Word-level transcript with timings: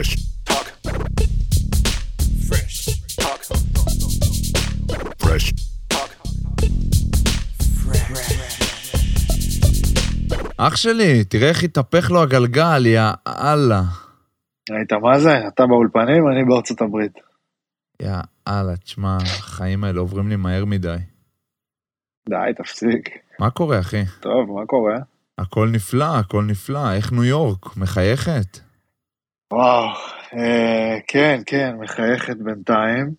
Fresh 0.00 0.16
talk. 0.48 0.66
Fresh 2.48 2.76
talk. 3.20 3.42
Fresh 5.22 5.48
talk. 5.92 6.10
אח 10.56 10.76
שלי, 10.76 11.24
תראה 11.24 11.48
איך 11.48 11.62
התהפך 11.62 12.10
לו 12.10 12.22
הגלגל, 12.22 12.86
יא 12.86 13.00
אללה. 13.28 13.82
ראית 14.70 14.92
מה 14.92 15.18
זה? 15.18 15.48
אתה 15.48 15.66
באולפנים, 15.66 16.28
אני 16.32 16.44
בארצות 16.44 16.80
הברית. 16.80 17.12
יא 18.02 18.16
אללה, 18.48 18.76
תשמע, 18.76 19.16
החיים 19.16 19.84
האלה 19.84 20.00
עוברים 20.00 20.28
לי 20.28 20.36
מהר 20.36 20.64
מדי. 20.64 20.96
די, 22.28 22.36
תפסיק. 22.56 23.08
מה 23.38 23.50
קורה, 23.50 23.80
אחי? 23.80 24.02
טוב, 24.20 24.50
מה 24.60 24.66
קורה? 24.66 24.98
הכל 25.38 25.68
נפלא, 25.72 26.18
הכל 26.18 26.44
נפלא. 26.44 26.92
איך 26.92 27.12
ניו 27.12 27.24
יורק? 27.24 27.76
מחייכת? 27.76 28.69
וואו, 29.52 29.88
אה, 30.34 30.98
כן, 31.06 31.40
כן, 31.46 31.76
מחייכת 31.80 32.36
בינתיים. 32.36 33.14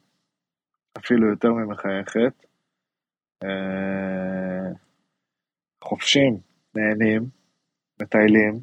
אפילו 0.98 1.30
יותר 1.30 1.50
ממחייכת. 1.50 2.46
אה, 3.44 4.72
חופשים, 5.84 6.38
נהנים, 6.76 7.26
מטיילים. 8.02 8.60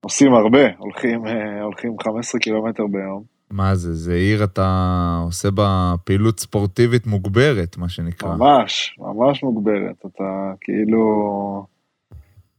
עושים 0.00 0.34
הרבה, 0.34 0.76
הולכים, 0.78 1.26
אה, 1.26 1.62
הולכים 1.62 1.96
15 2.02 2.40
קילומטר 2.40 2.86
ביום. 2.86 3.22
מה 3.50 3.74
זה, 3.74 3.94
זה 3.94 4.14
עיר 4.14 4.44
אתה 4.44 5.20
עושה 5.24 5.50
בה 5.50 5.94
פעילות 6.04 6.40
ספורטיבית 6.40 7.06
מוגברת, 7.06 7.76
מה 7.76 7.88
שנקרא. 7.88 8.36
ממש, 8.36 8.96
ממש 8.98 9.42
מוגברת. 9.42 10.06
אתה 10.06 10.52
כאילו... 10.60 11.66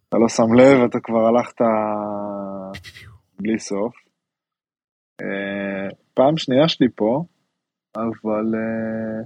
אתה 0.09 0.17
לא 0.17 0.29
שם 0.29 0.53
לב, 0.53 0.83
אתה 0.83 0.99
כבר 1.03 1.25
הלכת 1.25 1.61
בלי 3.39 3.59
סוף. 3.59 4.06
פעם 6.13 6.37
שנייה 6.37 6.67
שלי 6.67 6.87
פה, 6.95 7.23
אבל 7.95 8.55
אה, 8.55 9.25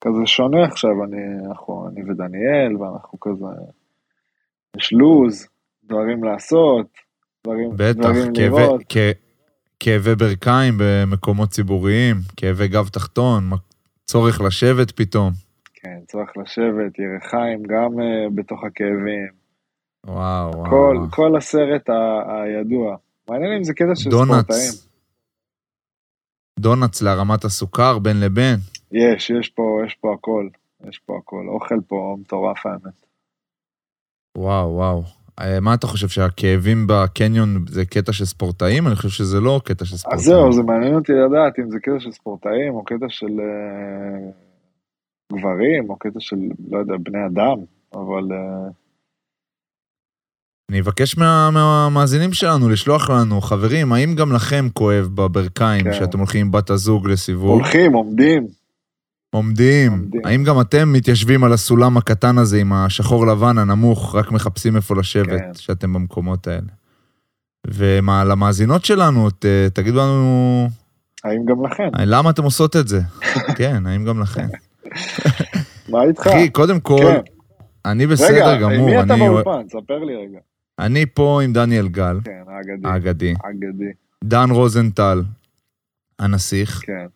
כזה 0.00 0.26
שונה 0.26 0.64
עכשיו, 0.64 1.04
אני, 1.04 1.46
אנחנו, 1.48 1.88
אני 1.88 2.02
ודניאל, 2.10 2.76
ואנחנו 2.76 3.20
כזה, 3.20 3.44
יש 4.76 4.92
לוז, 4.92 5.48
דברים 5.84 6.24
לעשות, 6.24 6.86
דברים, 7.44 7.70
בטח, 7.76 7.98
דברים 7.98 8.34
כאבי, 8.34 8.48
לראות. 8.48 8.82
כ... 8.88 8.96
כאבי 9.80 10.14
ברכיים 10.14 10.74
במקומות 10.78 11.48
ציבוריים, 11.48 12.16
כאבי 12.36 12.68
גב 12.68 12.88
תחתון, 12.88 13.50
צורך 14.04 14.40
לשבת 14.40 14.90
פתאום. 14.90 15.30
כן, 15.74 15.98
צריך 16.06 16.30
לשבת, 16.36 16.98
ירחיים 16.98 17.62
גם 17.62 17.92
uh, 17.98 18.30
בתוך 18.34 18.64
הכאבים. 18.64 19.28
וואו, 20.06 20.50
וואו. 20.54 20.70
כל, 20.70 20.96
וואו. 20.98 21.10
כל 21.10 21.36
הסרט 21.36 21.90
ה- 21.90 22.42
הידוע. 22.42 22.96
מעניין 23.28 23.52
אם 23.52 23.64
זה 23.64 23.74
קטע 23.74 23.94
של 23.94 24.10
ספורטאים. 24.10 24.91
דונלדס. 26.60 27.02
להרמת 27.02 27.44
הסוכר 27.44 27.98
בין 27.98 28.20
לבין. 28.20 28.56
יש, 28.92 29.30
יש 29.30 29.48
פה, 29.48 29.80
יש 29.86 29.94
פה 29.94 30.14
הכל. 30.14 30.48
יש 30.88 30.98
פה 30.98 31.18
הכל. 31.18 31.46
אוכל 31.48 31.80
פה 31.86 32.16
מטורף 32.20 32.66
האמת. 32.66 33.06
וואו, 34.38 34.74
וואו. 34.74 35.02
אה, 35.40 35.60
מה 35.60 35.74
אתה 35.74 35.86
חושב, 35.86 36.08
שהכאבים 36.08 36.86
בקניון 36.88 37.64
זה 37.68 37.84
קטע 37.84 38.12
של 38.12 38.24
ספורטאים? 38.24 38.86
אני 38.86 38.96
חושב 38.96 39.08
שזה 39.08 39.40
לא 39.40 39.60
קטע 39.64 39.84
של 39.84 39.94
אז 39.94 40.00
ספורטאים. 40.00 40.22
זהו, 40.22 40.52
זה 40.52 40.62
מעניין 40.62 40.94
אותי 40.94 41.12
לדעת 41.12 41.58
אם 41.58 41.70
זה 41.70 41.78
קטע 41.80 42.00
של 42.00 42.12
ספורטאים, 42.12 42.74
או 42.74 42.84
קטע 42.84 43.06
של 43.08 43.40
אה, 43.40 44.30
גברים, 45.32 45.90
או 45.90 45.96
קטע 45.96 46.20
של, 46.20 46.36
לא 46.70 46.78
יודע, 46.78 46.94
בני 47.02 47.26
אדם, 47.26 47.58
אבל 47.94 48.32
אה, 48.32 48.68
אני 50.72 50.80
אבקש 50.80 51.18
מה- 51.18 51.50
מהמאזינים 51.50 52.32
שלנו 52.32 52.68
לשלוח 52.68 53.10
לנו, 53.10 53.40
חברים, 53.40 53.92
האם 53.92 54.14
גם 54.14 54.32
לכם 54.32 54.68
כואב 54.72 55.08
בברכיים 55.14 55.84
כן. 55.84 55.90
כשאתם 55.90 56.18
הולכים 56.18 56.40
עם 56.46 56.52
בת 56.52 56.70
הזוג 56.70 57.08
לסיבוב? 57.08 57.50
הולכים, 57.50 57.92
עומדים. 57.92 58.46
עומדים. 59.30 59.92
עומדים. 59.92 60.20
האם 60.24 60.44
גם 60.44 60.60
אתם 60.60 60.92
מתיישבים 60.92 61.44
על 61.44 61.52
הסולם 61.52 61.96
הקטן 61.96 62.38
הזה 62.38 62.58
עם 62.58 62.72
השחור 62.72 63.26
לבן 63.26 63.58
הנמוך, 63.58 64.14
רק 64.14 64.32
מחפשים 64.32 64.76
איפה 64.76 64.94
לשבת, 64.96 65.40
כן. 65.40 65.54
שאתם 65.54 65.92
במקומות 65.92 66.46
האלה? 66.46 66.68
ומה, 67.66 68.24
למאזינות 68.24 68.84
שלנו, 68.84 69.30
ת, 69.30 69.46
תגידו 69.72 69.98
לנו, 69.98 70.68
האם 71.24 71.44
גם 71.44 71.66
לכם? 71.66 71.88
למה 71.98 72.30
אתם 72.30 72.42
עושות 72.44 72.76
את 72.76 72.88
זה? 72.88 73.00
כן, 73.58 73.86
האם 73.86 74.04
גם 74.04 74.20
לכם? 74.20 74.46
מה 75.88 76.02
איתך? 76.02 76.26
אחי, 76.26 76.50
קודם 76.50 76.80
כל, 76.80 77.00
כן. 77.02 77.20
אני 77.84 78.06
בסדר 78.06 78.48
רגע, 78.48 78.56
גמור. 78.56 78.86
מי 78.86 79.02
אתה 79.02 79.16
באולפן? 79.16 79.68
ספר 79.68 79.98
לי 79.98 80.14
רגע. 80.14 80.38
אני 80.78 81.06
פה 81.06 81.40
עם 81.44 81.52
דניאל 81.52 81.88
גל, 81.88 82.16
כן, 82.24 82.42
האגדי. 82.46 82.88
האגדי, 82.88 83.34
האגדי, 83.44 83.92
דן 84.24 84.50
רוזנטל, 84.50 85.22
הנסיך, 86.18 86.80
כן, 86.86 87.06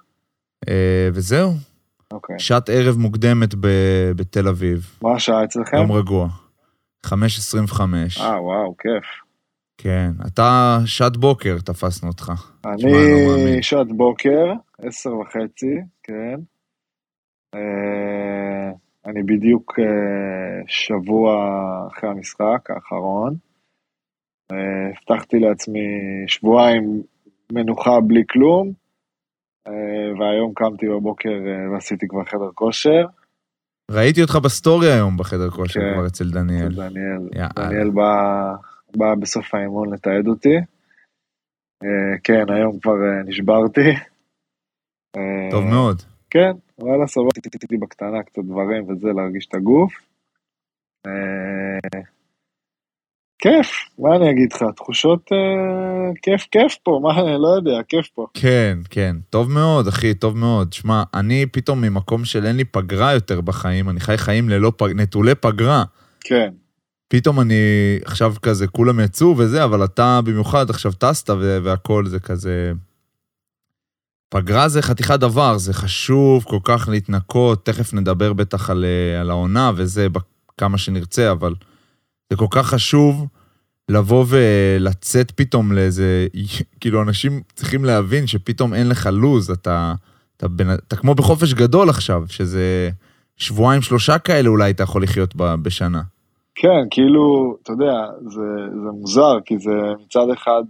אה, 0.69 1.09
וזהו. 1.13 1.53
אוקיי. 2.13 2.39
שעת 2.39 2.69
ערב 2.69 2.99
מוקדמת 2.99 3.55
ב- 3.61 4.11
בתל 4.17 4.49
אביב, 4.49 4.99
מה 5.03 5.13
השעה 5.17 5.45
אצלכם? 5.45 5.77
יום 5.77 5.93
רגוע. 5.93 6.29
5.25. 7.07 7.81
אה, 8.21 8.43
וואו, 8.43 8.77
כיף. 8.79 9.05
כן, 9.79 10.11
אתה 10.27 10.79
שעת 10.87 11.17
בוקר, 11.17 11.57
תפסנו 11.65 12.09
אותך. 12.09 12.33
אני 12.65 13.63
שעת 13.63 13.87
בוקר, 13.97 14.53
עשר 14.79 15.11
וחצי, 15.17 15.75
כן. 16.03 16.35
אה, 17.55 18.71
אני 19.07 19.23
בדיוק 19.23 19.75
אה, 19.79 19.85
שבוע 20.67 21.35
אחרי 21.93 22.11
המשחק 22.11 22.71
האחרון. 22.71 23.35
אה, 24.53 24.91
הבטחתי 24.97 25.39
לעצמי 25.39 25.89
שבועיים 26.27 27.03
מנוחה 27.53 28.01
בלי 28.01 28.23
כלום, 28.29 28.73
אה, 29.67 29.73
והיום 30.19 30.53
קמתי 30.55 30.87
בבוקר 30.89 31.39
אה, 31.47 31.71
ועשיתי 31.73 32.09
כבר 32.09 32.25
חדר 32.25 32.51
כושר. 32.55 33.07
ראיתי 33.91 34.23
אותך 34.23 34.37
ב-story 34.45 34.93
היום 34.93 35.17
בחדר 35.17 35.51
כושר 35.51 35.81
כן. 35.81 35.95
כבר 35.95 36.07
אצל 36.07 36.31
דניאל. 36.31 36.75
דניאל, 36.75 37.29
יאללה. 37.35 37.69
דניאל 37.69 37.91
בא, 37.91 38.55
בא 38.97 39.15
בסוף 39.15 39.55
האימון 39.55 39.93
לתעד 39.93 40.27
אותי. 40.27 40.57
כן, 42.25 42.45
היום 42.49 42.81
כבר 42.81 42.95
נשברתי. 43.25 43.91
טוב 45.51 45.65
מאוד. 45.65 46.03
כן, 46.31 46.53
וואלה, 46.79 47.07
סבבה, 47.07 47.29
עשיתי 47.57 47.77
בקטנה 47.77 48.23
קצת 48.23 48.43
דברים 48.45 48.91
וזה, 48.91 49.09
להרגיש 49.09 49.47
את 49.47 49.55
הגוף. 49.55 49.93
כיף, 53.39 53.71
מה 53.99 54.17
אני 54.17 54.31
אגיד 54.31 54.53
לך, 54.53 54.65
תחושות 54.77 55.33
אה, 55.33 56.13
כיף, 56.23 56.47
כיף 56.51 56.77
פה, 56.83 57.01
מה, 57.03 57.21
אני 57.21 57.39
לא 57.45 57.49
יודע, 57.49 57.83
כיף 57.89 58.09
פה. 58.15 58.27
כן, 58.35 58.79
כן, 58.91 59.17
טוב 59.31 59.51
מאוד, 59.51 59.89
אחי, 59.89 60.15
טוב 60.15 60.37
מאוד. 60.37 60.73
שמע, 60.73 61.03
אני 61.15 61.47
פתאום 61.47 61.81
ממקום 61.81 62.25
של 62.25 62.47
אין 62.47 62.57
לי 62.57 62.65
פגרה 62.65 63.13
יותר 63.13 63.41
בחיים, 63.41 63.89
אני 63.91 64.01
חי 64.01 64.19
חיים 64.19 64.49
ללא 64.49 64.73
פג... 64.77 64.89
נטולי 64.95 65.35
פגרה. 65.35 65.85
כן, 66.21 66.51
פתאום 67.09 67.41
אני 67.41 67.55
עכשיו 68.05 68.35
כזה, 68.43 68.67
כולם 68.67 69.01
יצאו 69.01 69.35
וזה, 69.39 69.65
אבל 69.65 69.85
אתה 69.85 70.21
במיוחד 70.25 70.71
עכשיו 70.71 70.93
טסת 70.93 71.31
והכל 71.63 72.07
זה 72.07 72.21
כזה... 72.21 72.73
פגרה 74.29 74.69
זה 74.69 74.83
חתיכת 74.83 75.21
דבר, 75.21 75.59
זה 75.59 75.75
חשוב 75.75 76.45
כל 76.45 76.59
כך 76.65 76.89
להתנקות, 76.89 77.67
תכף 77.67 77.95
נדבר 77.95 78.33
בטח 78.33 78.71
על, 78.71 78.85
אה, 78.85 79.21
על 79.21 79.31
העונה 79.31 79.73
וזה 79.77 80.07
כמה 80.59 80.79
שנרצה, 80.79 81.33
אבל 81.33 81.55
זה 82.31 82.37
כל 82.37 82.47
כך 82.51 82.67
חשוב 82.67 83.27
לבוא 83.89 84.25
ולצאת 84.29 85.31
פתאום 85.31 85.73
לאיזה... 85.73 86.27
כאילו, 86.81 87.03
אנשים 87.03 87.41
צריכים 87.55 87.85
להבין 87.85 88.27
שפתאום 88.27 88.75
אין 88.75 88.89
לך 88.89 89.09
לוז, 89.13 89.51
אתה, 89.51 89.95
אתה, 90.37 90.49
בין, 90.49 90.67
אתה 90.75 90.97
כמו 90.97 91.15
בחופש 91.15 91.55
גדול 91.55 91.89
עכשיו, 91.89 92.23
שזה 92.29 92.91
שבועיים, 93.37 93.83
שלושה 93.83 94.19
כאלה 94.19 94.49
אולי 94.49 94.71
אתה 94.71 94.83
יכול 94.83 95.03
לחיות 95.03 95.35
בשנה. 95.37 96.03
כן, 96.55 96.89
כאילו, 96.91 97.57
אתה 97.63 97.73
יודע, 97.73 98.07
זה, 98.21 98.77
זה 98.83 98.91
מוזר, 99.01 99.41
כי 99.45 99.59
זה 99.59 99.71
מצד 100.05 100.27
אחד, 100.35 100.63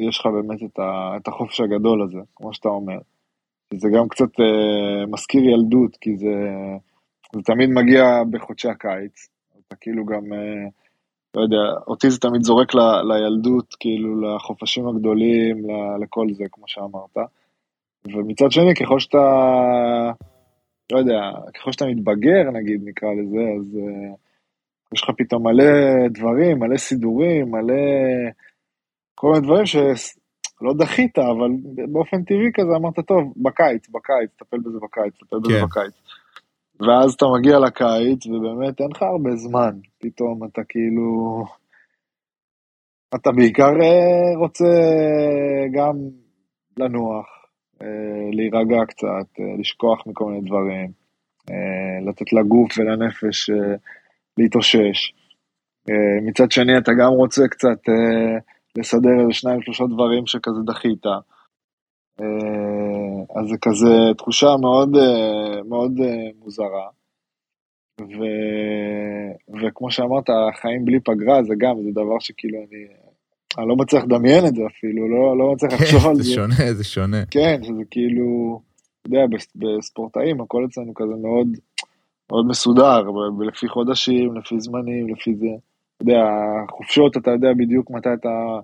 יש 0.00 0.18
לך 0.18 0.26
באמת 0.26 0.62
את, 0.62 0.78
ה, 0.78 1.16
את 1.16 1.28
החופש 1.28 1.60
הגדול 1.60 2.02
הזה, 2.02 2.18
כמו 2.36 2.54
שאתה 2.54 2.68
אומר. 2.68 2.98
זה 3.74 3.88
גם 3.96 4.08
קצת 4.08 4.40
אה, 4.40 5.06
מזכיר 5.06 5.44
ילדות, 5.44 5.96
כי 6.00 6.16
זה, 6.16 6.46
זה 7.34 7.42
תמיד 7.42 7.70
מגיע 7.70 8.04
בחודשי 8.30 8.68
הקיץ. 8.68 9.28
אתה 9.66 9.76
כאילו 9.80 10.06
גם, 10.06 10.32
אה, 10.32 10.68
לא 11.34 11.42
יודע, 11.42 11.80
אותי 11.86 12.10
זה 12.10 12.18
תמיד 12.20 12.42
זורק 12.42 12.74
ל, 12.74 12.78
לילדות, 13.02 13.74
כאילו 13.80 14.20
לחופשים 14.20 14.88
הגדולים, 14.88 15.70
ל, 15.70 16.02
לכל 16.02 16.26
זה, 16.32 16.44
כמו 16.52 16.64
שאמרת. 16.66 17.16
ומצד 18.04 18.50
שני, 18.50 18.74
ככל 18.74 19.00
שאתה, 19.00 19.18
לא 20.92 20.98
יודע, 20.98 21.20
ככל 21.54 21.72
שאתה 21.72 21.86
מתבגר, 21.86 22.50
נגיד, 22.52 22.80
נקרא 22.84 23.08
לזה, 23.08 23.42
אז... 23.58 23.76
אה, 23.76 24.14
יש 24.94 25.02
לך 25.02 25.10
פתאום 25.18 25.46
מלא 25.46 26.08
דברים, 26.08 26.58
מלא 26.58 26.76
סידורים, 26.76 27.50
מלא... 27.50 27.74
כל 29.14 29.28
מיני 29.32 29.46
דברים 29.46 29.66
שלא 29.66 30.72
דחית, 30.78 31.18
אבל 31.18 31.50
באופן 31.92 32.22
טבעי 32.22 32.50
כזה 32.54 32.76
אמרת, 32.76 33.06
טוב, 33.06 33.32
בקיץ, 33.36 33.88
בקיץ, 33.88 34.30
טפל 34.36 34.58
בזה 34.58 34.78
בקיץ, 34.82 35.14
טפל 35.20 35.36
בזה 35.38 35.52
כן. 35.52 35.64
בקיץ. 35.64 35.92
ואז 36.80 37.12
אתה 37.14 37.26
מגיע 37.38 37.58
לקיץ, 37.58 38.26
ובאמת 38.26 38.80
אין 38.80 38.88
לך 38.90 39.02
הרבה 39.02 39.36
זמן. 39.36 39.78
פתאום 39.98 40.44
אתה 40.44 40.60
כאילו... 40.68 41.44
אתה 43.14 43.32
בעיקר 43.32 43.72
אה, 43.82 44.38
רוצה 44.38 44.64
גם 45.72 45.92
לנוח, 46.76 47.26
אה, 47.82 48.30
להירגע 48.32 48.84
קצת, 48.88 49.40
אה, 49.40 49.44
לשכוח 49.58 50.06
מכל 50.06 50.24
מיני 50.24 50.48
דברים, 50.48 51.02
לתת 52.06 52.32
לגוף 52.32 52.78
ולנפש 52.78 53.50
להתאושש. 54.38 55.12
מצד 56.22 56.50
שני, 56.50 56.78
אתה 56.78 56.92
גם 56.92 57.08
רוצה 57.08 57.48
קצת 57.48 57.78
לסדר 58.78 59.20
איזה 59.20 59.32
שניים, 59.32 59.62
שלושה 59.62 59.84
דברים 59.84 60.26
שכזה 60.26 60.60
דחית. 60.66 61.06
אז 63.36 63.48
זה 63.48 63.56
כזה 63.62 64.14
תחושה 64.18 64.56
מאוד, 64.60 64.96
מאוד 65.68 65.92
מוזרה. 66.38 66.88
ו... 68.00 68.22
וכמו 69.62 69.90
שאמרת, 69.90 70.24
החיים 70.30 70.84
בלי 70.84 71.00
פגרה 71.00 71.42
זה 71.42 71.54
גם, 71.58 71.82
זה 71.82 71.90
דבר 71.90 72.18
שכאילו 72.18 72.58
אני, 72.58 72.84
אני 73.58 73.68
לא 73.68 73.76
מצליח 73.76 74.04
לדמיין 74.04 74.46
את 74.46 74.54
זה 74.54 74.62
אפילו, 74.66 75.08
לא, 75.08 75.38
לא 75.38 75.52
מצליח 75.52 75.72
לחשוב 75.80 76.06
על 76.06 76.16
זה. 76.16 76.22
זה 76.22 76.34
שונה, 76.34 76.72
זה 76.72 76.84
שונה. 76.84 77.22
כן, 77.30 77.60
שזה 77.62 77.82
כאילו, 77.90 78.60
אתה 79.00 79.08
יודע, 79.08 79.36
בספורטאים 79.54 80.40
הכל 80.40 80.66
אצלנו 80.70 80.94
כזה 80.94 81.14
מאוד, 81.22 81.48
מאוד 82.30 82.46
מסודר, 82.46 83.02
לפי 83.48 83.68
חודשים, 83.68 84.36
לפי 84.36 84.60
זמנים, 84.60 85.08
לפי 85.08 85.34
זה. 85.34 85.46
אתה 85.96 86.10
יודע, 86.10 86.24
החופשות, 86.68 87.16
אתה 87.16 87.30
יודע 87.30 87.48
בדיוק 87.56 87.90
מתי 87.90 88.08
אתה 88.20 88.28
אה, 88.28 88.60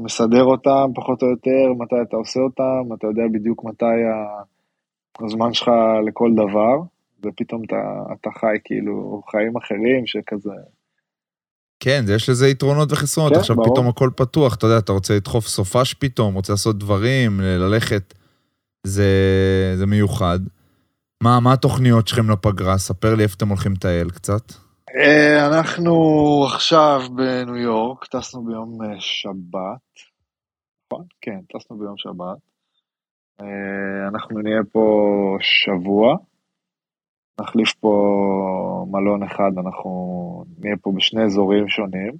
מסדר 0.00 0.44
אותם, 0.44 0.90
פחות 0.94 1.22
או 1.22 1.26
יותר, 1.26 1.72
מתי 1.78 1.96
אתה 2.08 2.16
עושה 2.16 2.40
אותם, 2.40 2.94
אתה 2.94 3.06
יודע 3.06 3.22
בדיוק 3.32 3.64
מתי 3.64 3.84
הזמן 5.20 5.54
שלך 5.54 5.70
לכל 6.06 6.30
דבר. 6.34 6.82
ופתאום 7.24 7.64
אתה, 7.64 7.76
אתה 8.12 8.30
חי 8.40 8.56
כאילו 8.64 9.22
חיים 9.30 9.56
אחרים 9.56 10.06
שכזה... 10.06 10.50
כן, 11.80 12.04
יש 12.08 12.28
לזה 12.28 12.48
יתרונות 12.48 12.92
וחסרונות, 12.92 13.32
כן, 13.32 13.38
עכשיו 13.38 13.56
ברור. 13.56 13.74
פתאום 13.74 13.88
הכל 13.88 14.10
פתוח, 14.16 14.54
אתה 14.54 14.66
יודע, 14.66 14.78
אתה 14.78 14.92
רוצה 14.92 15.16
לדחוף 15.16 15.46
סופש 15.46 15.94
פתאום, 15.94 16.34
רוצה 16.34 16.52
לעשות 16.52 16.78
דברים, 16.78 17.40
ללכת, 17.40 18.14
זה, 18.86 19.06
זה 19.76 19.86
מיוחד. 19.86 20.38
מה, 21.22 21.40
מה 21.40 21.52
התוכניות 21.52 22.08
שלכם 22.08 22.30
לפגרה? 22.30 22.78
ספר 22.78 23.14
לי 23.14 23.22
איפה 23.22 23.34
אתם 23.36 23.48
הולכים 23.48 23.72
לטייל 23.72 24.10
קצת. 24.10 24.52
אה, 24.96 25.46
אנחנו 25.46 25.94
עכשיו 26.54 27.00
בניו 27.16 27.56
יורק, 27.56 28.04
טסנו 28.06 28.44
ביום 28.44 28.78
אה, 28.82 29.00
שבת, 29.00 29.80
נכון? 30.86 31.04
כן, 31.20 31.40
טסנו 31.52 31.78
ביום 31.78 31.94
שבת. 31.96 32.38
אה, 33.40 34.08
אנחנו 34.08 34.40
נהיה 34.40 34.62
פה 34.72 34.86
שבוע. 35.40 36.16
נחליף 37.40 37.74
פה 37.74 38.86
מלון 38.90 39.22
אחד, 39.22 39.50
אנחנו 39.58 40.44
נהיה 40.58 40.76
פה 40.82 40.92
בשני 40.96 41.24
אזורים 41.24 41.68
שונים. 41.68 42.12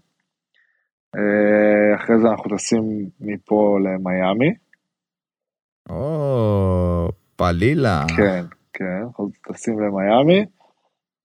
אחרי 1.96 2.18
זה 2.22 2.28
אנחנו 2.28 2.56
טסים 2.56 2.82
מפה 3.20 3.78
למיאמי. 3.84 4.54
או, 5.90 7.08
פלילה. 7.36 8.04
כן, 8.16 8.44
כן, 8.72 9.02
אנחנו 9.06 9.30
טסים 9.48 9.80
למיאמי. 9.80 10.44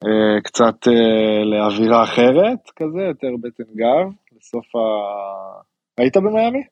אה, 0.04 0.42
קצת 0.44 0.88
אה, 0.88 1.44
לאווירה 1.44 2.04
אחרת, 2.04 2.70
כזה, 2.76 3.02
יותר 3.02 3.28
בטן 3.42 3.72
גב, 3.76 4.14
בסוף 4.38 4.76
ה... 4.76 4.80
היית 5.98 6.18
במיאמי? 6.18 6.64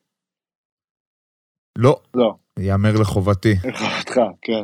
לא. 1.78 1.96
לא. 2.14 2.34
יאמר 2.58 2.92
לחובתי. 3.00 3.54
לחובתך, 3.68 4.20
כן. 4.42 4.62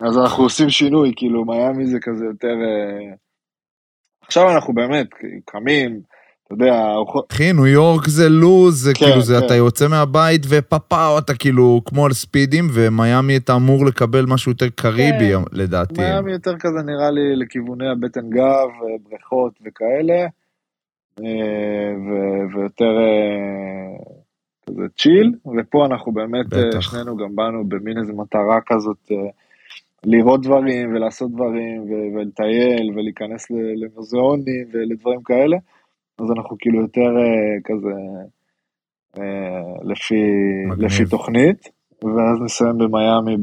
אז 0.00 0.18
אנחנו 0.18 0.44
עושים 0.44 0.70
שינוי, 0.70 1.12
כאילו 1.16 1.44
מיאמי 1.44 1.86
זה 1.86 1.98
כזה 2.02 2.24
יותר... 2.24 2.48
אה, 2.68 3.14
עכשיו 4.22 4.42
אנחנו 4.54 4.74
באמת 4.74 5.08
קמים, 5.44 6.02
אתה 6.52 6.64
יודע... 6.64 6.94
אחי, 7.32 7.52
ניו 7.52 7.66
יורק 7.66 8.08
זה 8.08 8.28
לוז, 8.28 8.84
זה 8.84 8.92
כן, 8.94 9.06
כאילו, 9.06 9.20
זה 9.20 9.34
כן. 9.40 9.46
אתה 9.46 9.54
יוצא 9.54 9.88
מהבית 9.88 10.42
ופאפאו, 10.48 11.18
אתה 11.18 11.34
כאילו 11.34 11.80
כמו 11.84 12.06
על 12.06 12.12
ספידים, 12.12 12.68
ומיאמי 12.72 13.36
אתה 13.36 13.54
אמור 13.54 13.86
לקבל 13.86 14.24
משהו 14.28 14.52
יותר 14.52 14.68
קריבי, 14.68 15.32
כן. 15.34 15.42
לדעתי. 15.52 16.00
מיאמי 16.00 16.32
יותר 16.32 16.58
כזה 16.58 16.82
נראה 16.86 17.10
לי 17.10 17.36
לכיווני 17.36 17.88
הבטן 17.88 18.30
גב, 18.30 18.68
בריכות 19.10 19.52
וכאלה, 19.64 20.26
אה, 21.20 21.92
ויותר 22.54 22.98
אה, 22.98 23.96
כזה 24.66 24.86
צ'יל, 24.98 25.34
ופה 25.58 25.86
אנחנו 25.86 26.12
באמת, 26.12 26.46
בטח. 26.46 26.80
שנינו 26.80 27.16
גם 27.16 27.36
באנו 27.36 27.64
במין 27.68 27.98
איזה 27.98 28.12
מטרה 28.12 28.58
כזאת. 28.66 29.12
לראות 30.04 30.42
דברים 30.42 30.94
ולעשות 30.94 31.30
דברים 31.32 31.84
ולטייל 32.14 32.92
ולהיכנס 32.94 33.46
למוזיאונים 33.50 34.66
ולדברים 34.72 35.22
כאלה, 35.22 35.56
אז 36.20 36.30
אנחנו 36.36 36.56
כאילו 36.58 36.80
יותר 36.80 37.00
uh, 37.00 37.60
כזה 37.64 37.94
uh, 39.16 39.20
לפי, 39.84 40.22
לפי 40.78 41.04
תוכנית, 41.10 41.68
ואז 42.04 42.40
נסיים 42.44 42.78
במיאמי 42.78 43.36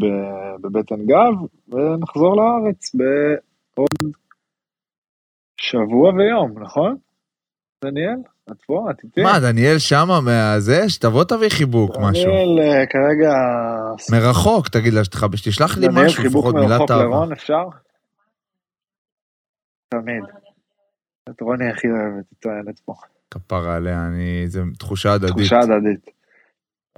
בבטן 0.61 1.05
גב, 1.05 1.33
ונחזור 1.69 2.35
לארץ 2.35 2.95
בעוד 2.95 4.13
שבוע 5.57 6.13
ויום, 6.13 6.63
נכון? 6.63 6.95
דניאל? 7.83 8.19
את 8.51 8.57
פה? 8.65 8.87
את 8.91 9.03
איתי? 9.03 9.21
מה, 9.21 9.39
דניאל 9.39 9.77
שמה 9.77 10.21
מהזה? 10.21 10.89
שתבוא 10.89 11.23
תביא 11.23 11.49
חיבוק, 11.49 11.95
משהו. 12.01 12.23
דניאל 12.23 12.59
אה, 12.59 12.85
כרגע... 12.85 13.33
מרחוק, 14.11 14.67
תגיד 14.67 14.93
לה 14.93 15.03
שתשלח 15.03 15.77
לי 15.77 15.87
משהו, 15.91 16.23
לפחות 16.23 16.55
מילת 16.55 16.71
אהבה. 16.71 16.85
דניאל, 16.85 16.87
חיבוק 16.87 16.89
מרחוק 16.89 16.91
לרון, 16.91 17.31
אפשר? 17.31 17.63
תמיד. 19.89 20.46
את 21.29 21.41
רוני 21.41 21.69
הכי 21.69 21.87
אוהבת, 21.87 22.25
היא 22.31 22.37
טוענת 22.39 22.79
פה. 22.79 22.93
כפרה 23.31 23.75
עליה, 23.75 24.07
אני... 24.07 24.47
זה 24.47 24.61
תחושה 24.79 25.13
הדדית. 25.13 25.31
תחושה 25.31 25.59
הדדית. 25.59 26.09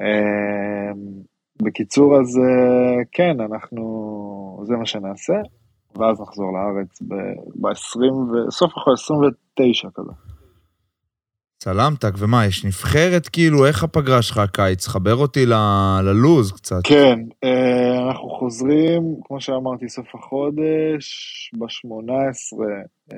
אמ, 0.02 1.22
בקיצור, 1.62 2.20
אז 2.20 2.38
אה, 2.38 3.04
כן, 3.12 3.42
אנחנו... 3.42 4.64
זה 4.68 4.76
מה 4.76 4.86
שנעשה, 4.86 5.34
ואז 5.96 6.22
נחזור 6.22 6.54
לארץ 6.54 7.02
ב-20, 7.02 8.00
בסוף 8.48 8.72
החודש 8.78 9.02
29 9.04 9.88
כזה. 9.96 10.12
סלמתק, 11.64 12.12
ומה, 12.18 12.46
יש 12.46 12.66
נבחרת 12.66 13.28
כאילו? 13.28 13.66
איך 13.66 13.84
הפגרה 13.84 14.22
שלך 14.22 14.38
הקיץ? 14.38 14.88
חבר 14.88 15.16
אותי 15.16 15.46
ל- 15.46 16.02
ללוז 16.04 16.52
קצת. 16.52 16.80
כן, 16.84 17.20
אה, 17.44 18.08
אנחנו 18.08 18.30
חוזרים, 18.30 19.02
כמו 19.24 19.42
שאמרתי, 19.42 19.90
סוף 19.90 20.16
החודש, 20.16 21.06
ב-18 21.58 22.64
אה, 23.14 23.18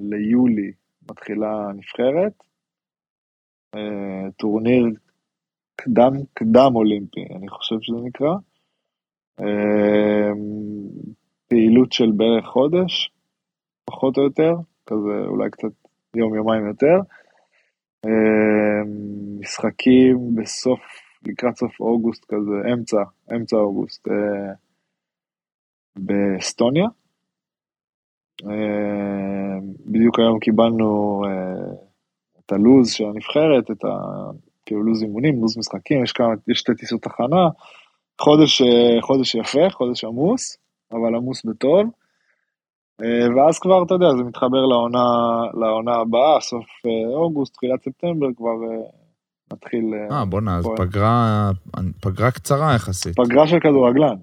ליולי 0.00 0.72
מתחילה 1.10 1.68
הנבחרת. 1.68 2.32
אה, 3.74 4.30
טורניר 4.36 4.86
קדם, 5.76 6.12
קדם 6.34 6.72
אולימפי, 6.74 7.24
אני 7.36 7.48
חושב 7.48 7.76
שזה 7.80 7.96
נקרא. 8.04 8.34
פעילות 11.48 11.92
של 11.92 12.10
בערך 12.16 12.46
חודש, 12.46 13.10
פחות 13.84 14.18
או 14.18 14.22
יותר, 14.22 14.52
כזה 14.86 15.26
אולי 15.26 15.50
קצת 15.50 15.72
יום, 16.16 16.34
יומיים 16.34 16.66
יותר. 16.66 17.00
אמ, 18.06 19.40
משחקים 19.40 20.34
בסוף, 20.34 20.80
לקראת 21.22 21.56
סוף 21.56 21.80
אוגוסט 21.80 22.24
כזה, 22.24 22.72
אמצע, 22.72 23.02
אמצע 23.36 23.56
אוגוסט, 23.56 24.08
אה, 24.08 24.52
באסטוניה. 25.96 26.86
אמ, 28.44 29.60
בדיוק 29.86 30.18
היום 30.18 30.38
קיבלנו 30.38 31.22
אה, 31.26 31.72
את 32.38 32.52
הלוז 32.52 32.90
של 32.90 33.04
הנבחרת, 33.04 33.70
את 33.70 33.84
ה... 33.84 33.88
כאילו 34.66 34.82
לוז 34.82 35.02
אימונים, 35.02 35.40
לוז 35.40 35.58
משחקים, 35.58 36.04
יש 36.04 36.12
כמה, 36.12 36.34
יש 36.48 36.58
שתי 36.58 36.74
טיסות 36.74 37.02
תחנה. 37.02 37.48
חודש, 38.20 38.62
אה, 38.62 39.02
חודש 39.02 39.34
יפה, 39.34 39.70
חודש 39.70 40.04
עמוס, 40.04 40.56
אבל 40.92 41.14
עמוס 41.14 41.44
בטוב. 41.44 41.99
אה, 43.04 43.26
ואז 43.36 43.58
כבר, 43.58 43.82
אתה 43.82 43.94
יודע, 43.94 44.06
זה 44.16 44.22
מתחבר 44.22 44.66
לעונה, 44.66 45.06
לעונה 45.54 45.94
הבאה, 45.94 46.40
סוף 46.40 46.66
אה, 46.86 47.14
אוגוסט, 47.14 47.54
תחילת 47.54 47.82
ספטמבר, 47.82 48.26
כבר 48.36 48.48
אה, 48.70 48.90
מתחיל... 49.52 49.84
אה, 50.10 50.24
בואנה, 50.24 50.56
אז 50.56 50.66
פגרה, 50.76 51.50
פגרה 52.00 52.30
קצרה 52.30 52.74
יחסית. 52.74 53.16
פגרה 53.16 53.46
של 53.46 53.60
כדורגלן. 53.60 54.16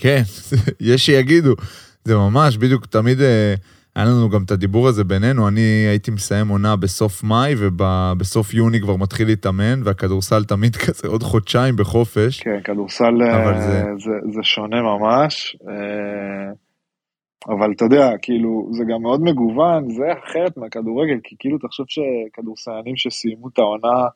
כן, 0.00 0.22
יש 0.90 1.06
שיגידו. 1.06 1.52
זה 2.04 2.16
ממש, 2.16 2.56
בדיוק, 2.56 2.86
תמיד 2.86 3.18
היה 3.96 4.04
לנו 4.04 4.28
גם 4.28 4.42
את 4.42 4.50
הדיבור 4.50 4.88
הזה 4.88 5.04
בינינו, 5.04 5.48
אני 5.48 5.86
הייתי 5.90 6.10
מסיים 6.10 6.48
עונה 6.48 6.76
בסוף 6.76 7.24
מאי, 7.24 7.54
ובסוף 7.58 8.54
יוני 8.54 8.80
כבר 8.80 8.96
מתחיל 8.96 9.26
להתאמן, 9.26 9.80
והכדורסל 9.84 10.44
תמיד 10.44 10.76
כזה 10.86 11.08
עוד 11.08 11.22
חודשיים 11.22 11.76
בחופש. 11.76 12.40
כן, 12.40 12.60
כדורסל 12.64 13.14
זה... 13.58 13.82
זה, 13.98 14.10
זה 14.34 14.42
שונה 14.42 14.82
ממש. 14.82 15.56
אבל 17.48 17.72
אתה 17.72 17.84
יודע, 17.84 18.18
כאילו, 18.22 18.68
זה 18.70 18.84
גם 18.84 19.02
מאוד 19.02 19.20
מגוון, 19.22 19.90
זה 19.90 20.04
אחרת 20.12 20.56
מהכדורגל, 20.56 21.20
כי 21.22 21.36
כאילו 21.38 21.58
תחשוב 21.58 21.86
שכדורסיינים 21.88 22.96
שסיימו 22.96 23.48
את 23.48 23.58
העונה, 23.58 24.06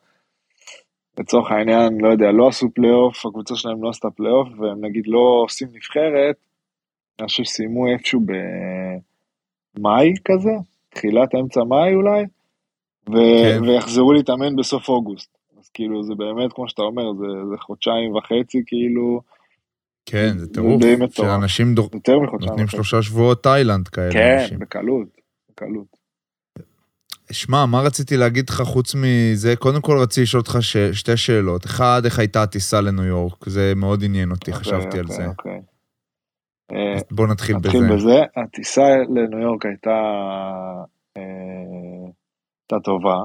לצורך 1.19 1.51
העניין, 1.51 1.97
לא 2.01 2.07
יודע, 2.07 2.31
לא 2.31 2.47
עשו 2.47 2.67
פלייאוף, 2.73 3.25
הקבוצה 3.25 3.55
שלהם 3.55 3.83
לא 3.83 3.89
עשתה 3.89 4.07
פלייאוף, 4.09 4.47
והם 4.59 4.85
נגיד 4.85 5.03
לא 5.07 5.41
עושים 5.43 5.67
נבחרת, 5.73 6.35
אני 7.19 7.27
חושב 7.27 7.43
שסיימו 7.43 7.87
איפשהו 7.87 8.21
במאי 9.75 10.13
כזה, 10.25 10.51
תחילת 10.89 11.35
אמצע 11.35 11.63
מאי 11.63 11.95
אולי, 11.95 12.23
ו- 13.09 13.13
כן. 13.13 13.69
ויחזרו 13.69 14.13
להתאמן 14.13 14.55
בסוף 14.55 14.89
אוגוסט. 14.89 15.37
אז 15.59 15.69
כאילו 15.69 16.03
זה 16.03 16.15
באמת, 16.15 16.53
כמו 16.53 16.69
שאתה 16.69 16.81
אומר, 16.81 17.13
זה, 17.13 17.25
זה 17.49 17.57
חודשיים 17.57 18.15
וחצי, 18.15 18.61
כאילו, 18.65 19.21
כן, 20.09 20.37
זה 20.37 20.47
טירוף. 20.53 20.81
שאנשים 21.11 21.73
דור- 21.75 21.89
נותנים. 22.41 22.67
שלושה 22.67 23.01
שבועות 23.01 23.43
תאילנד 23.43 23.87
כאלה. 23.87 24.11
כן, 24.11 24.37
אנשים. 24.41 24.59
בקלות, 24.59 25.07
בקלות. 25.51 25.97
שמע, 27.31 27.65
מה 27.65 27.81
רציתי 27.81 28.17
להגיד 28.17 28.49
לך 28.49 28.61
חוץ 28.61 28.95
מזה? 28.95 29.55
קודם 29.55 29.81
כל 29.81 29.97
רציתי 30.01 30.21
לשאול 30.21 30.41
אותך 30.41 30.57
ש... 30.61 30.77
שתי 30.77 31.17
שאלות. 31.17 31.65
אחד, 31.65 32.01
איך 32.05 32.19
הייתה 32.19 32.43
הטיסה 32.43 32.81
לניו 32.81 33.03
יורק? 33.03 33.49
זה 33.49 33.73
מאוד 33.75 34.03
עניין 34.03 34.31
אותי, 34.31 34.53
חשבתי 34.53 34.99
על 34.99 35.05
אוקיי, 35.05 35.15
זה. 35.17 35.27
אוקיי. 35.27 35.61
אה, 36.71 36.95
אז 36.95 37.03
בוא 37.11 37.27
נתחיל 37.27 37.55
נתחיל 37.57 37.83
בזה. 37.85 37.93
בזה. 37.95 38.19
הטיסה 38.37 38.81
לניו 39.09 39.39
יורק 39.39 39.65
הייתה, 39.65 39.99
אה, 41.17 41.21
הייתה 42.63 42.83
טובה, 42.83 43.23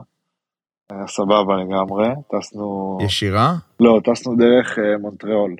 היה 0.90 1.06
סבבה 1.06 1.56
לגמרי, 1.56 2.08
טסנו, 2.30 2.98
ישירה? 3.04 3.54
לא, 3.80 4.00
טסנו 4.04 4.36
דרך 4.36 4.78
אה, 4.78 4.98
מונטריאול. 5.00 5.56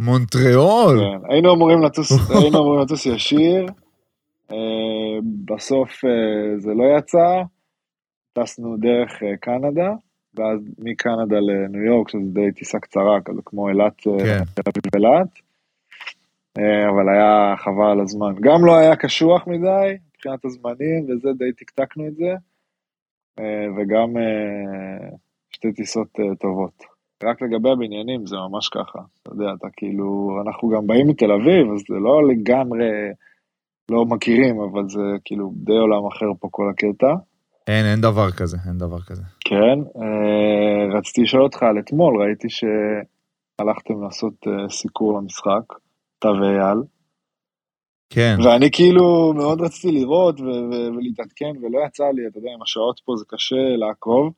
מונטריאול! 0.00 0.98
כן. 0.98 1.32
היינו 1.32 1.54
אמורים 1.54 1.82
לטוס, 1.82 2.12
היינו 2.40 2.58
אמורים 2.58 2.80
לטוס 2.80 3.06
ישיר, 3.06 3.66
אה, 4.52 5.18
בסוף 5.44 6.04
אה, 6.04 6.58
זה 6.58 6.74
לא 6.74 6.84
יצא, 6.98 7.42
טסנו 8.32 8.76
דרך 8.76 9.22
אה, 9.22 9.36
קנדה, 9.36 9.92
ואז 10.34 10.60
מקנדה 10.78 11.36
לניו 11.40 11.82
יורק, 11.82 12.08
שזה 12.08 12.30
די 12.32 12.52
טיסה 12.52 12.78
קצרה, 12.78 13.20
כזה 13.24 13.40
כמו 13.44 13.68
אילת, 13.68 14.00
כן. 14.00 14.42
אילת, 14.94 15.28
אבל 16.88 17.08
היה 17.08 17.54
חבל 17.56 17.90
על 17.92 18.00
הזמן. 18.00 18.34
גם 18.40 18.64
לא 18.66 18.76
היה 18.76 18.96
קשוח 18.96 19.46
מדי, 19.46 19.96
מבחינת 20.08 20.44
הזמנים, 20.44 21.06
וזה, 21.08 21.28
די 21.38 21.52
טקטקנו 21.52 22.06
את 22.06 22.16
זה, 22.16 22.34
וגם 23.76 24.08
שתי 25.50 25.72
טיסות 25.72 26.08
טובות. 26.40 26.95
רק 27.24 27.42
לגבי 27.42 27.70
הבניינים 27.70 28.26
זה 28.26 28.36
ממש 28.36 28.68
ככה, 28.68 28.98
אתה 29.22 29.30
יודע, 29.32 29.52
אתה 29.58 29.68
כאילו, 29.76 30.38
אנחנו 30.46 30.68
גם 30.68 30.86
באים 30.86 31.08
מתל 31.08 31.32
אביב, 31.32 31.72
אז 31.74 31.80
זה 31.88 31.94
לא 31.94 32.28
לגמרי 32.28 32.88
לא 33.90 34.04
מכירים, 34.04 34.60
אבל 34.60 34.88
זה 34.88 35.00
כאילו 35.24 35.52
די 35.54 35.76
עולם 35.76 36.06
אחר 36.06 36.26
פה 36.40 36.48
כל 36.50 36.70
הקטע. 36.70 37.14
אין, 37.66 37.86
אין 37.86 38.00
דבר 38.00 38.30
כזה, 38.30 38.56
אין 38.68 38.78
דבר 38.78 39.00
כזה. 39.00 39.22
כן, 39.40 39.78
אה, 40.02 40.98
רציתי 40.98 41.22
לשאול 41.22 41.42
אותך 41.42 41.62
על 41.62 41.78
אתמול, 41.78 42.22
ראיתי 42.22 42.48
שהלכתם 42.50 44.02
לעשות 44.02 44.34
אה, 44.46 44.68
סיקור 44.70 45.18
למשחק, 45.18 45.64
אתה 46.18 46.28
ואייל, 46.28 46.78
כן, 48.10 48.36
ואני 48.44 48.70
כאילו 48.70 49.32
מאוד 49.36 49.60
רציתי 49.60 49.92
לראות 49.92 50.40
ולהתעדכן, 50.40 51.52
ולא 51.62 51.78
יצא 51.86 52.04
לי, 52.04 52.26
אתה 52.26 52.38
יודע, 52.38 52.50
עם 52.54 52.62
השעות 52.62 53.00
פה 53.04 53.12
זה 53.16 53.24
קשה 53.28 53.76
לעקוב, 53.76 54.32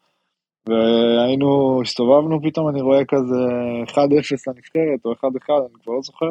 והיינו, 0.68 1.80
הסתובבנו, 1.82 2.42
פתאום 2.42 2.68
אני 2.68 2.80
רואה 2.80 3.04
כזה 3.04 3.34
1-0 3.86 3.96
לנבחרת, 4.46 5.04
או 5.04 5.12
1-1, 5.12 5.16
אני 5.24 5.82
כבר 5.82 5.92
לא 5.92 6.00
זוכר. 6.02 6.30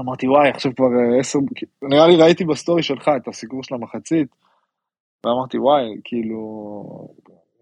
אמרתי, 0.00 0.28
וואי, 0.28 0.48
עכשיו 0.48 0.72
כבר 0.76 0.86
אה, 0.86 1.20
עשר, 1.20 1.38
נראה 1.82 2.06
לי 2.06 2.16
ראיתי 2.16 2.44
ב-story 2.44 2.82
שלך 2.82 3.10
את 3.16 3.28
הסיקור 3.28 3.62
של 3.62 3.74
המחצית, 3.74 4.28
ואמרתי, 5.24 5.58
וואי, 5.58 5.82
כאילו, 6.04 6.38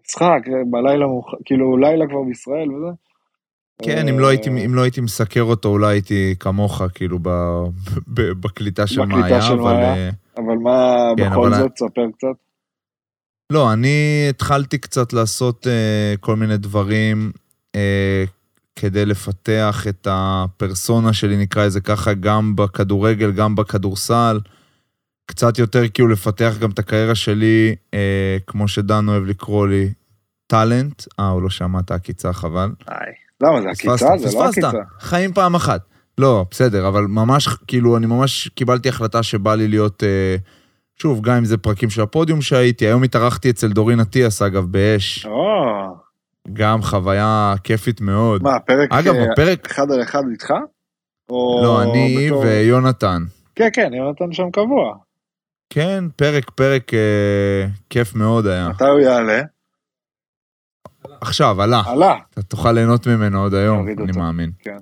משחק, 0.05 0.41
בלילה 0.71 1.07
מאוחר, 1.07 1.37
כאילו, 1.45 1.77
לילה 1.77 2.07
כבר 2.07 2.23
בישראל 2.27 2.71
וזה. 2.73 2.91
כן, 3.83 4.07
אם 4.07 4.19
לא 4.19 4.27
הייתי, 4.27 4.49
אם 4.65 4.75
לא 4.75 4.81
הייתי 4.81 5.01
מסקר 5.01 5.41
אותו, 5.41 5.69
אולי 5.69 5.95
הייתי 5.95 6.35
כמוך, 6.39 6.81
כאילו, 6.95 7.19
ב, 7.19 7.29
ב, 8.07 8.21
בקליטה 8.41 8.87
של 8.87 9.01
בקליטה 9.01 9.19
מאיה, 9.21 9.41
של 9.41 9.53
אבל... 9.53 9.73
אה, 9.75 10.09
אבל 10.37 10.55
מה, 10.63 11.07
כן, 11.17 11.29
בכל 11.29 11.47
אבל- 11.47 11.57
זאת, 11.57 11.77
ספר 11.77 12.11
קצת. 12.17 12.52
לא, 13.49 13.73
אני 13.73 14.27
התחלתי 14.29 14.77
קצת 14.77 15.13
לעשות 15.13 15.67
uh, 15.67 16.17
כל 16.19 16.35
מיני 16.35 16.57
דברים 16.57 17.31
uh, 17.71 17.79
כדי 18.75 19.05
לפתח 19.05 19.85
את 19.89 20.07
הפרסונה 20.11 21.13
שלי, 21.13 21.37
נקרא 21.37 21.65
לזה 21.65 21.81
ככה, 21.81 22.13
גם 22.13 22.55
בכדורגל, 22.55 23.31
גם 23.31 23.55
בכדורסל. 23.55 24.39
קצת 25.25 25.59
יותר 25.59 25.87
כאילו 25.87 26.07
לפתח 26.07 26.53
גם 26.59 26.69
את 26.69 26.79
הקריירה 26.79 27.15
שלי, 27.15 27.75
uh, 27.91 27.95
כמו 28.47 28.67
שדן 28.67 29.07
אוהב 29.07 29.23
לקרוא 29.23 29.67
לי, 29.67 29.89
טאלנט. 30.47 31.03
אה, 31.19 31.27
הוא 31.27 31.41
לא 31.41 31.49
שמע 31.49 31.79
את 31.79 31.91
העקיצה, 31.91 32.33
חבל. 32.33 32.69
למה, 33.41 33.61
זה 33.61 33.69
עקיצה? 33.69 34.17
זה 34.17 34.37
לא. 34.37 34.49
עקיצה. 34.49 34.69
חיים 34.99 35.33
פעם 35.33 35.55
אחת. 35.55 35.81
לא, 36.17 36.45
בסדר, 36.51 36.87
אבל 36.87 37.01
ממש, 37.01 37.47
כאילו, 37.67 37.97
אני 37.97 38.05
ממש 38.05 38.47
קיבלתי 38.47 38.89
החלטה 38.89 39.23
שבא 39.23 39.55
לי 39.55 39.67
להיות, 39.67 40.03
אה, 40.03 40.35
שוב, 41.03 41.21
גם 41.21 41.33
אם 41.35 41.45
זה 41.45 41.57
פרקים 41.57 41.89
של 41.89 42.01
הפודיום 42.01 42.41
שהייתי, 42.41 42.85
היום 42.85 43.03
התארחתי 43.03 43.49
אצל 43.49 43.67
דורין 43.67 43.99
אטיאס, 43.99 44.41
אגב, 44.41 44.65
באש. 44.65 45.25
או, 45.25 45.33
גם 46.53 46.81
חוויה 46.81 47.53
כיפית 47.63 48.01
מאוד. 48.01 48.43
מה, 48.43 48.55
הפרק 48.55 48.91
אגב, 48.91 49.13
אה, 49.15 49.23
הפרק, 49.33 49.65
אחד 49.71 49.91
על 49.91 50.01
אחד 50.03 50.21
איתך? 50.31 50.53
או 51.29 51.61
לא, 51.63 51.83
אני 51.83 52.25
בתור- 52.27 52.39
ויונתן. 52.41 53.23
כן, 53.55 53.67
כן, 53.73 53.93
יונתן 53.93 54.31
שם 54.33 54.51
קבוע. 54.51 54.93
כן, 55.69 56.03
פרק, 56.15 56.49
פרק 56.49 56.93
אה, 56.93 57.67
כיף 57.89 58.15
מאוד 58.15 58.47
היה. 58.47 58.69
מתי 58.69 58.83
הוא 58.85 58.99
יעלה? 58.99 59.41
עכשיו, 61.21 61.61
עלה. 61.61 61.81
עלה. 61.85 62.15
אתה 62.33 62.41
תוכל 62.41 62.71
ליהנות 62.71 63.07
ממנו 63.07 63.41
עוד 63.43 63.53
היום, 63.53 63.87
אני 63.87 63.91
אותו, 63.91 64.19
מאמין. 64.19 64.51
כן. 64.59 64.77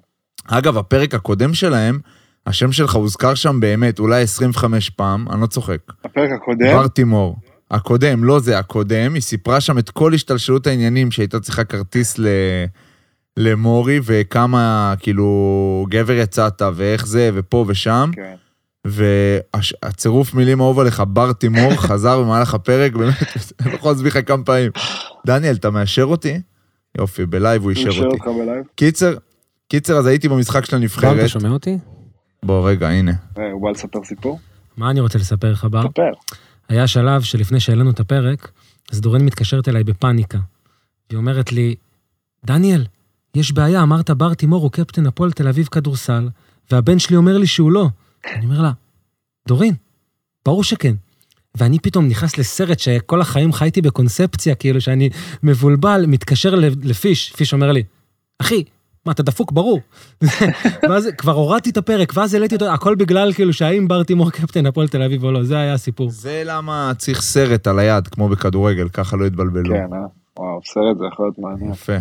אגב, 0.47 0.77
הפרק 0.77 1.13
הקודם 1.13 1.53
שלהם, 1.53 1.99
השם 2.47 2.71
שלך 2.71 2.95
הוזכר 2.95 3.33
שם 3.35 3.59
באמת 3.59 3.99
אולי 3.99 4.21
25 4.21 4.89
פעם, 4.89 5.25
אני 5.29 5.41
לא 5.41 5.47
צוחק. 5.47 5.77
הפרק 6.03 6.29
הקודם? 6.41 6.73
בר 6.73 6.87
תימור. 6.87 7.35
הקודם, 7.71 8.23
לא 8.23 8.39
זה, 8.39 8.59
הקודם, 8.59 9.13
היא 9.13 9.21
סיפרה 9.21 9.61
שם 9.61 9.77
את 9.77 9.89
כל 9.89 10.13
השתלשלות 10.13 10.67
העניינים 10.67 11.11
שהייתה 11.11 11.39
צריכה 11.39 11.63
כרטיס 11.63 12.19
ל... 12.19 12.27
למורי, 13.37 13.99
וכמה, 14.03 14.93
כאילו, 14.99 15.85
גבר 15.89 16.13
יצאת, 16.13 16.61
ואיך 16.75 17.07
זה, 17.07 17.29
ופה 17.33 17.65
ושם. 17.67 18.11
כן. 18.13 18.35
והצירוף 18.85 20.33
מילים 20.33 20.59
אהוב 20.59 20.79
עליך, 20.79 21.03
בר 21.07 21.33
תימור, 21.33 21.71
חזר 21.87 22.23
במהלך 22.23 22.53
הפרק, 22.53 22.93
באמת, 22.93 23.13
אני 23.61 23.71
לא 23.71 23.77
יכול 23.77 23.91
להסביר 23.91 24.11
לך 24.11 24.27
כמה 24.27 24.43
פעמים. 24.43 24.71
דניאל, 25.25 25.55
אתה 25.55 25.69
מאשר 25.69 26.03
אותי? 26.03 26.41
יופי, 26.97 27.25
ב-live 27.25 27.61
הוא 27.61 27.71
הוא 27.71 27.77
אישר 27.77 27.89
אישר 27.89 28.05
אותי. 28.05 28.15
אותך 28.15 28.27
ב-live? 28.27 28.63
קיצר, 28.75 29.13
קיצר, 29.67 29.97
אז 29.97 30.05
הייתי 30.05 30.29
במשחק 30.29 30.65
של 30.65 30.75
הנבחרת. 30.75 31.19
אתה 31.19 31.27
שומע 31.27 31.49
אותי? 31.49 31.77
בוא, 32.45 32.69
רגע, 32.69 32.89
הנה. 32.89 33.11
אה, 33.37 33.51
הוא 33.51 33.61
בא 33.61 33.69
לספר 33.69 34.03
סיפור? 34.03 34.39
מה 34.77 34.89
אני 34.89 34.99
רוצה 34.99 35.19
לספר 35.19 35.51
לך, 35.51 35.65
בר? 35.65 35.83
ספר. 35.89 36.35
היה 36.69 36.87
שלב 36.87 37.21
שלפני 37.21 37.59
שהעלינו 37.59 37.91
את 37.91 37.99
הפרק, 37.99 38.51
אז 38.91 39.01
דורין 39.01 39.25
מתקשרת 39.25 39.67
אליי 39.67 39.83
בפאניקה. 39.83 40.37
היא 41.09 41.17
אומרת 41.17 41.51
לי, 41.51 41.75
דניאל, 42.45 42.85
יש 43.35 43.51
בעיה, 43.51 43.83
אמרת 43.83 44.09
בר 44.09 44.33
תימור 44.33 44.61
הוא 44.63 44.71
קפטן 44.71 45.05
הפועל 45.05 45.31
תל 45.31 45.47
אביב 45.47 45.67
כדורסל, 45.71 46.29
והבן 46.71 46.99
שלי 46.99 47.15
אומר 47.15 47.37
לי 47.37 47.47
שהוא 47.47 47.71
לא. 47.71 47.87
אני 48.35 48.45
אומר 48.45 48.61
לה, 48.61 48.71
דורין, 49.47 49.73
ברור 50.45 50.63
שכן. 50.63 50.95
ואני 51.55 51.79
פתאום 51.79 52.07
נכנס 52.07 52.37
לסרט 52.37 52.79
שכל 52.79 53.21
החיים 53.21 53.53
חייתי 53.53 53.81
בקונספציה, 53.81 54.55
כאילו 54.55 54.81
שאני 54.81 55.09
מבולבל, 55.43 56.05
מתקשר 56.07 56.55
לפיש, 56.83 57.33
פיש 57.33 57.53
אומר 57.53 57.71
לי, 57.71 57.83
אחי, 58.41 58.63
מה, 59.05 59.11
אתה 59.11 59.23
דפוק? 59.23 59.51
ברור. 59.51 59.79
ואז 60.89 61.07
כבר 61.17 61.31
הורדתי 61.31 61.69
את 61.69 61.77
הפרק, 61.77 62.13
ואז 62.15 62.33
העליתי 62.33 62.55
אותו, 62.55 62.73
הכל 62.73 62.95
בגלל 62.95 63.33
כאילו 63.33 63.53
שאם 63.53 63.87
בר 63.87 64.03
תימור 64.03 64.31
קפטן 64.31 64.65
הפועל 64.65 64.87
תל 64.87 65.01
אביב 65.03 65.23
או 65.23 65.31
לא, 65.31 65.43
זה 65.43 65.57
היה 65.57 65.73
הסיפור. 65.73 66.09
זה 66.09 66.43
למה 66.45 66.91
צריך 66.97 67.21
סרט 67.21 67.67
על 67.67 67.79
היד, 67.79 68.07
כמו 68.07 68.29
בכדורגל, 68.29 68.89
ככה 68.89 69.17
לא 69.17 69.25
יתבלבלו. 69.25 69.75
כן, 69.75 69.93
אה? 69.93 69.99
וואו, 70.39 70.59
סרט 70.65 70.97
זה 70.97 71.05
יכול 71.13 71.25
להיות 71.25 71.39
מעניין. 71.39 71.71
יפה, 71.71 71.97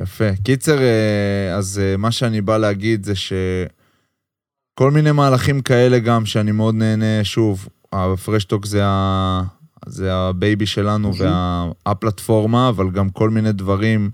יפה. 0.00 0.36
קיצר, 0.44 0.78
אה, 0.78 1.54
אז 1.56 1.80
אה, 1.84 1.96
מה 1.96 2.10
שאני 2.10 2.40
בא 2.40 2.58
להגיד 2.58 3.04
זה 3.04 3.14
שכל 3.14 4.90
מיני 4.90 5.12
מהלכים 5.12 5.60
כאלה 5.60 5.98
גם, 5.98 6.26
שאני 6.26 6.52
מאוד 6.52 6.74
נהנה, 6.74 7.24
שוב, 7.24 7.68
הפראש 7.92 8.41
טוק 8.41 8.66
זה, 8.66 8.80
ה... 8.84 9.42
זה 9.86 10.14
ה-baby 10.14 10.66
שלנו 10.66 11.12
והפלטפורמה, 11.14 12.68
אבל 12.68 12.90
גם 12.90 13.10
כל 13.10 13.30
מיני 13.30 13.52
דברים, 13.52 14.10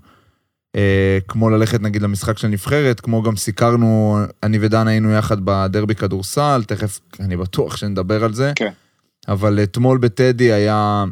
כמו 1.27 1.49
ללכת 1.49 1.81
נגיד 1.81 2.01
למשחק 2.01 2.37
של 2.37 2.47
הנבחרת, 2.47 2.99
כמו 2.99 3.21
גם 3.21 3.35
סיקרנו, 3.35 4.19
אני 4.43 4.57
ודן 4.61 4.87
היינו 4.87 5.11
יחד 5.11 5.37
בדרבי 5.43 5.95
כדורסל, 5.95 6.63
תכף 6.67 6.99
אני 7.19 7.37
בטוח 7.37 7.77
שנדבר 7.77 8.23
על 8.23 8.33
זה. 8.33 8.51
כן. 8.55 8.71
אבל 9.27 9.59
אתמול 9.63 9.97
בטדי 9.97 10.53
היה... 10.53 11.03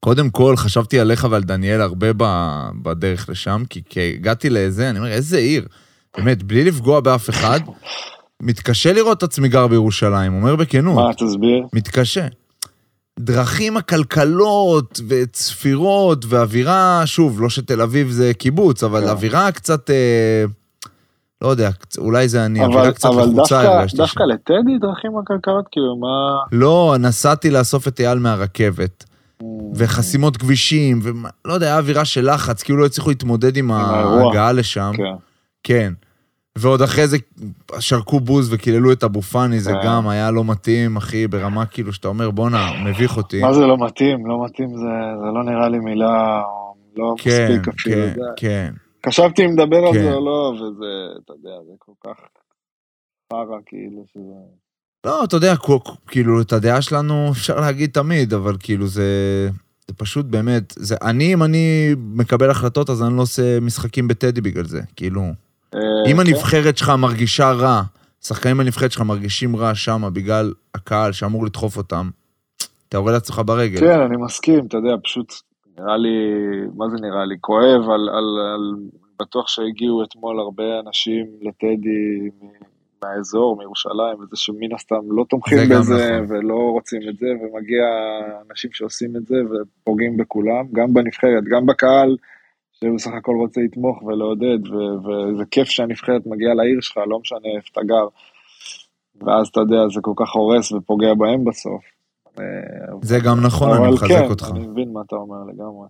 קודם 0.00 0.30
כל, 0.30 0.56
חשבתי 0.56 1.00
עליך 1.00 1.26
ועל 1.30 1.42
דניאל 1.42 1.80
הרבה 1.80 2.06
בדרך 2.82 3.28
לשם, 3.28 3.62
כי, 3.70 3.82
כי 3.88 4.00
הגעתי 4.14 4.50
לאיזה, 4.50 4.90
אני 4.90 4.98
אומר, 4.98 5.10
איזה 5.10 5.38
עיר. 5.38 5.66
באמת, 6.16 6.42
בלי 6.42 6.64
לפגוע 6.64 7.00
באף 7.00 7.30
אחד, 7.30 7.60
מתקשה 8.42 8.92
לראות 8.92 9.18
את 9.18 9.22
עצמי 9.22 9.48
גר 9.48 9.66
בירושלים, 9.66 10.34
אומר 10.34 10.56
בכנות. 10.56 10.94
מה, 10.94 11.14
תסביר? 11.14 11.66
מתקשה. 11.72 12.26
דרכים 13.18 13.76
עקלקלות 13.76 15.00
וצפירות 15.08 16.24
ואווירה, 16.28 17.02
שוב, 17.04 17.40
לא 17.40 17.48
שתל 17.50 17.82
אביב 17.82 18.10
זה 18.10 18.32
קיבוץ, 18.38 18.84
אבל 18.84 19.00
כן. 19.00 19.08
אווירה 19.08 19.52
קצת, 19.52 19.90
אה, 19.90 20.44
לא 21.42 21.48
יודע, 21.48 21.70
קצ- 21.72 21.98
אולי 21.98 22.28
זה 22.28 22.44
אני, 22.46 22.64
אבל 22.64 22.72
אווירה 22.74 22.92
קצת 22.92 23.08
אבל 23.08 23.22
לחוצה 23.22 23.36
דווקא- 23.38 23.54
הרגשתי 23.78 23.96
דווקא 23.96 24.24
שם. 24.24 24.30
לטדי 24.30 24.78
דרכים 24.80 25.10
עקלקלות? 25.18 25.64
כאילו, 25.72 25.96
מה... 25.96 26.06
לא, 26.52 26.94
נסעתי 26.98 27.50
לאסוף 27.50 27.88
את 27.88 28.00
אייל 28.00 28.18
מהרכבת. 28.18 29.04
וחסימות 29.74 30.36
כבישים, 30.36 31.00
ולא 31.02 31.54
יודע, 31.54 31.66
היה 31.66 31.78
אווירה 31.78 32.04
של 32.04 32.34
לחץ, 32.34 32.62
כאילו 32.62 32.78
לא 32.78 32.86
הצליחו 32.86 33.08
להתמודד 33.10 33.56
עם 33.56 33.70
האירוע. 33.72 34.26
ההגעה 34.26 34.52
לשם. 34.52 34.92
כן. 34.96 35.02
כן. 35.62 35.92
ועוד 36.56 36.82
אחרי 36.82 37.08
זה 37.08 37.16
שרקו 37.80 38.20
בוז 38.20 38.52
וקיללו 38.52 38.92
את 38.92 39.04
אבו 39.04 39.22
פאני, 39.22 39.60
זה 39.60 39.70
כן. 39.72 39.78
גם 39.84 40.08
היה 40.08 40.30
לא 40.30 40.44
מתאים, 40.44 40.96
אחי, 40.96 41.26
ברמה 41.26 41.66
כאילו 41.66 41.92
שאתה 41.92 42.08
אומר, 42.08 42.30
בואנה, 42.30 42.70
מביך 42.84 43.16
אותי. 43.16 43.40
מה 43.40 43.52
זה 43.52 43.60
לא 43.66 43.76
מתאים? 43.86 44.26
לא 44.26 44.44
מתאים 44.44 44.68
זה, 44.68 44.84
זה 45.20 45.26
לא 45.34 45.44
נראה 45.44 45.68
לי 45.68 45.78
מילה, 45.78 46.42
לא 46.96 47.14
כן, 47.18 47.48
מספיק 47.52 47.68
אפילו. 47.74 47.96
כן, 47.96 48.14
זה- 48.14 48.20
כן. 48.36 48.72
חשבתי 49.06 49.44
אם 49.44 49.50
לדבר 49.52 49.76
על 49.86 49.92
כן. 49.92 50.02
זה 50.02 50.12
או 50.12 50.24
לא, 50.24 50.52
וזה, 50.54 50.86
אתה 51.24 51.32
יודע, 51.32 51.56
זה 51.66 51.72
כל 51.78 51.92
כך 52.04 52.16
חרא, 53.32 53.58
כאילו, 53.66 54.04
שזה... 54.12 54.34
לא, 55.06 55.24
אתה 55.24 55.36
יודע, 55.36 55.54
כאילו, 56.06 56.40
את 56.40 56.52
הדעה 56.52 56.82
שלנו 56.82 57.28
אפשר 57.32 57.60
להגיד 57.60 57.90
תמיד, 57.90 58.34
אבל 58.34 58.56
כאילו 58.60 58.86
זה... 58.86 59.48
זה 59.88 59.94
פשוט 59.94 60.26
באמת, 60.26 60.72
זה, 60.76 60.96
אני, 61.02 61.32
אם 61.34 61.42
אני 61.42 61.94
מקבל 61.96 62.50
החלטות, 62.50 62.90
אז 62.90 63.02
אני 63.02 63.16
לא 63.16 63.22
עושה 63.22 63.60
משחקים 63.60 64.08
בטדי 64.08 64.40
בגלל 64.40 64.64
זה. 64.64 64.80
כאילו, 64.96 65.20
אה, 65.22 65.30
אם 65.74 65.80
כן. 66.06 66.20
הנבחרת 66.20 66.76
שלך 66.78 66.92
מרגישה 66.98 67.52
רע, 67.52 67.82
שחקנים 68.20 68.58
בנבחרת 68.58 68.92
שלך 68.92 69.02
מרגישים 69.02 69.56
רע 69.56 69.74
שם 69.74 70.02
בגלל 70.12 70.52
הקהל 70.74 71.12
שאמור 71.12 71.46
לדחוף 71.46 71.76
אותם, 71.76 72.10
אתה 72.88 72.96
יורה 72.96 73.12
לעצמך 73.12 73.42
ברגל. 73.46 73.80
כן, 73.80 74.00
אני 74.00 74.16
מסכים, 74.16 74.66
אתה 74.66 74.76
יודע, 74.76 74.94
פשוט 75.04 75.32
נראה 75.78 75.96
לי, 75.96 76.18
מה 76.74 76.88
זה 76.88 76.96
נראה 76.96 77.24
לי? 77.24 77.34
כואב 77.40 77.90
על, 77.90 78.08
על, 78.08 78.38
על 78.54 78.74
בטוח 79.20 79.48
שהגיעו 79.48 80.04
אתמול 80.04 80.40
הרבה 80.40 80.80
אנשים 80.86 81.26
לטדי 81.42 82.30
מהאזור, 83.02 83.56
מירושלים, 83.56 84.20
וזה 84.20 84.36
שמן 84.36 84.74
הסתם 84.74 85.00
לא 85.10 85.24
תומכים 85.28 85.58
בזה 85.70 86.20
נכון. 86.22 86.36
ולא 86.36 86.54
רוצים 86.54 87.00
את 87.08 87.18
זה, 87.18 87.26
ומגיע 87.26 87.84
אנשים 88.50 88.70
שעושים 88.72 89.16
את 89.16 89.26
זה 89.26 89.36
ופוגעים 89.50 90.16
בכולם, 90.16 90.64
גם 90.72 90.94
בנבחרת, 90.94 91.44
גם 91.50 91.66
בקהל, 91.66 92.16
שבסך 92.84 93.10
הכל 93.18 93.36
רוצה 93.40 93.60
לתמוך 93.60 94.02
ולעודד, 94.02 94.58
וזה 95.04 95.44
כיף 95.50 95.68
שהנבחרת 95.68 96.22
מגיעה 96.26 96.54
לעיר 96.54 96.80
שלך, 96.80 96.96
לא 97.06 97.18
משנה 97.20 97.48
איפה 97.56 97.68
אתה 97.72 97.80
גר. 97.80 98.06
ואז 99.26 99.48
אתה 99.48 99.60
יודע, 99.60 99.88
זה 99.94 100.00
כל 100.02 100.12
כך 100.16 100.30
הורס 100.34 100.72
ופוגע 100.72 101.14
בהם 101.14 101.44
בסוף. 101.44 101.82
אה, 102.38 102.44
זה 103.02 103.18
גם 103.24 103.40
נכון, 103.46 103.70
אני 103.84 103.92
מחזק 103.94 104.08
כן, 104.08 104.24
אותך. 104.30 104.48
אני 104.50 104.66
מבין 104.66 104.92
מה 104.92 105.00
אתה 105.06 105.16
אומר 105.16 105.36
לגמרי. 105.52 105.88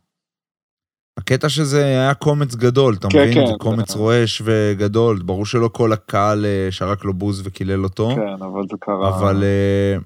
הקטע 1.19 1.49
שזה 1.49 1.85
היה 1.85 2.15
קומץ 2.15 2.55
גדול, 2.55 2.95
אתה 2.99 3.09
כן, 3.11 3.19
מבין? 3.19 3.35
כן, 3.35 3.47
זה 3.47 3.53
קומץ 3.59 3.93
זה- 3.93 3.99
רועש 3.99 4.43
וגדול. 4.45 5.23
ברור 5.23 5.47
שלא 5.47 5.69
כל 5.73 5.93
הקהל 5.93 6.47
אה, 6.47 6.69
שרק 6.71 7.05
לו 7.05 7.15
בוז 7.15 7.47
וקילל 7.47 7.85
אותו, 7.85 8.09
כן, 8.17 8.43
אבל 8.43 8.63
זה 8.71 8.77
קרה. 8.81 9.19
אבל... 9.19 9.43
אה, 9.45 9.97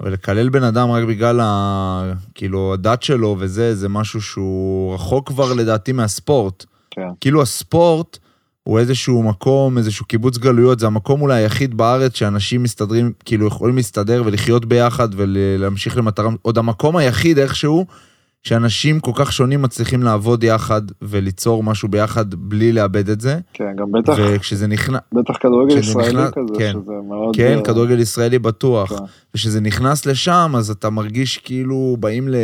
אבל 0.00 0.12
לקלל 0.12 0.48
בן 0.48 0.62
אדם 0.62 0.90
רק 0.90 1.04
בגלל 1.04 1.40
ה... 1.40 2.12
כאילו, 2.34 2.74
הדת 2.74 3.02
שלו 3.02 3.36
וזה, 3.38 3.74
זה 3.74 3.88
משהו 3.88 4.22
שהוא 4.22 4.94
רחוק 4.94 5.28
כבר 5.28 5.52
לדעתי 5.52 5.92
מהספורט. 5.92 6.64
כן. 6.90 7.08
כאילו 7.20 7.42
הספורט 7.42 8.18
הוא 8.64 8.78
איזשהו 8.78 9.22
מקום, 9.22 9.78
איזשהו 9.78 10.06
קיבוץ 10.06 10.38
גלויות, 10.38 10.78
זה 10.78 10.86
המקום 10.86 11.20
אולי 11.20 11.42
היחיד 11.42 11.76
בארץ 11.76 12.14
שאנשים 12.14 12.62
מסתדרים, 12.62 13.12
כאילו 13.24 13.46
יכולים 13.46 13.76
להסתדר 13.76 14.22
ולחיות 14.26 14.64
ביחד 14.64 15.08
ולהמשיך 15.16 15.96
למטרה, 15.96 16.30
עוד 16.42 16.58
המקום 16.58 16.96
היחיד 16.96 17.38
איכשהו, 17.38 17.86
שאנשים 18.42 19.00
כל 19.00 19.10
כך 19.14 19.32
שונים 19.32 19.62
מצליחים 19.62 20.02
לעבוד 20.02 20.44
יחד 20.44 20.82
וליצור 21.02 21.62
משהו 21.62 21.88
ביחד 21.88 22.34
בלי 22.34 22.72
לאבד 22.72 23.08
את 23.08 23.20
זה. 23.20 23.38
כן, 23.52 23.76
גם 23.76 23.92
בטח, 23.92 24.12
וכשזה 24.18 24.66
נכנס, 24.66 25.00
בטח 25.12 25.36
כדורגל 25.40 25.78
ישראלי 25.78 26.08
נכנס- 26.08 26.30
כזה, 26.34 26.58
כן. 26.58 26.72
שזה 26.72 26.92
מאוד... 27.08 27.36
כן, 27.36 27.58
אה, 27.58 27.64
כדורגל 27.64 27.98
ישראלי 28.00 28.38
בטוח. 28.38 28.88
כן. 28.92 29.04
וכשזה 29.34 29.60
נכנס 29.60 30.06
לשם, 30.06 30.52
אז 30.58 30.70
אתה 30.70 30.90
מרגיש 30.90 31.38
כאילו 31.38 31.96
באים 32.00 32.28
ל... 32.28 32.34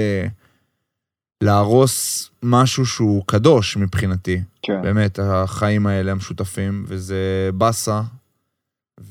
להרוס 1.43 2.31
משהו 2.43 2.87
שהוא 2.87 3.23
קדוש 3.27 3.77
מבחינתי. 3.77 4.41
כן, 4.63 4.83
באמת, 4.83 5.19
החיים 5.23 5.87
האלה 5.87 6.13
המשותפים, 6.13 6.85
וזה 6.89 7.51
באסה, 7.55 8.01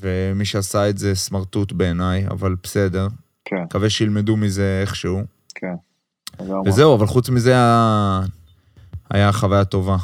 ומי 0.00 0.44
שעשה 0.44 0.88
את 0.88 0.98
זה 0.98 1.14
סמרטוט 1.14 1.72
בעיניי, 1.72 2.26
אבל 2.30 2.56
בסדר. 2.62 3.08
כן, 3.44 3.56
מקווה 3.56 3.90
שילמדו 3.90 4.36
מזה 4.36 4.78
איכשהו. 4.82 5.22
כן. 5.54 5.74
וזהו, 6.66 6.94
אבל 6.94 7.06
חוץ 7.06 7.28
מזה 7.30 7.54
היה, 9.10 9.32
חוויה 9.32 9.64
טובה. 9.64 9.96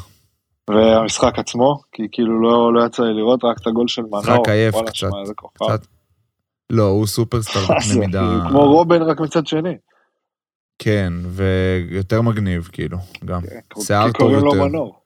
והמשחק 0.69 1.39
עצמו, 1.39 1.81
כי 1.91 2.03
כאילו 2.11 2.41
לא 2.41 2.73
לא 2.73 2.85
יצא 2.85 3.03
לי 3.03 3.13
לראות 3.13 3.43
רק 3.43 3.57
את 3.61 3.67
הגול 3.67 3.87
של 3.87 4.01
מנור. 4.01 4.19
משחק 4.19 4.47
עייף 4.47 4.75
קצת. 4.85 5.07
קצת. 5.53 5.87
לא, 6.69 6.83
הוא 6.83 7.07
סופרסטאר 7.07 7.61
בקנה 7.65 7.99
מידה... 7.99 8.19
כאילו, 8.19 8.49
כמו 8.49 8.59
רובן 8.59 9.01
רק 9.01 9.19
מצד 9.19 9.47
שני. 9.47 9.75
כן, 10.79 11.13
ויותר 11.25 12.21
מגניב, 12.21 12.69
כאילו, 12.71 12.97
גם. 13.25 13.41
כן, 13.41 13.81
שיער 13.81 14.07
כי 14.07 14.13
טוב 14.13 14.21
קוראים 14.21 14.39
לו 14.39 14.55
יותר. 14.55 14.67
מנור. 14.67 14.99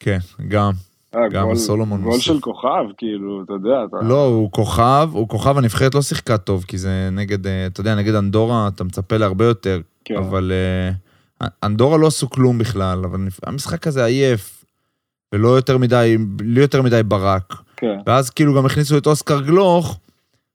כן, 0.00 0.18
גם. 0.48 0.70
אה, 1.16 1.28
גם 1.28 1.46
גול- 1.46 1.56
סולומון 1.56 2.00
גול 2.00 2.08
מוסיף. 2.12 2.24
של 2.24 2.40
כוכב, 2.40 2.84
כאילו, 2.98 3.42
אתה 3.44 3.52
יודע, 3.52 3.84
אתה... 3.88 3.96
לא, 4.08 4.24
הוא 4.26 4.50
כוכב, 4.52 5.08
הוא 5.12 5.28
כוכב, 5.28 5.58
הנבחרת 5.58 5.94
לא 5.94 6.02
שיחקה 6.02 6.38
טוב, 6.38 6.64
כי 6.68 6.78
זה 6.78 7.08
נגד, 7.12 7.46
אה, 7.46 7.66
אתה 7.66 7.80
יודע, 7.80 7.94
נגד 7.94 8.14
אנדורה 8.14 8.68
אתה 8.68 8.84
מצפה 8.84 9.16
להרבה 9.16 9.44
יותר, 9.44 9.80
כן. 10.04 10.16
אבל 10.16 10.52
אה, 11.42 11.46
אנדורה 11.62 11.98
לא 11.98 12.06
עשו 12.06 12.30
כלום 12.30 12.58
בכלל, 12.58 13.04
אבל 13.04 13.18
המשחק 13.46 13.86
הזה 13.86 14.04
עייף, 14.04 14.64
ולא 15.34 15.48
יותר 15.48 15.78
מדי, 15.78 16.16
בלי 16.18 16.60
יותר 16.60 16.82
מדי 16.82 17.02
ברק. 17.02 17.54
כן, 17.76 17.98
ואז 18.06 18.30
כאילו 18.30 18.54
גם 18.54 18.66
הכניסו 18.66 18.98
את 18.98 19.06
אוסקר 19.06 19.40
גלוך, 19.40 19.98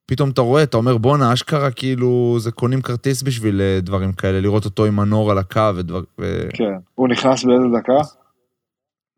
פתאום 0.05 0.29
אתה 0.29 0.41
רואה, 0.41 0.63
אתה 0.63 0.77
אומר, 0.77 0.97
בואנה, 0.97 1.33
אשכרה 1.33 1.71
כאילו, 1.71 2.35
זה 2.39 2.51
קונים 2.51 2.81
כרטיס 2.81 3.23
בשביל 3.23 3.61
דברים 3.81 4.13
כאלה, 4.13 4.39
לראות 4.41 4.65
אותו 4.65 4.85
עם 4.85 4.95
מנור 4.95 5.31
על 5.31 5.37
הקו 5.37 5.71
ודבר... 5.75 6.01
ו... 6.21 6.47
כן. 6.53 6.73
הוא 6.95 7.07
נכנס 7.07 7.43
באיזה 7.43 7.65
דקה? 7.79 8.20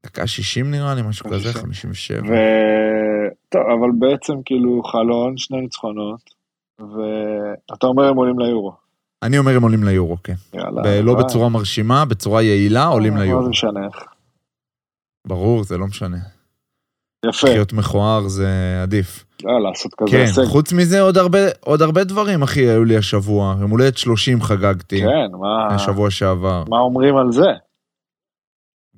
דקה 0.06 0.28
60 0.28 0.72
נראה 0.72 0.96
לי, 0.96 1.02
משהו 1.02 1.30
כזה, 1.30 1.52
60. 1.52 1.62
57. 1.62 2.20
ו... 2.22 2.34
טוב, 3.50 3.62
אבל 3.62 3.90
בעצם 4.00 4.34
כאילו 4.46 4.84
חלון, 4.84 5.38
שני 5.38 5.62
ניצחונות, 5.62 6.20
ואתה 6.80 7.88
אומר 7.88 8.04
הם 8.04 8.16
עולים 8.16 8.40
ליורו. 8.40 8.74
אני 9.24 9.38
אומר 9.38 9.56
הם 9.56 9.64
עולים 9.64 9.84
ליורו, 9.84 10.18
כן. 10.24 10.34
יאללה. 10.54 10.82
ב- 10.84 10.88
לא 11.04 11.14
ביי. 11.16 11.24
בצורה 11.24 11.50
מרשימה, 11.50 12.06
בצורה 12.06 12.42
יעילה, 12.42 12.86
עולים 12.86 13.14
מה 13.14 13.20
ליורו. 13.24 13.44
זה 13.44 13.50
משנה 13.50 13.86
איך? 13.86 14.04
ברור, 15.28 15.64
זה 15.64 15.78
לא 15.78 15.88
משנה. 15.88 16.18
יפה, 17.26 17.48
לחיות 17.48 17.74
מכוער 17.74 18.28
זה 18.28 18.80
עדיף. 18.84 19.26
לא, 19.44 19.62
לעשות 19.62 19.94
כזה 19.98 20.12
כן, 20.12 20.18
הישג. 20.18 20.44
חוץ 20.44 20.74
מזה 20.74 21.02
עוד 21.02 21.18
הרבה, 21.18 21.40
עוד 21.60 21.82
הרבה 21.82 22.04
דברים, 22.04 22.42
אחי, 22.44 22.60
היו 22.70 22.84
לי 22.84 22.98
השבוע. 22.98 23.56
יום 23.62 23.72
הולדת 23.72 23.98
30 23.98 24.42
חגגתי, 24.42 25.02
כן, 25.02 25.38
מה... 25.40 25.68
השבוע 25.76 26.12
שעבר. 26.12 26.64
מה 26.70 26.78
אומרים 26.78 27.18
על 27.18 27.32
זה? 27.32 27.48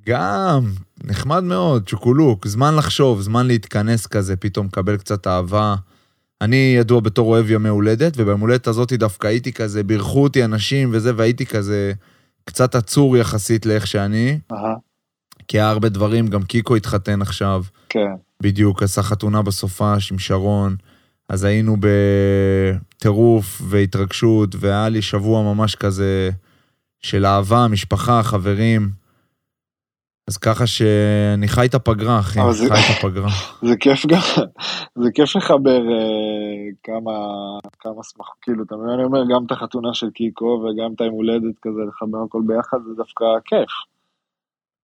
גם, 0.05 0.71
נחמד 1.03 1.43
מאוד, 1.43 1.89
צ'וקולוק, 1.89 2.47
זמן 2.47 2.75
לחשוב, 2.75 3.21
זמן 3.21 3.47
להתכנס 3.47 4.07
כזה, 4.07 4.35
פתאום 4.35 4.65
לקבל 4.65 4.97
קצת 4.97 5.27
אהבה. 5.27 5.75
אני 6.41 6.75
ידוע 6.79 6.99
בתור 6.99 7.29
אוהב 7.29 7.51
ימי 7.51 7.69
הולדת, 7.69 8.13
וביום 8.17 8.41
הולדת 8.41 8.67
הזאת 8.67 8.93
דווקא 8.93 9.27
הייתי 9.27 9.53
כזה, 9.53 9.83
בירכו 9.83 10.23
אותי 10.23 10.45
אנשים 10.45 10.89
וזה, 10.93 11.11
והייתי 11.15 11.45
כזה 11.45 11.93
קצת 12.45 12.75
עצור 12.75 13.17
יחסית 13.17 13.65
לאיך 13.65 13.87
שאני, 13.87 14.39
כי 15.47 15.59
היה 15.59 15.69
הרבה 15.69 15.89
דברים, 15.89 16.27
גם 16.27 16.43
קיקו 16.43 16.75
התחתן 16.75 17.21
עכשיו. 17.21 17.63
כן, 17.89 18.13
בדיוק, 18.43 18.83
עשה 18.83 19.03
חתונה 19.03 19.41
בסופש 19.41 20.11
עם 20.11 20.19
שרון, 20.19 20.75
אז 21.29 21.43
היינו 21.43 21.77
בטירוף 21.79 23.61
והתרגשות, 23.65 24.55
והיה 24.59 24.89
לי 24.89 25.01
שבוע 25.01 25.53
ממש 25.53 25.75
כזה 25.75 26.29
של 27.01 27.25
אהבה, 27.25 27.67
משפחה, 27.67 28.23
חברים. 28.23 29.04
אז 30.27 30.37
ככה 30.37 30.67
שאני 30.67 31.47
חי 31.47 31.65
את 31.65 31.73
הפגרה, 31.75 32.19
אחי, 32.19 32.41
אבל 32.41 32.53
זה- 32.53 32.67
חי 32.69 32.93
את 32.93 32.97
הפגרה. 32.97 33.29
זה 33.69 33.75
כיף 33.79 34.05
גם, 34.05 34.19
זה 35.03 35.09
כיף 35.13 35.35
לחבר 35.35 35.81
אה, 35.91 36.01
כמה, 36.83 37.11
כמה 37.79 38.03
שמח, 38.03 38.27
כאילו, 38.41 38.63
אתה 38.63 38.75
מבין, 38.75 38.89
אני 38.89 39.03
אומר, 39.03 39.19
גם 39.35 39.45
את 39.45 39.51
החתונה 39.51 39.93
של 39.93 40.09
קיקו 40.09 40.45
וגם 40.45 40.93
את 40.95 41.01
היום 41.01 41.13
הולדת 41.13 41.55
כזה, 41.61 41.79
לחבר 41.89 42.17
הכל 42.27 42.41
ביחד, 42.47 42.77
זה 42.87 42.93
דווקא 42.97 43.25
כיף. 43.45 43.69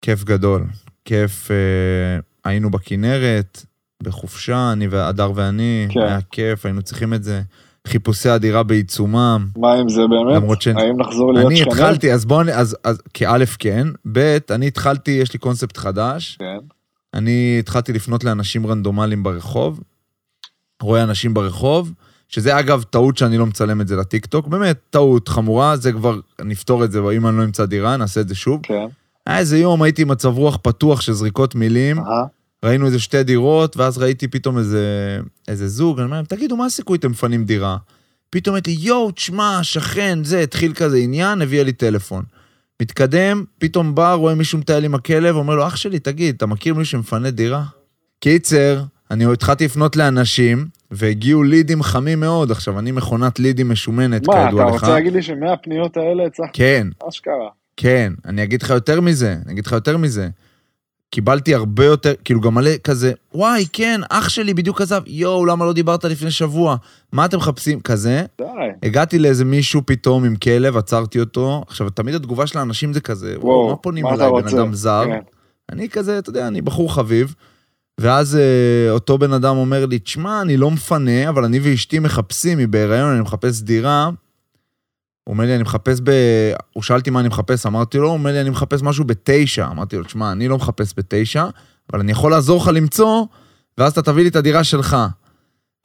כיף 0.03 0.25
גדול. 0.25 0.65
כיף, 1.05 1.51
אה, 1.51 2.19
היינו 2.45 2.71
בכנרת, 2.71 3.59
בחופשה, 4.03 4.73
אני 4.73 4.89
והדר 4.89 5.33
ואני, 5.35 5.87
כן. 5.91 6.01
היה 6.01 6.19
כיף, 6.31 6.67
היינו 6.67 6.83
צריכים 6.83 7.15
את 7.15 7.25
זה. 7.25 7.43
חיפושי 7.89 8.29
הדירה 8.29 8.63
בעיצומם. 8.63 9.47
מה 9.57 9.73
עם 9.73 9.89
זה 9.89 10.01
באמת? 10.01 10.37
למרות 10.37 10.63
ש- 10.63 10.69
האם 10.69 11.01
נחזור 11.01 11.33
להיות 11.35 11.47
אני 11.47 11.57
שכנים? 11.57 11.73
התחלתי, 11.73 12.13
אז 12.13 12.25
בואו, 12.25 12.49
אז, 12.55 12.77
אז 12.85 13.03
כאלף 13.15 13.57
כן, 13.59 13.87
ב', 14.13 14.39
אני 14.51 14.67
התחלתי, 14.67 15.11
יש 15.11 15.33
לי 15.33 15.39
קונספט 15.39 15.77
חדש, 15.77 16.37
כן, 16.41 16.59
אני 17.15 17.57
התחלתי 17.59 17.93
לפנות 17.93 18.25
לאנשים 18.25 18.67
רנדומליים 18.67 19.23
ברחוב, 19.23 19.81
רואה 20.83 21.03
אנשים 21.03 21.35
ברחוב, 21.35 21.93
שזה 22.29 22.59
אגב 22.59 22.83
טעות 22.83 23.17
שאני 23.17 23.39
לא 23.39 23.47
מצלם 23.47 23.81
את 23.81 23.89
זה 23.89 23.97
לטיקטוק, 23.97 24.47
באמת 24.47 24.79
טעות 24.91 25.29
חמורה, 25.29 25.77
זה 25.77 25.93
כבר, 25.93 26.21
נפתור 26.45 26.85
את 26.85 26.93
זה, 26.93 27.01
אם 27.17 27.27
אני 27.27 27.39
לא 27.39 27.45
אמצא 27.45 27.65
דירה, 27.67 27.97
נעשה 27.97 28.21
את 28.21 28.29
זה 28.29 28.35
שוב. 28.35 28.61
כן, 28.63 28.87
היה 29.27 29.39
איזה 29.39 29.59
יום, 29.59 29.83
הייתי 29.83 30.03
עם 30.03 30.09
מצב 30.09 30.29
רוח 30.37 30.59
פתוח 30.63 31.01
של 31.01 31.13
זריקות 31.13 31.55
מילים, 31.55 31.99
אהה, 31.99 32.25
ראינו 32.65 32.87
איזה 32.87 32.99
שתי 32.99 33.23
דירות, 33.23 33.77
ואז 33.77 33.99
ראיתי 33.99 34.29
פתאום 34.29 34.59
איזה, 34.59 35.19
איזה 35.49 35.69
זוג, 35.69 35.99
אני 35.99 36.05
אומר 36.05 36.17
להם, 36.17 36.25
תגידו, 36.25 36.57
מה 36.57 36.67
הסיכוי 36.67 36.99
אתם 36.99 37.11
מפנים 37.11 37.45
דירה? 37.45 37.77
פתאום 38.31 38.55
אמרתי, 38.55 38.77
יואו, 38.81 39.11
תשמע, 39.11 39.59
שכן, 39.63 40.25
זה, 40.25 40.41
התחיל 40.41 40.73
כזה 40.73 40.97
עניין, 40.97 41.43
הביאה 41.43 41.65
לי 41.65 41.73
טלפון. 41.73 42.25
מתקדם, 42.83 43.45
פתאום 43.59 43.95
בא, 43.95 44.13
רואה 44.13 44.35
מישהו 44.35 44.59
מטייל 44.59 44.85
עם 44.85 44.95
הכלב, 44.95 45.37
אומר 45.37 45.55
לו, 45.55 45.67
אח 45.67 45.77
שלי, 45.77 45.99
תגיד, 45.99 46.35
אתה 46.35 46.47
מכיר 46.47 46.75
מישהו 46.75 46.99
שמפנה 46.99 47.31
דירה? 47.31 47.65
קיצר, 48.21 48.83
אני 49.11 49.33
התחלתי 49.33 49.65
לפנות 49.65 49.97
לאנשים, 49.97 50.67
והגיעו 50.91 51.43
לידים 51.43 51.83
חמים 51.83 52.21
מאוד. 52.21 52.51
עכשיו, 52.51 52.79
אני 52.79 52.93
מכונת 52.93 53.39
לידים 53.39 53.69
משומנת, 53.69 54.27
מה, 54.27 54.35
אתה 54.35 54.51
כידוע 54.51 54.65
לך. 54.65 54.73
רוצה 54.73 54.89
להגיד 54.89 55.13
לי 55.13 55.23
שמהפניות 55.23 55.97
האלה 55.97 56.27
הצלחת? 56.27 56.51
כן, 56.53 56.87
אשכרה. 57.09 57.49
כן, 57.77 58.13
אני 58.25 58.43
אגיד 58.43 58.63
לך 58.63 58.71
יותר 58.71 59.01
מזה, 59.01 59.37
אני 59.45 59.53
אגיד 59.53 59.67
לך 59.67 59.73
יותר 59.73 59.97
מזה. 59.97 60.29
קיבלתי 61.11 61.55
הרבה 61.55 61.85
יותר, 61.85 62.13
כאילו 62.25 62.41
גם 62.41 62.55
מלא 62.55 62.71
כזה, 62.85 63.13
וואי, 63.35 63.67
כן, 63.73 64.01
אח 64.11 64.29
שלי 64.29 64.55
בדיוק 64.55 64.81
עזב, 64.81 65.03
יואו, 65.07 65.47
למה 65.47 65.65
לא 65.65 65.73
דיברת 65.73 66.05
לפני 66.05 66.31
שבוע? 66.31 66.77
מה 67.13 67.25
אתם 67.25 67.37
מחפשים? 67.37 67.81
כזה. 67.81 68.23
די. 68.39 68.45
הגעתי 68.83 69.19
לאיזה 69.19 69.45
מישהו 69.45 69.83
פתאום 69.87 70.25
עם 70.25 70.37
כלב, 70.37 70.77
עצרתי 70.77 71.21
אותו. 71.21 71.65
עכשיו, 71.67 71.91
תמיד 71.91 72.15
התגובה 72.15 72.47
של 72.47 72.59
האנשים 72.59 72.93
זה 72.93 73.01
כזה, 73.01 73.35
וואו, 73.39 73.57
וואו, 73.57 73.69
מה 73.69 73.77
פונים 73.77 74.05
מה 74.05 74.15
אליי, 74.15 74.31
בן? 74.43 74.59
אדם 74.59 74.75
זר? 74.75 75.05
כן. 75.07 75.21
אני 75.73 75.89
כזה, 75.89 76.19
אתה 76.19 76.31
יודע, 76.31 76.49
אני 76.49 76.61
בחור 76.61 76.95
חביב. 76.95 77.35
ואז 78.01 78.37
אה, 78.37 78.91
אותו 78.91 79.19
בן 79.19 79.33
אדם 79.33 79.57
אומר 79.57 79.87
לי, 79.87 79.99
תשמע, 79.99 80.41
אני 80.43 80.57
לא 80.57 80.71
מפנה, 80.71 81.29
אבל 81.29 81.45
אני 81.45 81.59
ואשתי 81.63 81.99
מחפשים, 81.99 82.59
היא 82.59 82.69
בהיריון, 82.69 83.13
אני 83.13 83.21
מחפש 83.21 83.61
דירה. 83.61 84.11
הוא 85.29 85.33
אומר 85.35 85.45
לי, 85.45 85.55
אני 85.55 85.63
מחפש 85.63 86.01
ב... 86.05 86.11
הוא 86.73 86.83
שאל 86.83 86.97
אותי 86.97 87.11
מה 87.11 87.21
אני 87.21 87.29
מחפש, 87.29 87.67
אמרתי 87.67 87.99
לו, 87.99 88.07
הוא 88.07 88.13
אומר 88.13 88.33
לי, 88.33 88.41
אני 88.41 88.51
מחפש 88.51 88.83
משהו 88.83 89.05
בתשע. 89.05 89.67
אמרתי 89.67 89.97
לו, 89.97 90.05
תשמע, 90.05 90.33
אני 90.33 90.49
לא 90.49 90.57
מחפש 90.57 90.95
בתשע, 90.97 91.45
אבל 91.93 92.01
אני 92.01 92.13
יכול 92.13 92.31
לעזור 92.31 92.63
לך 92.63 92.69
למצוא, 92.75 93.25
ואז 93.79 93.93
אתה 93.93 94.03
תביא 94.03 94.23
לי 94.23 94.29
את 94.29 94.37
הדירה 94.37 94.65
שלך. 94.65 94.97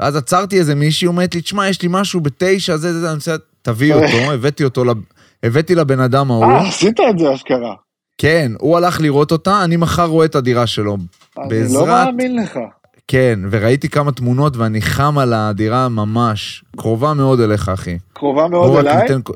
ואז 0.01 0.15
עצרתי 0.15 0.59
איזה 0.59 0.75
מישהי, 0.75 1.07
אומרת 1.07 1.35
לי, 1.35 1.41
תשמע, 1.41 1.69
יש 1.69 1.81
לי 1.81 1.87
משהו 1.91 2.21
בתשע, 2.21 2.77
זה, 2.77 2.93
זה, 2.93 2.99
זה, 2.99 3.07
אני 3.07 3.15
רוצה, 3.15 3.35
תביא 3.61 3.93
אותו, 3.93 4.31
הבאתי 4.33 4.63
אותו, 4.63 4.85
לב- 4.85 4.97
הבאתי 5.43 5.75
לבן 5.75 5.99
אדם 5.99 6.31
ההוא. 6.31 6.45
אה, 6.45 6.67
עשית 6.67 6.99
את 7.09 7.19
זה 7.19 7.33
אשכרה. 7.35 7.73
כן, 8.17 8.51
הוא 8.59 8.77
הלך 8.77 9.01
לראות 9.01 9.31
אותה, 9.31 9.63
אני 9.63 9.75
מחר 9.77 10.05
רואה 10.05 10.25
את 10.25 10.35
הדירה 10.35 10.67
שלו. 10.67 10.97
אני 11.37 11.47
בעזרת- 11.49 11.87
לא 11.87 12.05
מאמין 12.05 12.35
לך. 12.43 12.59
כן, 13.07 13.39
וראיתי 13.51 13.89
כמה 13.89 14.11
תמונות 14.11 14.57
ואני 14.57 14.81
חם 14.81 15.17
על 15.17 15.33
הדירה 15.33 15.89
ממש. 15.89 16.63
קרובה 16.77 17.13
מאוד 17.13 17.39
אליך, 17.39 17.69
אחי. 17.69 17.97
קרובה 18.13 18.47
מאוד 18.47 18.75
אליי. 18.85 19.01
ניתן- 19.01 19.31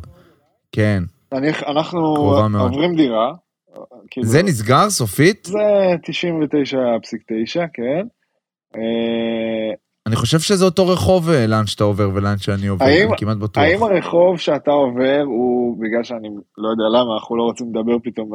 כן. 0.71 1.03
אני- 1.33 1.49
אנחנו 1.67 2.13
קרובה 2.15 2.47
מאוד. 2.47 2.71
עוברים 2.71 2.95
דירה. 2.95 3.33
כאילו, 4.11 4.27
זה 4.27 4.43
נסגר 4.43 4.89
סופית? 4.89 5.45
זה 5.45 5.57
99.9, 6.03 7.65
כן. 7.73 8.07
אה, 10.07 10.11
אני 10.11 10.15
חושב 10.15 10.39
שזה 10.39 10.65
אותו 10.65 10.87
רחוב 10.87 11.29
אה, 11.29 11.47
לאן 11.47 11.65
שאתה 11.67 11.83
עובר 11.83 12.09
ולאן 12.13 12.37
שאני 12.37 12.67
עובר, 12.67 12.85
האם- 12.85 13.07
אני 13.09 13.17
כמעט 13.17 13.37
בטוח. 13.37 13.63
האם 13.63 13.83
הרחוב 13.83 14.37
שאתה 14.39 14.71
עובר 14.71 15.21
הוא, 15.25 15.77
בגלל 15.81 16.03
שאני 16.03 16.27
לא 16.57 16.69
יודע 16.69 16.83
למה, 16.99 17.13
אנחנו 17.13 17.37
לא 17.37 17.43
רוצים 17.43 17.67
לדבר 17.75 17.95
פתאום 18.03 18.29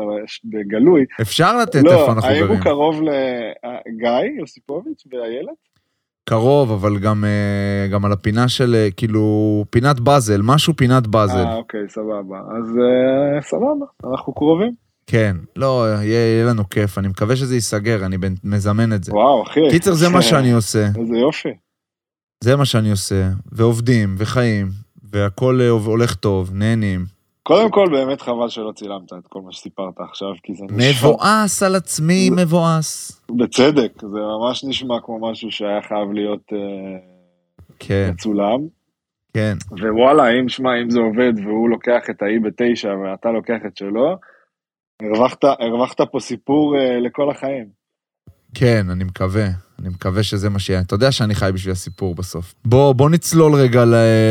בגלוי, 0.44 1.04
אפשר 1.20 1.58
לתת 1.58 1.82
לא, 1.85 1.92
איפה 1.92 2.12
אנחנו 2.12 2.28
האם 2.30 2.40
גרים. 2.40 2.52
הוא 2.56 2.64
קרוב 2.64 3.00
לגיא 3.02 4.11
יוסיפוביץ' 4.40 5.04
ואיילת? 5.12 5.54
קרוב, 6.24 6.72
אבל 6.72 6.98
גם, 6.98 7.24
אה, 7.24 7.88
גם 7.92 8.04
על 8.04 8.12
הפינה 8.12 8.48
של, 8.48 8.74
אה, 8.74 8.88
כאילו, 8.96 9.24
פינת 9.70 10.00
באזל, 10.00 10.40
משהו 10.44 10.76
פינת 10.76 11.06
באזל. 11.06 11.38
אה, 11.46 11.54
אוקיי, 11.56 11.80
סבבה. 11.88 12.38
אז 12.38 12.78
אה, 12.78 13.42
סבבה, 13.42 13.87
אנחנו 14.12 14.35
קרובים. 14.35 14.72
כן, 15.06 15.37
לא, 15.56 15.85
יהיה, 15.88 16.02
יהיה 16.35 16.46
לנו 16.46 16.68
כיף, 16.70 16.98
אני 16.98 17.08
מקווה 17.08 17.37
שזה 17.37 17.54
ייסגר, 17.54 18.06
אני 18.06 18.16
מזמן 18.44 18.92
את 18.92 19.04
זה. 19.04 19.12
וואו, 19.14 19.42
אחי. 19.42 19.61
קיצר, 19.70 19.92
זה 19.92 20.08
מה 20.08 20.22
שאני 20.28 20.52
עושה. 20.52 20.87
איזה 21.00 21.16
יופי. 21.16 21.48
זה 22.42 22.57
מה 22.57 22.64
שאני 22.64 22.90
עושה, 22.90 23.28
ועובדים, 23.52 24.14
וחיים, 24.18 24.66
והכל 25.12 25.59
אה, 25.61 25.68
הולך 25.68 26.14
טוב, 26.14 26.50
נהנים. 26.55 27.05
קודם 27.42 27.70
כל, 27.70 27.88
באמת 27.90 28.20
חבל 28.20 28.48
שלא 28.48 28.72
צילמת 28.76 29.12
את 29.12 29.26
כל 29.28 29.40
מה 29.40 29.52
שסיפרת 29.52 30.00
עכשיו, 30.11 30.28
כי 30.42 30.55
זה 30.55 30.64
נשמע... 30.64 30.90
מבואס 30.90 31.62
על 31.62 31.74
עצמי, 31.74 32.31
מבואס. 32.31 33.22
בצדק, 33.31 33.92
זה 34.00 34.18
ממש 34.38 34.64
נשמע 34.64 34.94
כמו 35.05 35.31
משהו 35.31 35.50
שהיה 35.50 35.83
חייב 35.83 36.12
להיות 36.12 36.52
אה, 36.52 36.59
כן, 37.78 38.11
מצולם. 38.12 38.59
כן. 39.35 39.57
ווואלה, 39.70 40.40
אם 40.40 40.48
שמע, 40.48 40.70
אם 40.83 40.90
זה 40.90 41.00
עובד 41.00 41.33
והוא 41.44 41.70
לוקח 41.70 42.11
את 42.11 42.22
האי 42.22 42.38
בתשע 42.38 42.88
ואתה 42.88 43.31
לוקח 43.31 43.59
את 43.66 43.76
שלו, 43.76 44.16
הרווחת, 45.02 45.44
הרווחת 45.44 46.00
פה 46.12 46.20
סיפור 46.20 46.76
אה, 46.76 47.00
לכל 47.00 47.31
החיים. 47.31 47.81
כן, 48.54 48.90
אני 48.90 49.04
מקווה. 49.04 49.46
אני 49.78 49.88
מקווה 49.88 50.22
שזה 50.22 50.50
מה 50.50 50.58
שיהיה. 50.58 50.80
אתה 50.80 50.94
יודע 50.94 51.12
שאני 51.12 51.34
חי 51.34 51.50
בשביל 51.54 51.72
הסיפור 51.72 52.14
בסוף. 52.14 52.54
בוא, 52.64 52.92
בוא 52.92 53.10
נצלול 53.10 53.54
רגע 53.54 53.84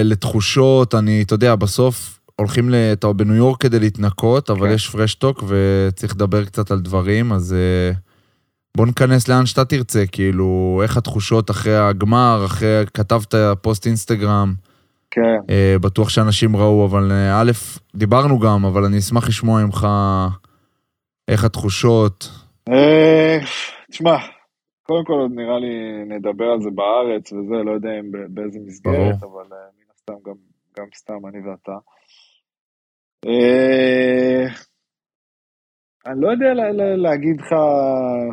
לתחושות. 0.03 0.95
אני, 0.95 1.21
אתה 1.21 1.33
יודע, 1.33 1.55
בסוף 1.55 2.19
הולכים 2.35 2.69
ל... 2.69 2.75
אתה 2.75 3.13
בניו 3.13 3.35
יורק 3.35 3.61
כדי 3.61 3.79
להתנקות, 3.79 4.49
אבל 4.49 4.67
כן. 4.67 4.73
יש 4.73 4.89
פרשטוק 4.89 5.43
וצריך 5.47 6.15
לדבר 6.15 6.45
קצת 6.45 6.71
על 6.71 6.79
דברים, 6.79 7.33
אז 7.33 7.53
אה, 7.53 7.91
בוא 8.77 8.85
ניכנס 8.85 9.27
לאן 9.27 9.45
שאתה 9.45 9.65
תרצה, 9.65 10.03
כאילו, 10.11 10.79
איך 10.83 10.97
התחושות 10.97 11.51
אחרי 11.51 11.77
הגמר, 11.77 12.43
אחרי... 12.45 12.83
כתבת 12.93 13.35
פוסט 13.61 13.85
אינסטגרם. 13.85 14.53
כן. 15.11 15.39
אה, 15.49 15.75
בטוח 15.81 16.09
שאנשים 16.09 16.55
ראו, 16.55 16.85
אבל 16.85 17.11
אה, 17.11 17.41
א', 17.41 17.51
דיברנו 17.95 18.39
גם, 18.39 18.65
אבל 18.65 18.85
אני 18.85 18.97
אשמח 18.97 19.27
לשמוע 19.27 19.65
ממך 19.65 19.87
איך 21.27 21.43
התחושות. 21.43 22.29
תשמע, 23.91 24.17
קודם 24.83 25.05
כל 25.05 25.13
עוד 25.13 25.31
נראה 25.35 25.59
לי 25.59 26.05
נדבר 26.05 26.45
על 26.45 26.61
זה 26.61 26.69
בארץ 26.75 27.33
וזה, 27.33 27.55
לא 27.65 27.71
יודע 27.71 27.89
אם 27.99 28.11
באיזה 28.33 28.59
מסגרת, 28.59 29.23
אבל 29.23 29.47
אה, 29.53 29.69
מן 29.77 29.85
הסתם 29.93 30.13
גם, 30.25 30.35
גם 30.77 30.85
סתם 30.93 31.27
אני 31.27 31.39
ואתה. 31.39 31.77
אה, 33.25 34.45
אני 36.05 36.21
לא 36.21 36.31
יודע 36.31 36.53
לה, 36.53 36.71
לה, 36.71 36.95
להגיד 36.95 37.41
לך 37.41 37.55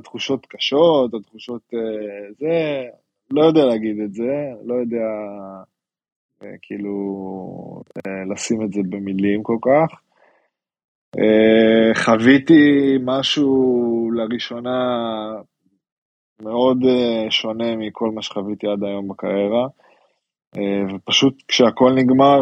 תחושות 0.04 0.46
קשות 0.46 1.14
או 1.14 1.18
תחושות 1.20 1.62
אה, 1.74 2.32
זה, 2.38 2.84
לא 3.30 3.44
יודע 3.44 3.64
להגיד 3.64 4.00
את 4.04 4.14
זה, 4.14 4.34
לא 4.64 4.74
יודע 4.74 5.06
אה, 6.42 6.56
כאילו 6.62 6.94
אה, 7.96 8.24
לשים 8.32 8.62
את 8.62 8.72
זה 8.72 8.80
במילים 8.88 9.42
כל 9.42 9.58
כך. 9.62 10.07
אה, 11.16 11.94
חוויתי 11.94 12.94
משהו 13.04 14.10
לראשונה 14.14 14.98
מאוד 16.42 16.78
אה, 16.84 17.30
שונה 17.30 17.76
מכל 17.76 18.10
מה 18.10 18.22
שחוויתי 18.22 18.66
עד 18.66 18.84
היום 18.84 19.08
בקריירה, 19.08 19.66
אה, 20.56 20.94
ופשוט 20.94 21.42
כשהכל 21.48 21.92
נגמר, 21.92 22.40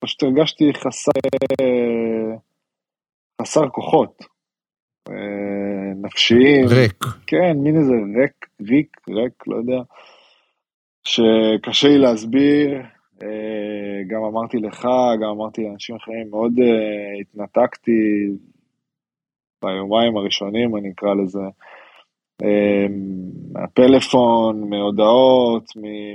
פשוט 0.00 0.22
הרגשתי 0.22 0.64
חסר, 0.74 1.10
חסר 3.42 3.68
כוחות 3.68 4.24
נפשיים. 6.02 6.66
ריק. 6.68 7.04
כן, 7.26 7.56
מין 7.56 7.76
איזה 7.76 7.92
ריק, 8.20 8.46
ריק, 8.70 8.96
ריק, 9.08 9.46
לא 9.46 9.56
יודע, 9.56 9.82
שקשה 11.04 11.88
לי 11.88 11.98
להסביר, 11.98 12.82
גם 14.06 14.22
אמרתי 14.24 14.56
לך, 14.56 14.88
גם 15.22 15.28
אמרתי 15.28 15.62
לאנשים 15.62 15.96
אחרים, 15.96 16.30
מאוד 16.30 16.52
אה, 16.58 17.20
התנתקתי 17.20 18.28
ביומיים 19.64 20.16
הראשונים, 20.16 20.76
אני 20.76 20.90
אקרא 20.90 21.14
לזה, 21.14 21.38
אה, 22.42 22.86
מהפלאפון, 23.52 24.70
מהודעות, 24.70 25.64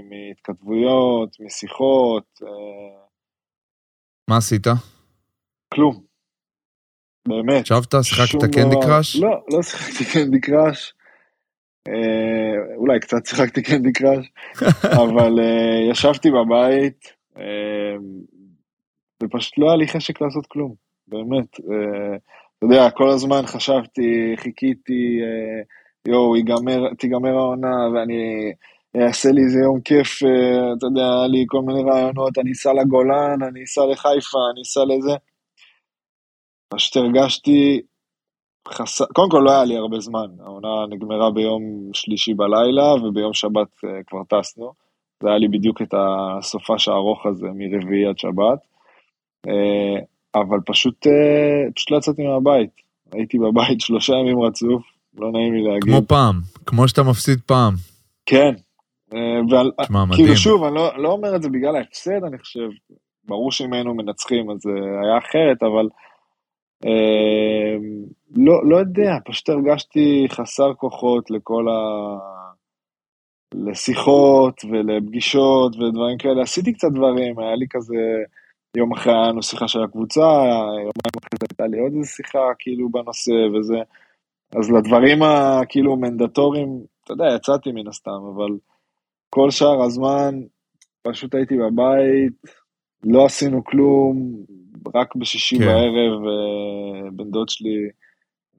מהתכתבויות, 0.10 1.39
משיחות, 1.39 2.39
אה, 2.44 3.04
מה 4.30 4.38
עשית? 4.38 4.68
כלום. 5.74 6.04
באמת. 7.28 7.62
ישבת? 7.62 7.94
שיחקת 8.04 8.56
קנדי. 8.56 8.76
קראש? 8.82 9.16
לא, 9.16 9.30
לא 9.52 9.62
שיחקתי 9.62 10.06
קנדי 10.13 10.42
קראש. 10.42 10.94
אה, 11.88 12.76
אולי 12.76 13.00
קצת 13.00 13.26
שיחקתי 13.26 13.62
קנדי 13.62 13.91
קראש, 13.93 14.32
אבל 15.02 15.39
אה, 15.39 15.91
ישבתי 15.91 16.32
בבית, 16.32 17.13
אה, 17.38 17.96
ופשוט 19.24 19.58
לא 19.58 19.67
היה 19.67 19.76
לי 19.76 19.88
חשק 19.88 20.22
לעשות 20.22 20.46
כלום, 20.48 20.74
באמת. 21.08 21.60
אתה 21.60 22.65
יודע, 22.65 22.89
כל 22.89 23.10
הזמן 23.10 23.41
חשבתי, 23.46 24.34
חיכיתי, 24.38 25.19
יואו, 26.08 26.34
תיגמר 26.98 27.38
העונה 27.38 27.89
ואני 27.93 28.52
אעשה 28.98 29.32
לי 29.32 29.41
איזה 29.41 29.60
יום 29.60 29.82
כיף, 29.82 30.17
אתה 30.78 30.86
יודע, 30.86 31.02
היה 31.02 31.28
לי 31.28 31.46
כל 31.48 31.62
מיני 31.62 31.84
רעיונות, 31.84 32.38
אני 32.38 32.52
אסע 32.52 32.74
לגולן, 32.74 33.43
אני 33.48 33.63
אסע 33.63 33.82
לחיפה, 33.91 34.39
אני 34.54 34.62
אסע 34.62 34.82
לזה. 34.86 35.15
פשוט 36.74 36.98
הרגשתי 36.98 37.82
חסר, 38.67 39.06
קודם 39.06 39.30
כל 39.30 39.41
לא 39.45 39.52
היה 39.52 39.63
לי 39.63 39.78
הרבה 39.78 39.99
זמן, 39.99 40.28
העונה 40.39 40.86
נגמרה 40.89 41.32
ביום 41.32 41.62
שלישי 41.93 42.34
בלילה 42.34 42.93
וביום 42.93 43.34
שבת 43.34 43.67
אה, 43.86 44.04
כבר 44.08 44.23
טסנו, 44.30 44.73
זה 45.23 45.30
היה 45.30 45.38
לי 45.38 45.47
בדיוק 45.47 45.82
את 45.82 45.93
הסופש 45.93 46.88
הארוך 46.88 47.26
הזה 47.26 47.47
מרביעי 47.56 48.06
עד 48.06 48.17
שבת, 48.17 48.60
אה, 49.47 49.95
אבל 50.36 50.58
פשוט, 50.65 51.08
אה, 51.08 51.71
פשוט 51.76 51.91
לא 51.91 51.97
יצאתי 51.97 52.28
מהבית, 52.28 52.69
הייתי 53.12 53.38
בבית 53.39 53.82
שלושה 53.86 54.13
ימים 54.13 54.41
רצוף, 54.41 54.84
לא 55.17 55.32
נעים 55.32 55.54
לי 55.54 55.63
להגיד, 55.63 55.84
כמו 55.84 56.08
פעם, 56.08 56.36
כמו 56.65 56.88
שאתה 56.88 57.04
מפסיד 57.04 57.39
פעם. 57.45 57.73
כן, 58.26 58.54
ועל, 59.49 59.71
תשמע, 59.82 60.06
מדהים. 60.06 60.26
כאילו 60.26 60.38
שוב, 60.38 60.63
אני 60.63 60.76
לא, 60.76 60.97
לא 60.97 61.10
אומר 61.10 61.36
את 61.36 61.41
זה 61.41 61.49
בגלל 61.49 61.76
ההפסד, 61.76 62.23
אני 62.28 62.38
חושב, 62.38 62.69
ברור 63.26 63.52
שאם 63.52 63.73
היינו 63.73 63.93
מנצחים 63.93 64.52
אז 64.52 64.58
זה 64.62 64.69
היה 65.04 65.17
אחרת, 65.17 65.63
אבל 65.63 65.88
לא, 68.36 68.69
לא 68.69 68.78
יודע, 68.78 69.12
פשוט 69.26 69.50
הרגשתי 69.50 70.26
חסר 70.30 70.74
כוחות 70.74 71.32
לכל 71.32 71.67
ה... 71.69 72.34
לשיחות 73.54 74.62
ולפגישות 74.65 75.76
ודברים 75.76 76.17
כאלה, 76.17 76.41
עשיתי 76.41 76.74
קצת 76.74 76.88
דברים, 76.91 77.39
היה 77.39 77.56
לי 77.56 77.65
כזה, 77.69 77.96
יום 78.78 78.93
אחרי 78.93 79.13
היה 79.13 79.28
לנו 79.28 79.43
שיחה 79.43 79.67
של 79.67 79.84
הקבוצה, 79.84 80.22
יומיים 80.69 81.13
אחרי 81.22 81.38
זה 81.39 81.46
הייתה 81.50 81.67
לי 81.67 81.80
עוד 81.80 81.93
איזה 81.96 82.08
שיחה 82.08 82.39
כאילו 82.60 82.89
בנושא 82.89 83.32
וזה, 83.32 83.78
אז 84.56 84.72
לדברים 84.72 85.24
הכאילו 85.24 85.96
מנדטוריים, 85.96 86.86
אתה 87.04 87.13
יודע, 87.13 87.26
יצאתי 87.36 87.72
מן 87.72 87.88
הסתם, 87.88 88.22
אבל 88.36 88.58
כל 89.30 89.52
שאר 89.52 89.84
הזמן 89.84 90.36
פשוט 91.02 91.36
הייתי 91.36 91.56
בבית, 91.58 92.34
לא 93.04 93.26
עשינו 93.26 93.63
כלום, 93.63 94.34
רק 94.96 95.15
בשישי 95.15 95.58
כן. 95.58 95.65
בערב 95.65 96.22
אה, 96.28 97.12
בן 97.12 97.32
דוד 97.32 97.50
שלי 97.50 97.89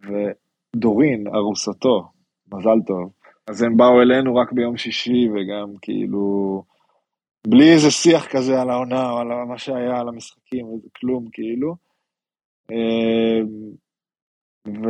ודורין, 0.02 1.26
ארוסתו, 1.34 2.08
מזל 2.52 2.78
טוב. 2.86 3.12
אז 3.46 3.62
הם 3.62 3.76
באו 3.76 4.02
אלינו 4.02 4.36
רק 4.36 4.52
ביום 4.52 4.76
שישי, 4.76 5.28
וגם 5.28 5.74
כאילו, 5.82 6.62
בלי 7.46 7.72
איזה 7.72 7.90
שיח 7.90 8.26
כזה 8.26 8.60
על 8.60 8.70
העונה 8.70 9.10
או 9.10 9.18
על 9.18 9.26
מה 9.48 9.58
שהיה, 9.58 10.00
על 10.00 10.08
המשחקים, 10.08 10.66
כלום 10.96 11.28
כאילו. 11.32 11.76
אה, 12.70 13.40
ו... 14.68 14.84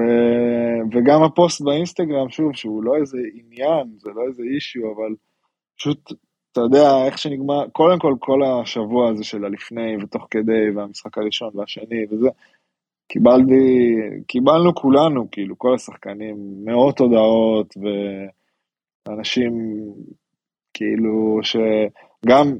וגם 0.92 1.22
הפוסט 1.22 1.60
באינסטגרם, 1.60 2.28
שוב, 2.28 2.54
שהוא 2.54 2.84
לא 2.84 2.96
איזה 2.96 3.18
עניין, 3.34 3.92
זה 3.96 4.10
לא 4.14 4.22
איזה 4.28 4.42
אישיו, 4.42 4.92
אבל 4.92 5.14
פשוט, 5.76 6.12
אתה 6.54 6.62
יודע, 6.62 7.06
איך 7.06 7.18
שנגמר, 7.18 7.68
קודם 7.68 7.98
כל, 7.98 8.14
כל 8.18 8.40
השבוע 8.42 9.10
הזה 9.10 9.24
של 9.24 9.44
הלפני 9.44 9.96
ותוך 10.02 10.26
כדי, 10.30 10.70
והמשחק 10.76 11.18
הראשון 11.18 11.50
והשני 11.54 12.06
וזה, 12.10 12.28
קיבלתי, 13.08 13.94
קיבלנו 14.26 14.74
כולנו, 14.74 15.30
כאילו, 15.30 15.58
כל 15.58 15.74
השחקנים, 15.74 16.36
מאות 16.64 17.00
הודעות, 17.00 17.74
ואנשים, 19.06 19.52
כאילו, 20.74 21.40
שגם 21.42 22.56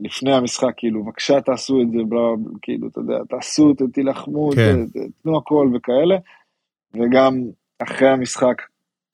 לפני 0.00 0.34
המשחק, 0.34 0.72
כאילו, 0.76 1.04
בבקשה 1.04 1.40
תעשו 1.40 1.82
את 1.82 1.90
זה, 1.90 1.98
בלה, 2.08 2.28
כאילו, 2.62 2.88
אתה 2.88 3.00
יודע, 3.00 3.18
תעשו, 3.28 3.72
תילחמו, 3.92 4.50
כן. 4.50 4.76
תנו 5.22 5.38
הכל 5.38 5.70
וכאלה, 5.74 6.16
וגם 6.94 7.34
אחרי 7.82 8.08
המשחק, 8.08 8.62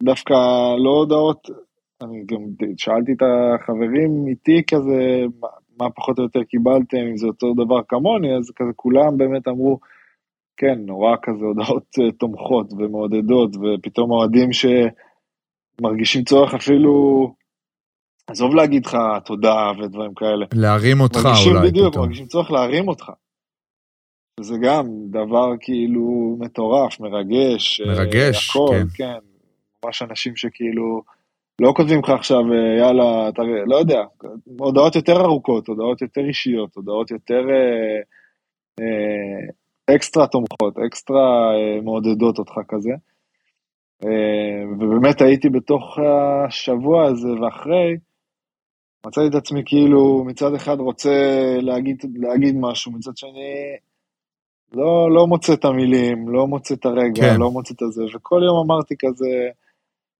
דווקא 0.02 0.34
לא 0.78 0.90
הודעות, 0.90 1.67
אני 2.02 2.24
גם 2.26 2.40
שאלתי 2.76 3.12
את 3.12 3.22
החברים 3.22 4.26
איתי 4.28 4.62
כזה, 4.66 5.24
מה, 5.40 5.48
מה 5.80 5.90
פחות 5.90 6.18
או 6.18 6.22
יותר 6.22 6.42
קיבלתם, 6.44 6.96
אם 7.10 7.16
זה 7.16 7.26
אותו 7.26 7.54
דבר 7.54 7.80
כמוני, 7.88 8.36
אז 8.36 8.50
כזה 8.56 8.70
כולם 8.76 9.18
באמת 9.18 9.48
אמרו, 9.48 9.78
כן, 10.56 10.78
נורא 10.86 11.16
כזה 11.22 11.44
הודעות 11.44 11.86
אה, 12.00 12.12
תומכות 12.12 12.72
ומעודדות, 12.72 13.50
ופתאום 13.56 14.10
אוהדים 14.10 14.48
שמרגישים 14.52 16.24
צורך 16.24 16.54
אפילו, 16.54 16.92
עזוב 18.26 18.54
להגיד 18.54 18.86
לך 18.86 18.96
תודה 19.24 19.72
ודברים 19.82 20.14
כאלה, 20.14 20.46
להרים 20.54 21.00
אותך 21.00 21.18
מרגישים 21.24 21.56
אולי 21.56 21.68
בדיוק, 21.68 21.90
פתאום. 21.90 22.04
מרגישים 22.04 22.26
צורך 22.26 22.50
להרים 22.50 22.88
אותך. 22.88 23.10
זה 24.40 24.54
גם 24.62 24.86
דבר 25.10 25.48
כאילו 25.60 26.36
מטורף, 26.40 27.00
מרגש. 27.00 27.80
אה, 27.80 27.86
מרגש, 27.86 28.50
הכל, 28.50 28.68
כן. 28.72 28.86
כן. 28.94 29.18
ממש 29.84 30.02
אנשים 30.02 30.36
שכאילו 30.36 31.02
לא 31.60 31.72
כותבים 31.76 31.98
לך 31.98 32.10
עכשיו, 32.10 32.38
אה, 32.52 32.78
יאללה, 32.78 33.28
אתה 33.28 33.42
לא 33.66 33.76
יודע, 33.76 34.02
הודעות 34.58 34.96
יותר 34.96 35.20
ארוכות, 35.20 35.68
הודעות 35.68 36.02
יותר 36.02 36.20
אישיות, 36.28 36.76
הודעות 36.76 37.10
יותר 37.10 37.40
אה, 37.50 38.00
אה, 38.80 39.94
אקסטרה 39.94 40.26
תומכות, 40.26 40.78
אקסטרה 40.86 41.54
אה, 41.54 41.80
מעודדות 41.82 42.38
אותך 42.38 42.52
כזה. 42.68 42.92
אה, 44.04 44.62
ובאמת 44.78 45.20
הייתי 45.20 45.48
בתוך 45.48 45.98
השבוע 45.98 47.04
הזה 47.06 47.28
ואחרי, 47.42 47.96
מצאתי 49.06 49.26
את 49.26 49.34
עצמי 49.34 49.62
כאילו 49.66 50.24
מצד 50.26 50.54
אחד 50.54 50.80
רוצה 50.80 51.10
להגיד, 51.60 51.96
להגיד 52.14 52.54
משהו, 52.60 52.92
מצד 52.92 53.16
שני 53.16 53.76
לא, 54.72 55.10
לא 55.14 55.26
מוצא 55.26 55.52
את 55.52 55.64
המילים, 55.64 56.28
לא 56.28 56.46
מוצא 56.46 56.74
את 56.74 56.86
הרגע, 56.86 57.22
כן. 57.22 57.40
לא 57.40 57.50
מוצא 57.50 57.74
את 57.74 57.82
הזה, 57.82 58.02
וכל 58.14 58.40
יום 58.44 58.70
אמרתי 58.70 58.94
כזה, 58.98 59.48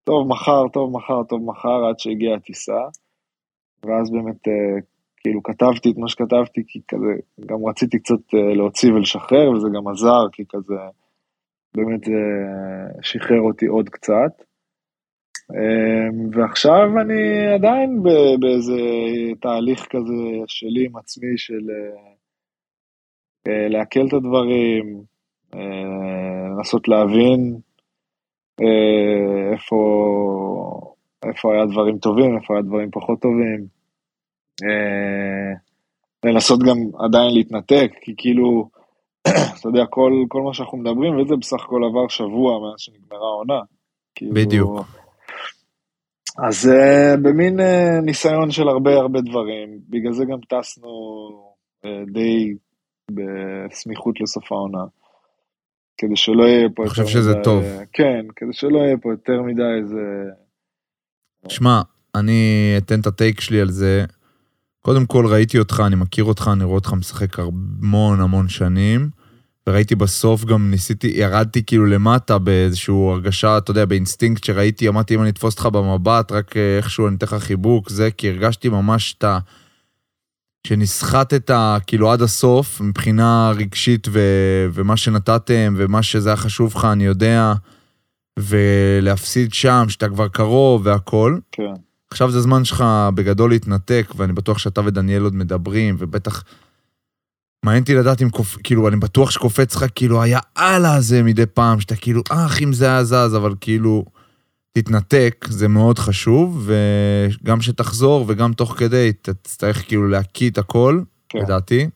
טוב 0.09 0.27
מחר, 0.27 0.67
טוב 0.73 0.91
מחר, 0.91 1.23
טוב 1.23 1.41
מחר, 1.45 1.85
עד 1.89 1.99
שהגיעה 1.99 2.35
הטיסה, 2.35 2.81
ואז 3.83 4.11
באמת 4.11 4.47
אה, 4.47 4.81
כאילו 5.17 5.43
כתבתי 5.43 5.91
את 5.91 5.97
מה 5.97 6.07
שכתבתי, 6.07 6.61
כי 6.67 6.79
כזה, 6.87 7.13
גם 7.45 7.65
רציתי 7.65 7.99
קצת 7.99 8.33
אה, 8.33 8.53
להוציא 8.55 8.93
ולשחרר, 8.93 9.51
וזה 9.51 9.67
גם 9.75 9.87
עזר, 9.87 10.29
כי 10.31 10.43
כזה, 10.49 10.75
באמת 11.75 12.03
זה 12.03 12.21
שחרר 13.01 13.41
אותי 13.41 13.65
עוד 13.65 13.89
קצת. 13.89 14.43
אמ, 15.51 16.29
ועכשיו 16.33 16.99
אני 17.01 17.47
עדיין 17.55 18.03
באיזה 18.39 18.81
תהליך 19.41 19.85
כזה 19.89 20.23
שלי 20.47 20.85
עם 20.85 20.95
עצמי 20.95 21.37
של 21.37 21.69
אה, 21.69 22.13
אה, 23.47 23.67
לעכל 23.67 24.07
את 24.07 24.13
הדברים, 24.13 25.03
אה, 25.53 26.49
לנסות 26.57 26.87
להבין 26.87 27.55
אה, 27.55 27.68
איפה, 29.53 29.75
איפה 31.25 31.53
היה 31.53 31.65
דברים 31.65 31.97
טובים, 31.97 32.37
איפה 32.37 32.53
היה 32.53 32.61
דברים 32.61 32.91
פחות 32.91 33.21
טובים. 33.21 33.65
אה, 34.63 35.53
לנסות 36.25 36.59
גם 36.59 36.77
עדיין 37.05 37.33
להתנתק, 37.33 37.91
כי 38.01 38.13
כאילו, 38.17 38.69
אתה 39.59 39.67
יודע, 39.69 39.85
כל, 39.89 40.11
כל 40.27 40.41
מה 40.41 40.53
שאנחנו 40.53 40.77
מדברים, 40.77 41.17
וזה 41.17 41.35
בסך 41.35 41.63
הכל 41.63 41.83
עבר 41.83 42.07
שבוע 42.07 42.59
מאז 42.59 42.79
שנגמרה 42.79 43.27
העונה. 43.27 43.61
כאילו, 44.15 44.33
בדיוק. 44.33 44.85
אז 46.37 46.69
uh, 46.69 47.17
במין 47.21 47.59
uh, 47.59 48.01
ניסיון 48.01 48.51
של 48.51 48.67
הרבה 48.67 48.95
הרבה 48.95 49.21
דברים, 49.21 49.79
בגלל 49.89 50.13
זה 50.13 50.25
גם 50.25 50.39
טסנו 50.49 50.89
uh, 51.85 52.11
די 52.13 52.53
בסמיכות 53.11 54.21
לסוף 54.21 54.51
העונה. 54.51 54.83
כדי 55.99 56.15
שלא 56.15 56.43
יהיה 56.43 56.69
פה 56.75 56.83
אני 56.83 56.89
חושב 56.89 57.07
שזה 57.07 57.33
מדי... 57.33 57.43
טוב. 57.43 57.63
כן, 57.93 58.25
כדי 58.35 58.53
שלא 58.53 58.77
יהיה 58.77 58.97
פה 58.97 59.11
יותר 59.11 59.41
מדי 59.41 59.63
איזה... 59.81 60.01
שמע, 61.47 61.81
אני 62.15 62.73
אתן 62.77 62.99
את 62.99 63.07
הטייק 63.07 63.41
שלי 63.41 63.61
על 63.61 63.69
זה. 63.69 64.05
קודם 64.81 65.05
כל, 65.05 65.25
ראיתי 65.25 65.59
אותך, 65.59 65.83
אני 65.87 65.95
מכיר 65.95 66.23
אותך, 66.23 66.49
אני 66.53 66.63
רואה 66.63 66.75
אותך 66.75 66.93
משחק 66.93 67.39
המון 67.39 68.21
המון 68.21 68.49
שנים, 68.49 69.09
וראיתי 69.67 69.95
בסוף 69.95 70.45
גם 70.45 70.71
ניסיתי, 70.71 71.07
ירדתי 71.07 71.63
כאילו 71.65 71.85
למטה 71.85 72.37
באיזושהי 72.37 72.93
הרגשה, 73.11 73.57
אתה 73.57 73.71
יודע, 73.71 73.85
באינסטינקט 73.85 74.43
שראיתי, 74.43 74.87
אמרתי, 74.87 75.15
אם 75.15 75.21
אני 75.21 75.29
אתפוס 75.29 75.53
אותך 75.53 75.65
במבט, 75.65 76.31
רק 76.31 76.57
אה, 76.57 76.77
איכשהו 76.77 77.07
אני 77.07 77.15
אתן 77.15 77.25
לך 77.25 77.33
חיבוק, 77.33 77.89
זה, 77.89 78.11
כי 78.11 78.29
הרגשתי 78.29 78.69
ממש 78.69 79.15
את 79.17 79.23
ה... 79.23 79.39
שנסחטת 80.67 81.51
כאילו 81.87 82.11
עד 82.11 82.21
הסוף, 82.21 82.81
מבחינה 82.81 83.51
רגשית 83.55 84.07
ו... 84.11 84.19
ומה 84.73 84.97
שנתתם, 84.97 85.73
ומה 85.77 86.03
שזה 86.03 86.29
היה 86.29 86.37
חשוב 86.37 86.73
לך, 86.75 86.85
אני 86.85 87.05
יודע, 87.05 87.53
ולהפסיד 88.39 89.53
שם, 89.53 89.85
שאתה 89.89 90.09
כבר 90.09 90.27
קרוב 90.27 90.81
והכל. 90.85 91.37
כן, 91.51 91.73
עכשיו 92.11 92.31
זה 92.31 92.41
זמן 92.41 92.65
שלך 92.65 92.83
בגדול 93.15 93.49
להתנתק, 93.49 94.13
ואני 94.15 94.33
בטוח 94.33 94.57
שאתה 94.57 94.81
ודניאל 94.85 95.23
עוד 95.23 95.35
מדברים, 95.35 95.95
ובטח... 95.99 96.43
מעניין 97.65 97.81
אותי 97.81 97.95
לדעת 97.95 98.21
אם 98.21 98.29
קופ... 98.29 98.57
כאילו, 98.63 98.87
אני 98.87 98.95
בטוח 98.95 99.31
שקופץ 99.31 99.75
לך 99.75 99.85
כאילו 99.95 100.21
היה 100.21 100.39
הלאה 100.55 100.95
הזה 100.95 101.23
מדי 101.23 101.45
פעם, 101.45 101.79
שאתה 101.79 101.95
כאילו, 101.95 102.21
אך, 102.29 102.61
אם 102.61 102.73
זה 102.73 102.85
היה 102.85 103.03
זז, 103.03 103.35
אבל 103.35 103.53
כאילו, 103.61 104.05
תתנתק, 104.71 105.45
זה 105.49 105.67
מאוד 105.67 105.99
חשוב, 105.99 106.69
וגם 107.43 107.61
שתחזור, 107.61 108.25
וגם 108.27 108.53
תוך 108.53 108.73
כדי, 108.77 109.11
תצטרך 109.21 109.87
כאילו 109.87 110.07
להקיא 110.07 110.49
את 110.49 110.57
הכל, 110.57 111.01
כן. 111.29 111.39
לדעתי. 111.39 111.89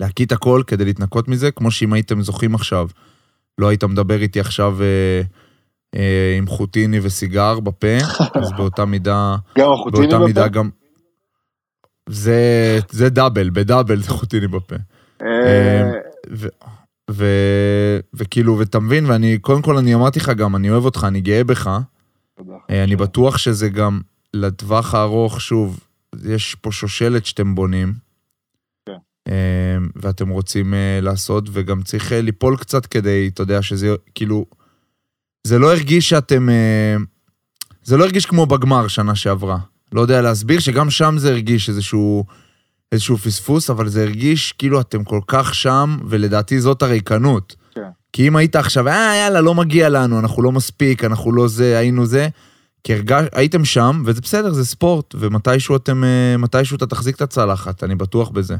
להקיא 0.00 0.26
את 0.26 0.32
הכל 0.32 0.62
כדי 0.66 0.84
להתנקות 0.84 1.28
מזה, 1.28 1.50
כמו 1.50 1.70
שאם 1.70 1.92
הייתם 1.92 2.22
זוכים 2.22 2.54
עכשיו, 2.54 2.88
לא 3.58 3.68
היית 3.68 3.84
מדבר 3.84 4.22
איתי 4.22 4.40
עכשיו 4.40 4.82
אה, 4.82 5.22
אה, 5.94 6.34
עם 6.38 6.46
חוטיני 6.46 7.00
וסיגר 7.02 7.60
בפה, 7.60 7.96
אז 8.40 8.52
באותה 8.56 8.84
מידה, 8.84 9.36
גם 9.58 9.72
החוטיני 9.72 10.06
באותה 10.06 10.26
מידה 10.26 10.42
בפה? 10.42 10.48
גם... 10.48 10.70
זה, 12.08 12.78
זה 12.90 13.08
דאבל, 13.08 13.50
בדאבל 13.50 14.02
זה 14.02 14.10
חוטיני 14.10 14.46
בפה. 14.46 14.76
אה, 15.22 15.90
ו, 16.30 16.48
ו, 17.10 17.26
וכאילו, 18.14 18.58
ואתה 18.58 18.80
מבין, 18.80 19.06
ואני, 19.06 19.38
קודם 19.38 19.62
כל 19.62 19.76
אני 19.76 19.94
אמרתי 19.94 20.18
לך 20.18 20.28
גם, 20.28 20.56
אני 20.56 20.70
אוהב 20.70 20.84
אותך, 20.84 21.04
אני 21.08 21.20
גאה 21.20 21.44
בך. 21.44 21.70
תודה. 22.36 22.52
אה, 22.70 22.84
אני 22.84 22.96
בטוח 22.96 23.38
שזה 23.38 23.68
גם 23.68 24.00
לטווח 24.34 24.94
הארוך, 24.94 25.40
שוב, 25.40 25.80
יש 26.24 26.54
פה 26.54 26.72
שושלת 26.72 27.26
שאתם 27.26 27.54
בונים. 27.54 27.92
כן. 28.86 28.96
אה, 29.28 29.78
ואתם 29.96 30.28
רוצים 30.28 30.74
אה, 30.74 30.98
לעשות, 31.02 31.44
וגם 31.52 31.82
צריך 31.82 32.12
ליפול 32.12 32.56
קצת 32.56 32.86
כדי, 32.86 33.30
אתה 33.34 33.42
יודע, 33.42 33.62
שזה 33.62 33.94
כאילו... 34.14 34.46
זה 35.46 35.58
לא 35.58 35.72
הרגיש 35.72 36.08
שאתם... 36.08 36.48
זה 37.82 37.96
לא 37.96 38.04
הרגיש 38.04 38.26
כמו 38.26 38.46
בגמר 38.46 38.88
שנה 38.88 39.14
שעברה. 39.14 39.58
לא 39.92 40.00
יודע 40.00 40.22
להסביר, 40.22 40.58
שגם 40.60 40.90
שם 40.90 41.14
זה 41.18 41.30
הרגיש 41.30 41.68
איזשהו, 41.68 42.24
איזשהו 42.92 43.16
פספוס, 43.16 43.70
אבל 43.70 43.88
זה 43.88 44.02
הרגיש 44.02 44.52
כאילו 44.52 44.80
אתם 44.80 45.04
כל 45.04 45.20
כך 45.26 45.54
שם, 45.54 45.98
ולדעתי 46.08 46.60
זאת 46.60 46.82
הריקנות. 46.82 47.56
כן. 47.70 47.90
כי 48.12 48.28
אם 48.28 48.36
היית 48.36 48.56
עכשיו, 48.56 48.88
אה, 48.88 49.16
יאללה, 49.16 49.40
לא 49.40 49.54
מגיע 49.54 49.88
לנו, 49.88 50.18
אנחנו 50.18 50.42
לא 50.42 50.52
מספיק, 50.52 51.04
אנחנו 51.04 51.32
לא 51.32 51.48
זה, 51.48 51.78
היינו 51.78 52.06
זה, 52.06 52.28
כי 52.84 52.94
הרגש, 52.94 53.24
הייתם 53.32 53.64
שם, 53.64 54.02
וזה 54.06 54.20
בסדר, 54.20 54.52
זה 54.52 54.64
ספורט, 54.64 55.14
ומתישהו 55.18 55.76
אתם, 55.76 56.04
אה, 56.04 56.36
מתישהו 56.38 56.76
אתה 56.76 56.86
תחזיק 56.86 57.16
את 57.16 57.20
הצלחת, 57.20 57.84
אני 57.84 57.94
בטוח 57.94 58.30
בזה. 58.30 58.56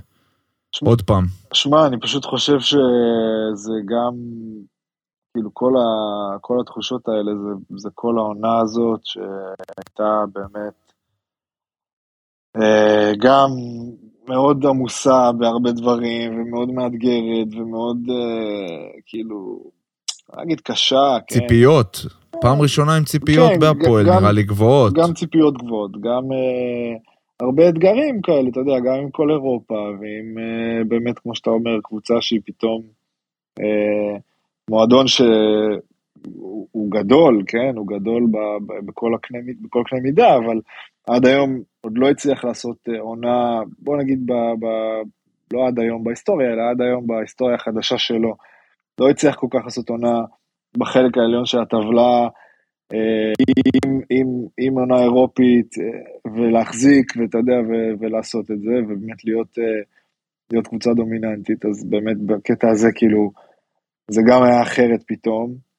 שמע, 0.73 0.88
עוד 0.88 1.03
פעם. 1.03 1.25
שמע, 1.53 1.87
אני 1.87 2.01
פשוט 2.01 2.25
חושב 2.25 2.61
שזה 2.61 3.75
גם, 3.85 4.14
כאילו 5.35 5.51
כל, 5.53 5.73
ה, 5.77 6.38
כל 6.40 6.61
התחושות 6.61 7.09
האלה, 7.09 7.33
זה, 7.45 7.79
זה 7.79 7.88
כל 7.95 8.19
העונה 8.19 8.61
הזאת 8.61 9.01
שהייתה 9.05 10.25
באמת 10.33 10.93
אה, 12.57 13.12
גם 13.19 13.51
מאוד 14.31 14.66
עמוסה 14.66 15.33
בהרבה 15.38 15.73
דברים, 15.73 16.40
ומאוד 16.40 16.69
מאתגרת, 16.73 17.55
ומאוד 17.57 17.99
אה, 18.11 18.87
כאילו, 19.07 19.61
לא 20.37 20.43
אגיד 20.43 20.61
קשה, 20.61 21.19
כן. 21.27 21.40
ציפיות. 21.40 22.07
פעם 22.40 22.61
ראשונה 22.61 22.97
עם 22.97 23.05
ציפיות 23.05 23.51
כן, 23.53 23.61
בהפועל, 23.61 24.07
גם- 24.07 24.21
נראה 24.21 24.33
לי 24.33 24.43
גבוהות. 24.43 24.93
גם 24.93 25.14
ציפיות 25.14 25.59
גבוהות, 25.59 26.01
גם 26.01 26.33
אה, 26.33 26.97
הרבה 27.40 27.69
אתגרים 27.69 28.21
כאלה, 28.23 28.49
אתה 28.49 28.61
יודע, 28.61 28.79
גם 28.79 28.95
עם 28.95 29.11
כל 29.11 29.31
אירופה, 29.31 29.75
ועם 29.75 30.38
אה, 30.38 30.85
באמת, 30.88 31.19
כמו 31.19 31.35
שאתה 31.35 31.51
אומר, 31.51 31.81
קבוצה 31.83 32.14
שהיא 32.21 32.40
פתאום 32.47 32.83
אה, 33.61 34.16
מועדון 34.71 35.07
שהוא 35.07 36.69
הוא 36.73 36.90
גדול, 36.90 37.43
כן, 37.47 37.73
הוא 37.77 37.87
גדול 37.87 38.27
ב, 38.31 38.37
ב, 38.66 38.87
בכל, 38.87 39.14
הקנה, 39.14 39.38
בכל 39.62 39.83
קנה 39.87 40.01
מידה, 40.01 40.37
אבל 40.37 40.61
עד 41.07 41.27
היום 41.27 41.63
עוד 41.81 41.99
לא 41.99 42.11
הצליח 42.11 42.45
לעשות 42.45 42.77
אה, 42.89 43.01
עונה, 43.01 43.61
בוא 43.79 43.97
נגיד, 43.97 44.27
ב, 44.27 44.33
ב, 44.33 44.67
לא 45.53 45.67
עד 45.67 45.79
היום 45.79 46.05
בהיסטוריה, 46.05 46.53
אלא 46.53 46.63
עד 46.71 46.81
היום 46.81 47.07
בהיסטוריה 47.07 47.55
החדשה 47.55 47.99
שלו, 47.99 48.35
לא 48.99 49.11
הצליח 49.11 49.37
כל 49.37 49.47
כך 49.51 49.65
לעשות 49.65 49.89
עונה 49.89 50.21
בחלק 50.77 51.19
העליון 51.19 51.47
של 51.47 51.59
הטבלה, 51.59 52.29
אה, 52.93 53.33
עם, 53.49 54.01
עם, 54.11 54.27
עם 54.59 54.79
עונה 54.79 55.03
אירופית, 55.03 55.75
אה, 55.79 56.31
ולהחזיק, 56.33 57.13
ואתה 57.17 57.39
יודע, 57.39 57.61
ו, 57.69 57.73
ולעשות 58.01 58.51
את 58.51 58.61
זה, 58.61 58.73
ובאמת 58.85 59.25
להיות, 59.25 59.59
להיות 60.53 60.67
קבוצה 60.67 60.91
דומיננטית, 60.95 61.67
אז 61.67 61.85
באמת 61.91 62.17
בקטע 62.27 62.69
הזה, 62.71 62.89
כאילו, 62.95 63.31
זה 64.11 64.21
גם 64.29 64.43
היה 64.43 64.63
אחרת 64.63 65.01
פתאום. 65.07 65.71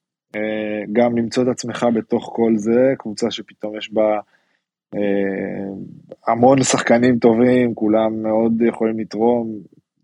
גם 0.92 1.18
למצוא 1.18 1.42
את 1.42 1.48
עצמך 1.48 1.86
בתוך 1.94 2.32
כל 2.34 2.52
זה, 2.56 2.92
קבוצה 2.98 3.30
שפתאום 3.30 3.76
יש 3.76 3.92
בה 3.92 4.20
המון 6.26 6.62
שחקנים 6.62 7.18
טובים, 7.18 7.74
כולם 7.74 8.22
מאוד 8.22 8.52
יכולים 8.68 9.00
לתרום, 9.00 9.58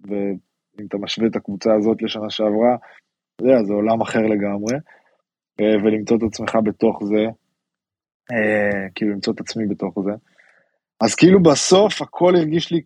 ואם 0.09 0.87
אתה 0.88 0.98
משווה 0.98 1.29
את 1.29 1.37
הקבוצה 1.37 1.74
הזאת 1.74 2.03
לשנה 2.03 2.31
שעברה, 2.31 2.77
אתה 3.37 3.44
יודע, 3.44 3.62
זה 3.62 3.72
עולם 3.72 4.01
אחר 4.01 4.22
לגמרי. 4.22 4.74
אה, 5.61 5.77
ולמצוא 5.85 6.16
את 6.16 6.22
עצמך 6.22 6.59
בתוך 6.64 7.03
זה, 7.05 7.24
אה, 8.33 8.88
כאילו 8.94 9.12
למצוא 9.12 9.33
את 9.33 9.40
עצמי 9.40 9.66
בתוך 9.66 9.94
זה. 10.05 10.12
אז 11.01 11.14
כאילו 11.14 11.42
בסוף 11.42 12.03
הכל 12.03 12.37
הרגיש 12.37 12.72
לי, 12.72 12.81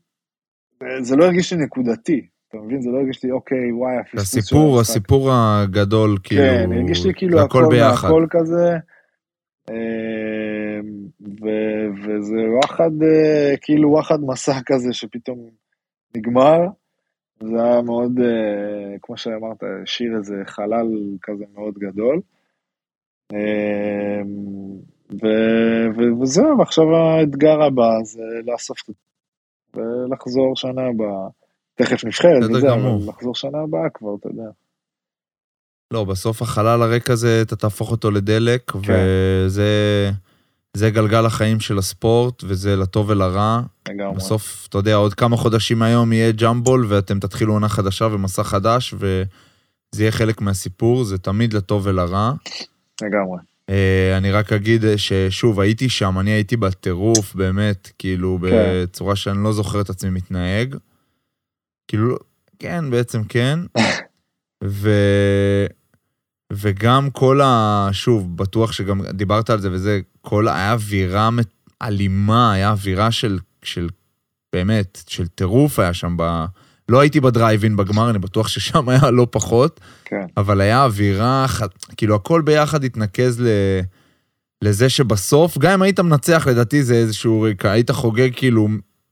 אה, 0.82 1.02
זה 1.02 1.16
לא 1.16 1.24
הרגיש 1.24 1.52
לי 1.52 1.64
נקודתי, 1.64 2.26
אתה 2.48 2.56
מבין? 2.58 2.82
זה 2.82 2.90
לא 2.90 2.98
הרגיש 2.98 3.24
לי, 3.24 3.30
אוקיי, 3.30 3.72
וואי, 3.72 3.96
הפספוס 3.96 4.32
של 4.32 4.38
הסיפור, 4.38 4.78
המשחק. 4.78 4.90
הסיפור 4.90 5.30
הגדול, 5.32 6.18
כאילו, 6.22 6.42
כן, 6.42 6.72
הרגיש 6.72 7.06
לי 7.06 7.14
כאילו 7.14 7.38
זה 7.38 7.44
הכל 7.44 7.64
ביחד. 7.70 8.08
מהכל 8.08 8.26
כזה, 8.30 8.70
אה, 9.70 10.11
ו- 11.22 11.88
וזה 12.02 12.36
וואחד, 12.56 12.90
אה, 13.02 13.54
כאילו 13.60 13.90
וואחד 13.90 14.18
מסע 14.20 14.58
כזה 14.66 14.92
שפתאום 14.92 15.50
נגמר, 16.16 16.58
זה 17.40 17.64
היה 17.64 17.82
מאוד, 17.82 18.18
אה, 18.20 18.98
כמו 19.02 19.16
שאמרת, 19.16 19.62
השאיר 19.82 20.16
איזה 20.18 20.34
חלל 20.46 20.86
כזה 21.22 21.44
מאוד 21.54 21.74
גדול. 21.78 22.20
אה, 23.32 24.22
ו- 25.22 25.88
ו- 25.96 26.22
וזהו, 26.22 26.58
ועכשיו 26.58 26.84
האתגר 26.96 27.62
הבא 27.62 28.02
זה 28.02 28.22
לאסוף 28.46 28.78
את 28.90 28.94
ולחזור 29.74 30.56
שנה 30.56 30.82
הבאה. 30.82 31.28
תכף 31.74 32.04
נבחרת 32.04 32.50
וזה. 32.50 32.72
אבל 32.72 33.08
לחזור 33.08 33.34
שנה 33.34 33.58
הבאה 33.62 33.90
כבר, 33.94 34.14
אתה 34.20 34.28
יודע. 34.28 34.50
לא, 35.92 36.04
בסוף 36.04 36.42
החלל 36.42 36.82
הריק 36.82 37.10
הזה, 37.10 37.42
אתה 37.42 37.56
תהפוך 37.56 37.90
אותו 37.90 38.10
לדלק, 38.10 38.70
כן. 38.70 38.78
וזה 38.78 40.10
זה 40.76 40.90
גלגל 40.90 41.26
החיים 41.26 41.60
של 41.60 41.78
הספורט, 41.78 42.44
וזה 42.46 42.76
לטוב 42.76 43.08
ולרע. 43.08 43.60
לגמרי. 43.88 44.16
בסוף, 44.16 44.66
אתה 44.68 44.78
יודע, 44.78 44.94
עוד 44.94 45.14
כמה 45.14 45.36
חודשים 45.36 45.78
מהיום 45.78 46.12
יהיה 46.12 46.32
ג'אמבול, 46.32 46.86
ואתם 46.88 47.20
תתחילו 47.20 47.52
עונה 47.52 47.68
חדשה 47.68 48.04
ומסע 48.04 48.44
חדש, 48.44 48.94
וזה 48.94 50.02
יהיה 50.02 50.12
חלק 50.12 50.40
מהסיפור, 50.40 51.04
זה 51.04 51.18
תמיד 51.18 51.52
לטוב 51.52 51.86
ולרע. 51.86 52.32
לגמרי. 53.02 53.38
אה, 53.70 54.16
אני 54.16 54.32
רק 54.32 54.52
אגיד 54.52 54.84
אה, 54.84 54.98
ששוב, 54.98 55.60
הייתי 55.60 55.88
שם, 55.88 56.18
אני 56.18 56.30
הייתי 56.30 56.56
בטירוף, 56.56 57.34
באמת, 57.34 57.90
כאילו, 57.98 58.38
כן. 58.42 58.48
בצורה 58.50 59.16
שאני 59.16 59.44
לא 59.44 59.52
זוכר 59.52 59.80
את 59.80 59.90
עצמי 59.90 60.10
מתנהג. 60.10 60.76
כאילו, 61.88 62.16
כן, 62.58 62.90
בעצם 62.90 63.24
כן. 63.24 63.58
ו... 64.64 64.90
וגם 66.52 67.10
כל 67.10 67.40
ה... 67.40 67.88
שוב, 67.92 68.36
בטוח 68.36 68.72
שגם 68.72 69.00
דיברת 69.12 69.50
על 69.50 69.60
זה 69.60 69.72
וזה, 69.72 70.00
כל. 70.20 70.48
היה 70.48 70.72
אווירה 70.72 71.28
אלימה, 71.82 72.52
היה 72.52 72.70
אווירה 72.70 73.10
של, 73.10 73.38
של 73.62 73.88
באמת, 74.52 75.02
של 75.06 75.26
טירוף 75.26 75.78
היה 75.78 75.94
שם 75.94 76.14
ב... 76.16 76.44
לא 76.88 77.00
הייתי 77.00 77.20
בדרייבין 77.20 77.76
בגמר, 77.76 78.10
אני 78.10 78.18
בטוח 78.18 78.48
ששם 78.48 78.88
היה 78.88 79.10
לא 79.10 79.26
פחות. 79.30 79.80
כן. 80.04 80.26
אבל 80.36 80.60
היה 80.60 80.84
אווירה, 80.84 81.46
כאילו 81.96 82.14
הכל 82.14 82.42
ביחד 82.42 82.84
התנקז 82.84 83.40
ל... 83.40 83.46
לזה 84.62 84.88
שבסוף, 84.88 85.58
גם 85.58 85.72
אם 85.72 85.82
היית 85.82 86.00
מנצח, 86.00 86.46
לדעתי 86.46 86.82
זה 86.82 86.94
איזשהו 86.94 87.42
רקע, 87.42 87.70
היית 87.70 87.90
חוגג 87.90 88.30
כאילו 88.36 88.68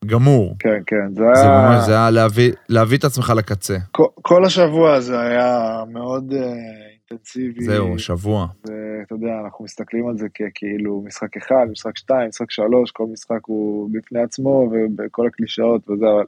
גמור. 0.07 0.57
כן, 0.59 0.81
כן, 0.87 1.15
זה 1.15 1.23
זה 1.35 1.43
היה... 1.43 1.61
ממש, 1.61 1.85
זה 1.85 1.93
היה 1.93 2.11
להביא, 2.11 2.53
להביא 2.69 2.99
את 2.99 3.05
עצמך 3.05 3.33
לקצה. 3.37 3.77
כל, 3.91 4.07
כל 4.23 4.45
השבוע 4.45 4.95
הזה 4.95 5.21
היה 5.21 5.83
מאוד 5.93 6.33
uh, 6.33 6.90
אינטנסיבי. 7.11 7.65
זהו, 7.65 7.99
שבוע. 7.99 8.47
ואתה 8.65 9.15
יודע, 9.15 9.41
אנחנו 9.45 9.65
מסתכלים 9.65 10.09
על 10.09 10.19
זה 10.19 10.27
ככאילו 10.29 11.03
משחק 11.07 11.37
אחד, 11.37 11.67
משחק 11.71 11.97
שתיים, 11.97 12.29
משחק 12.29 12.51
שלוש, 12.51 12.91
כל 12.91 13.05
משחק 13.13 13.45
הוא 13.47 13.91
בפני 13.93 14.23
עצמו 14.23 14.71
ובכל 14.71 15.27
הקלישאות 15.27 15.91
וזה, 15.91 16.07
אבל 16.07 16.25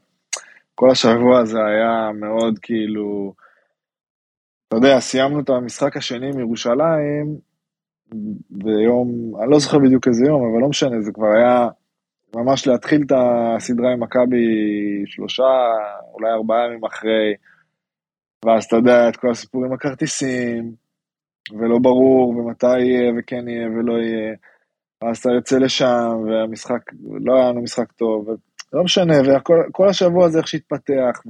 כל 0.75 0.90
השבוע 0.90 1.40
הזה 1.40 1.59
היה 1.64 2.11
מאוד 2.14 2.59
כאילו, 2.59 3.35
אתה 4.68 4.77
יודע, 4.77 5.01
סיימנו 5.01 5.40
את 5.40 5.51
המשחק 5.51 5.97
השני 5.97 6.31
מירושלים 6.31 7.37
ביום, 8.51 9.33
אני 9.42 9.51
לא 9.51 9.59
זוכר 9.59 9.79
בדיוק 9.79 10.09
איזה 10.09 10.25
יום, 10.27 10.42
אבל 10.51 10.61
לא 10.61 10.68
משנה, 10.68 11.01
זה 11.01 11.12
כבר 11.12 11.27
היה 11.37 11.68
ממש 12.37 12.66
להתחיל 12.66 13.03
את 13.07 13.12
הסדרה 13.16 13.92
עם 13.92 14.03
מכבי 14.03 14.47
שלושה, 15.07 15.53
אולי 16.12 16.31
ארבעה 16.31 16.66
ימים 16.66 16.85
אחרי, 16.85 17.35
ואז 18.45 18.65
אתה 18.65 18.77
יודע, 18.77 19.09
את 19.09 19.17
כל 19.17 19.31
הסיפור 19.31 19.65
עם 19.65 19.73
הכרטיסים, 19.73 20.75
ולא 21.51 21.79
ברור, 21.83 22.29
ומתי 22.29 22.81
יהיה, 22.81 23.13
וכן 23.19 23.49
יהיה, 23.49 23.69
ולא 23.69 23.93
יהיה. 23.93 24.35
ואז 25.03 25.19
אתה 25.19 25.29
יוצא 25.31 25.59
לשם, 25.59 26.11
והמשחק, 26.27 26.93
לא 27.25 27.37
היה 27.37 27.49
לנו 27.49 27.63
משחק 27.63 27.93
טוב, 27.93 28.29
לא 28.73 28.85
משנה, 28.85 29.15
וכל 29.69 29.89
השבוע 29.89 30.27
הזה 30.27 30.39
איך 30.39 30.49
שהתפתח, 30.49 31.23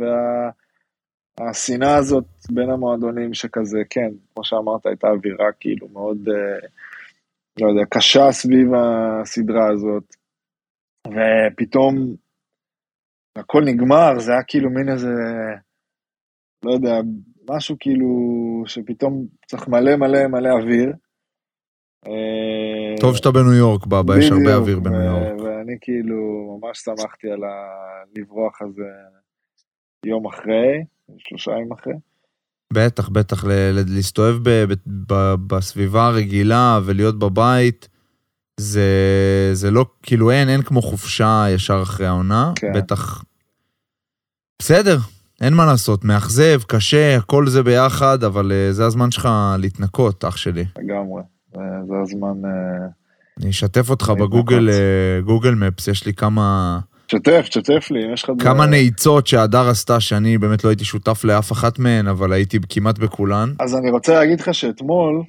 והשנאה 1.41 1.97
הזאת 1.97 2.25
בין 2.51 2.71
המועדונים 2.71 3.35
שכזה, 3.35 3.79
כן, 3.91 4.11
כמו 4.35 4.45
שאמרת, 4.45 4.87
הייתה 4.87 5.09
אווירה 5.09 5.53
כאילו 5.61 5.89
מאוד, 5.89 6.29
אה, 6.29 6.69
לא 7.61 7.69
יודע, 7.69 7.85
קשה 7.91 8.33
סביב 8.33 8.69
הסדרה 8.75 9.71
הזאת, 9.71 10.17
ופתאום 11.09 11.95
הכל 13.37 13.63
נגמר, 13.65 14.19
זה 14.19 14.33
היה 14.33 14.43
כאילו 14.43 14.71
מין 14.71 14.89
איזה, 14.89 15.13
לא 16.65 16.71
יודע, 16.73 17.01
משהו 17.51 17.77
כאילו 17.81 18.09
שפתאום 18.67 19.27
צריך 19.47 19.69
מלא 19.69 19.97
מלא 19.97 20.27
מלא 20.27 20.49
אוויר. 20.49 20.93
טוב 23.01 23.17
שאתה 23.17 23.31
בניו 23.31 23.53
יורק, 23.53 23.87
בבא, 23.87 24.19
יש 24.19 24.31
הרבה 24.31 24.57
אוויר 24.57 24.81
בניו 24.81 25.01
יורק. 25.01 25.41
ואני 25.45 25.77
כאילו 25.81 26.59
ממש 26.63 26.79
שמחתי 26.79 27.31
על 27.31 27.41
הלברוח 27.45 28.63
הזה 28.63 28.89
יום 30.07 30.27
אחרי, 30.27 30.85
שלושה 31.19 31.51
ימים 31.51 31.73
אחרי. 31.73 31.95
בטח, 32.73 33.09
בטח, 33.09 33.45
להסתובב 33.95 34.39
בסביבה 35.47 36.07
הרגילה 36.07 36.81
ולהיות 36.85 37.19
בבית, 37.19 37.89
זה, 38.61 38.91
זה 39.53 39.71
לא, 39.71 39.87
כאילו 40.03 40.31
אין, 40.31 40.49
אין 40.49 40.63
כמו 40.63 40.83
חופשה 40.83 41.45
ישר 41.55 41.81
אחרי 41.83 42.07
העונה, 42.07 42.53
כן. 42.57 42.73
בטח. 42.75 43.25
בסדר, 44.63 44.97
אין 45.43 45.55
מה 45.55 45.67
לעשות, 45.67 46.05
מאכזב, 46.05 46.63
קשה, 46.67 47.17
הכל 47.17 47.47
זה 47.47 47.63
ביחד, 47.63 48.25
אבל 48.25 48.53
אה, 48.53 48.73
זה 48.73 48.87
הזמן 48.87 49.11
שלך 49.11 49.29
להתנקות, 49.59 50.25
אח 50.25 50.37
שלי. 50.37 50.65
לגמרי. 50.79 51.23
זה 51.55 51.61
זה 51.89 51.95
הזמן, 52.03 52.45
אה, 52.45 52.87
אני 53.41 53.51
אשתף 53.51 53.91
אותך 53.91 54.13
בגוגל. 54.21 54.69
אה, 54.71 55.21
גוגל 55.25 55.55
מפס, 55.55 55.89
יש 55.89 56.07
לי 56.07 56.15
כמה... 56.15 56.79
תשתף, 57.07 57.47
תשתף 57.49 57.91
לי, 57.91 58.13
יש 58.13 58.25
לך... 58.25 58.31
כמה 58.39 58.67
נעיצות 58.67 59.27
שהדר 59.27 59.69
עשתה, 59.69 60.01
שאני 60.01 60.39
באמת 60.39 60.65
לא 60.65 60.69
הייתי 60.69 60.85
שותף 60.85 61.25
לאף 61.25 61.53
אחת 61.53 61.79
מהן, 61.79 62.09
אבל 62.09 62.33
הייתי 62.33 62.59
כמעט 62.69 62.99
בכולן. 62.99 63.53
אז 63.61 63.77
אני 63.77 63.91
רוצה 63.91 64.15
להגיד 64.15 64.41
לך 64.41 64.55
שאתמול, 64.55 65.23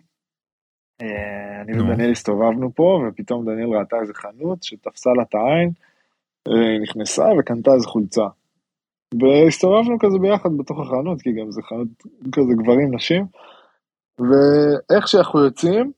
אני. 1.01 1.81
ודניאל 1.81 2.11
הסתובבנו 2.11 2.71
פה, 2.75 3.03
ופתאום 3.07 3.45
דניאל 3.45 3.69
ראתה 3.79 3.95
איזה 4.01 4.13
חנות 4.13 4.63
שתפסה 4.63 5.09
לה 5.17 5.23
את 5.23 5.35
העין, 5.35 5.69
נכנסה 6.83 7.25
וקנתה 7.39 7.73
איזה 7.73 7.87
חולצה. 7.87 8.27
והסתובבנו 9.21 9.99
כזה 9.99 10.17
ביחד 10.21 10.49
בתוך 10.57 10.79
החנות, 10.79 11.21
כי 11.21 11.29
גם 11.31 11.51
זה 11.51 11.61
חנות 11.61 11.87
כזה 12.31 12.53
גברים 12.63 12.95
נשים, 12.95 13.25
ואיך 14.19 15.07
שאנחנו 15.07 15.39
יוצאים, 15.39 15.91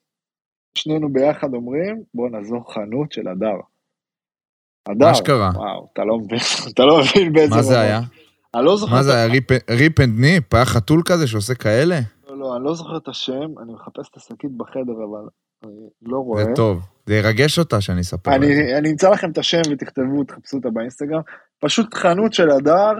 שנינו 0.78 1.14
ביחד 1.14 1.54
אומרים, 1.54 2.04
בוא 2.14 2.30
נעזור 2.30 2.74
חנות 2.74 3.12
של 3.12 3.28
הדר. 3.28 3.60
הדר, 4.90 5.12
אשכרה. 5.12 5.52
וואו, 5.56 5.88
אתה 5.94 6.06
לא 6.06 6.18
מבין, 6.18 6.40
אתה 6.74 6.86
לא 6.86 7.00
מבין 7.00 7.34
באיזה... 7.34 7.56
מה 7.56 7.62
זה. 7.62 7.80
היה? 7.80 8.02
אני 8.56 8.66
לא 8.66 8.78
זוכר 8.78 8.96
מה 8.96 9.04
זה 9.04 9.16
היה? 9.16 9.28
ריפ 9.70 10.00
אנד 10.00 10.20
ניפ? 10.20 10.54
היה 10.54 10.66
חתול 10.66 11.02
כזה 11.06 11.28
שעושה 11.28 11.56
כאלה? 11.56 12.00
לא, 12.28 12.38
לא, 12.38 12.56
אני 12.56 12.64
לא 12.64 12.76
זוכר 12.76 12.98
את 12.98 13.08
השם, 13.08 13.60
אני 13.62 13.74
מחפש 13.74 14.10
את 14.12 14.18
השקית 14.18 14.52
בחדר, 14.58 14.94
אבל 14.94 15.28
אני 15.64 15.72
לא 16.02 16.18
רואה. 16.18 16.44
זה 16.44 16.52
טוב. 16.56 16.82
זה 17.06 17.16
ירגש 17.16 17.60
אותה 17.60 17.82
שאני 17.82 18.02
אספר. 18.02 18.36
אני, 18.36 18.78
אני 18.78 18.92
אמצא 18.92 19.10
לכם 19.10 19.32
את 19.32 19.38
השם 19.38 19.62
ותכתבו, 19.72 20.24
תחפשו 20.24 20.58
אותה 20.58 20.70
באינסטגרם. 20.70 21.22
פשוט 21.60 21.94
חנות 21.94 22.34
של 22.34 22.50
הדר, 22.50 22.94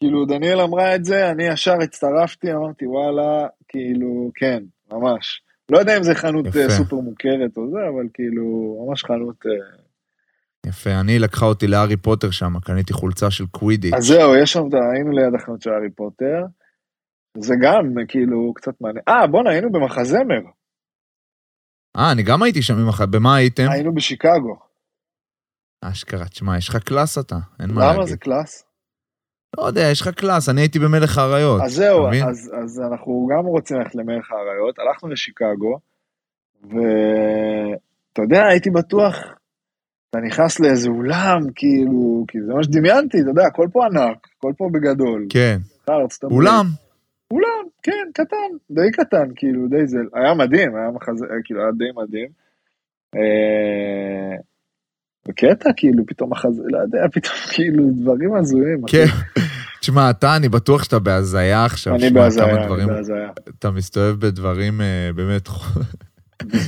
כאילו 0.00 0.24
דניאל 0.24 0.60
אמרה 0.60 0.94
את 0.94 1.04
זה, 1.04 1.30
אני 1.30 1.44
ישר 1.44 1.74
הצטרפתי, 1.82 2.52
אמרתי 2.52 2.86
וואלה, 2.86 3.46
כאילו, 3.68 4.30
כן, 4.34 4.62
ממש. 4.92 5.42
לא 5.68 5.78
יודע 5.78 5.96
אם 5.96 6.02
זה 6.02 6.14
חנות 6.14 6.46
יפה. 6.46 6.58
אה, 6.58 6.70
סופר 6.70 6.96
מוכרת 6.96 7.56
או 7.56 7.70
זה, 7.70 7.78
אבל 7.94 8.08
כאילו, 8.14 8.76
ממש 8.86 9.04
חנות... 9.04 9.46
אה, 9.46 9.80
יפה, 10.66 11.00
אני 11.00 11.18
לקחה 11.18 11.46
אותי 11.46 11.66
להארי 11.66 11.96
פוטר 11.96 12.30
שם, 12.30 12.58
קניתי 12.60 12.92
חולצה 12.92 13.30
של 13.30 13.46
קווידיץ'. 13.46 13.94
אז 13.94 14.04
זהו, 14.04 14.36
יש 14.36 14.52
שם, 14.52 14.62
היינו 14.92 15.10
ליד 15.10 15.34
החנות 15.34 15.62
של 15.62 15.70
הארי 15.70 15.90
פוטר. 15.90 16.44
זה 17.38 17.54
גם 17.62 17.94
כאילו 18.08 18.52
קצת 18.54 18.80
מעניין. 18.80 19.02
אה, 19.08 19.26
בואנה, 19.26 19.50
היינו 19.50 19.72
במחזמר. 19.72 20.40
אה, 21.96 22.12
אני 22.12 22.22
גם 22.22 22.42
הייתי 22.42 22.62
שם. 22.62 22.74
במה 23.10 23.36
הייתם? 23.36 23.66
היינו 23.70 23.94
בשיקגו. 23.94 24.69
אשכרה, 25.82 26.28
תשמע, 26.28 26.58
יש 26.58 26.68
לך 26.68 26.76
קלאס 26.76 27.18
אתה, 27.18 27.36
אין 27.60 27.70
מה 27.70 27.80
למה 27.80 27.92
להגיד. 27.92 28.08
זה 28.08 28.16
קלאס? 28.16 28.64
לא 29.58 29.62
יודע, 29.66 29.80
יש 29.92 30.00
לך 30.00 30.08
קלאס, 30.08 30.48
אני 30.48 30.60
הייתי 30.60 30.78
במלך 30.78 31.18
האריות. 31.18 31.62
אז 31.62 31.72
זהו? 31.72 32.06
אז, 32.06 32.52
אז 32.62 32.80
אנחנו 32.80 33.28
גם 33.32 33.46
רוצים 33.46 33.76
ללכת 33.76 33.94
למלך 33.94 34.30
האריות, 34.32 34.78
הלכנו 34.78 35.08
לשיקגו, 35.08 35.78
ואתה 36.62 38.22
יודע, 38.22 38.46
הייתי 38.46 38.70
בטוח, 38.70 39.14
אתה 40.10 40.18
נכנס 40.18 40.60
לאיזה 40.60 40.88
אולם, 40.90 41.40
כאילו, 41.54 42.24
כי 42.28 42.38
זה 42.46 42.54
מה 42.54 42.62
שדמיינתי, 42.62 43.20
אתה 43.20 43.30
יודע, 43.30 43.46
הכל 43.46 43.66
פה 43.72 43.86
ענק, 43.86 44.28
הכל 44.36 44.52
פה 44.56 44.68
בגדול. 44.72 45.26
כן. 45.30 45.58
הברית. 45.88 46.24
אולם, 46.24 46.66
אולם, 47.30 47.64
כן, 47.82 48.10
קטן, 48.14 48.50
די 48.70 48.90
קטן, 48.92 49.28
כאילו, 49.36 49.68
די 49.68 49.86
זה, 49.86 49.98
היה 50.14 50.34
מדהים, 50.34 50.76
היה 50.76 50.90
מחזה, 50.94 51.26
כאילו, 51.44 51.60
היה 51.60 51.70
די 51.72 51.90
מדהים. 51.96 52.28
וקטע, 55.28 55.70
כאילו, 55.76 56.06
פתאום 56.06 56.30
מחזה, 56.30 56.62
לא 56.66 56.78
יודע, 56.78 56.98
פתאום, 57.14 57.34
כאילו, 57.52 57.84
דברים 57.96 58.34
הזויים. 58.34 58.82
כן. 58.86 59.06
תשמע, 59.80 60.10
אתה, 60.10 60.36
אני 60.36 60.48
בטוח 60.48 60.84
שאתה 60.84 60.98
בהזיה 60.98 61.64
עכשיו. 61.64 61.94
אני 61.94 62.10
בהזיה, 62.10 62.44
אני 62.74 62.86
בהזיה. 62.86 63.30
אתה 63.58 63.70
מסתובב 63.70 64.26
בדברים 64.26 64.80
אה, 64.80 65.10
באמת, 65.14 65.48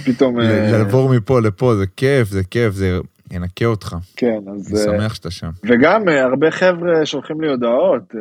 פתאום... 0.07 0.41
אה, 0.41 0.73
לעבור 0.73 1.15
מפה 1.15 1.41
לפה, 1.41 1.75
זה 1.77 1.87
כיף, 1.97 2.29
זה 2.29 2.45
כיף, 2.45 2.75
זה 2.75 2.99
ינקה 3.31 3.67
אותך. 3.67 3.97
כן, 4.17 4.39
אז... 4.55 4.73
אני 4.73 4.79
אה, 4.79 4.85
שמח 4.85 5.15
שאתה 5.15 5.31
שם. 5.31 5.51
וגם 5.65 6.09
הרבה 6.09 6.51
חבר'ה 6.51 7.07
שולחים 7.07 7.41
לי 7.41 7.49
הודעות, 7.49 8.15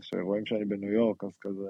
שרואים 0.00 0.46
שאני 0.46 0.64
בניו 0.64 0.92
יורק, 0.92 1.24
אז 1.24 1.30
כזה... 1.40 1.68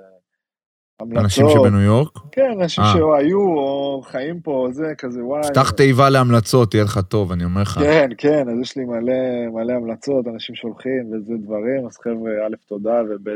המלצות. 1.00 1.24
אנשים 1.24 1.46
שבניו 1.48 1.80
יורק, 1.80 2.18
כן, 2.32 2.50
אנשים 2.60 2.84
אה. 2.84 2.92
שהיו 2.92 3.40
או 3.40 4.02
חיים 4.04 4.40
פה, 4.40 4.68
זה 4.72 4.92
כזה 4.98 5.24
וואי. 5.24 5.42
פתח 5.50 5.70
תיבה 5.70 6.10
להמלצות, 6.10 6.74
יהיה 6.74 6.84
לך 6.84 6.98
טוב, 7.08 7.32
אני 7.32 7.44
אומר 7.44 7.62
לך. 7.62 7.78
כן, 7.78 8.08
כן, 8.18 8.48
אז 8.48 8.60
יש 8.60 8.76
לי 8.76 8.84
מלא, 8.84 9.48
מלא 9.52 9.72
המלצות, 9.72 10.26
אנשים 10.26 10.54
שולחים 10.54 11.12
וזה 11.12 11.34
דברים, 11.42 11.86
אז 11.86 11.96
חבר'ה, 11.96 12.46
א', 12.46 12.56
תודה, 12.66 13.02
וב', 13.10 13.28
אה, 13.28 13.34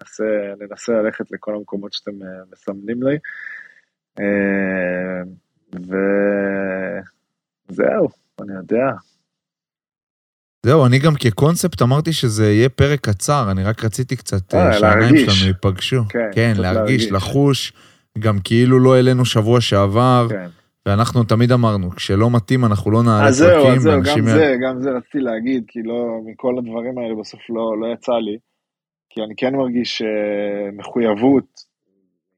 ננסה, 0.00 0.24
ננסה 0.60 0.92
ללכת 0.92 1.30
לכל 1.30 1.54
המקומות 1.54 1.92
שאתם 1.92 2.22
אה, 2.22 2.28
מסמנים 2.52 3.02
לי. 3.02 3.18
וזהו, 7.68 8.08
אני 8.42 8.52
יודע. 8.54 8.90
זהו, 10.66 10.86
אני 10.86 10.98
גם 10.98 11.12
כקונספט 11.14 11.82
אמרתי 11.82 12.12
שזה 12.12 12.52
יהיה 12.52 12.68
פרק 12.68 13.00
קצר, 13.00 13.48
אני 13.50 13.64
רק 13.64 13.84
רציתי 13.84 14.16
קצת 14.16 14.54
אה, 14.54 14.66
אה, 14.66 14.72
שהעיניים. 14.72 15.30
שלנו 15.30 15.48
ייפגשו. 15.48 16.02
כן, 16.08 16.18
כן, 16.32 16.52
להרגיש, 16.56 16.76
להרגיש. 16.76 17.12
לחוש. 17.12 17.72
גם 18.18 18.38
כאילו 18.44 18.78
לא 18.78 18.94
העלינו 18.94 19.24
שבוע 19.24 19.60
שעבר, 19.60 20.26
כן. 20.30 20.48
ואנחנו 20.86 21.24
תמיד 21.24 21.52
אמרנו, 21.52 21.90
כשלא 21.90 22.30
מתאים 22.30 22.64
אנחנו 22.64 22.90
לא 22.90 23.02
נעלה 23.02 23.26
אז 23.26 23.36
זהו, 23.36 23.50
פרקים, 23.50 23.76
אז 23.76 23.82
זהו. 23.82 24.02
גם 24.02 24.24
זה, 24.24 24.56
גם 24.62 24.80
זה 24.80 24.90
רציתי 24.90 25.20
להגיד, 25.20 25.64
כי 25.68 25.82
לא, 25.82 26.20
מכל 26.24 26.58
הדברים 26.58 26.98
האלה 26.98 27.14
בסוף 27.20 27.40
לא, 27.50 27.80
לא 27.80 27.86
יצא 27.92 28.12
לי, 28.12 28.38
כי 29.10 29.22
אני 29.22 29.34
כן 29.36 29.56
מרגיש 29.56 30.02
אה, 30.02 30.70
מחויבות, 30.72 31.44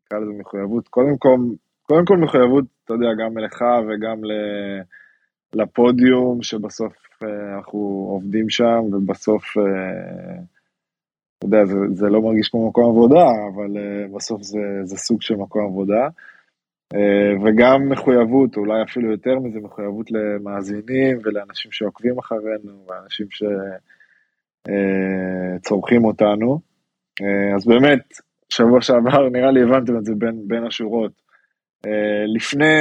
נקרא 0.07 0.19
לזה 0.19 0.33
מחויבות, 0.41 0.89
קודם 0.89 1.17
כל, 1.19 1.37
קודם 1.83 2.05
כל 2.05 2.17
מחויבות, 2.17 2.65
אתה 2.85 2.95
יודע, 2.95 3.09
גם 3.25 3.39
לך 3.39 3.65
וגם 3.89 4.19
לפודיום, 5.55 6.43
שבסוף 6.43 6.93
אנחנו 7.23 8.09
עובדים 8.11 8.51
שם, 8.51 8.81
ובסוף, 8.93 9.59
אה, 9.59 10.43
אתה 11.39 11.47
יודע, 11.47 11.65
זה, 11.65 11.79
זה 11.93 12.07
לא 12.07 12.23
מרגיש 12.23 12.49
כמו 12.49 12.69
מקום 12.69 12.91
עבודה, 12.91 13.27
אבל 13.55 13.77
אה, 13.77 14.07
בסוף 14.17 14.43
זה, 14.43 14.61
זה 14.85 14.97
סוג 14.97 15.23
של 15.23 15.35
מקום 15.35 15.65
עבודה. 15.65 16.09
אה, 16.95 17.33
וגם 17.45 17.89
מחויבות, 17.89 18.57
אולי 18.57 18.83
אפילו 18.83 19.11
יותר 19.11 19.39
מזה, 19.39 19.61
מחויבות 19.61 20.11
למאזינים 20.11 21.19
ולאנשים 21.25 21.73
שעוקבים 21.73 22.19
אחרינו, 22.19 22.87
ואנשים 22.89 23.27
שצורכים 25.61 26.05
אותנו. 26.05 26.61
אה, 27.23 27.55
אז 27.57 27.67
באמת, 27.67 28.03
שבוע 28.49 28.83
שעבר, 28.83 29.29
נראה 29.29 29.51
לי 29.51 29.63
הבנתם 29.63 29.97
את 29.99 30.05
זה 30.05 30.13
בין, 30.15 30.49
בין 30.49 30.65
השורות. 30.67 31.13
אה, 31.87 32.25
לפני, 32.37 32.75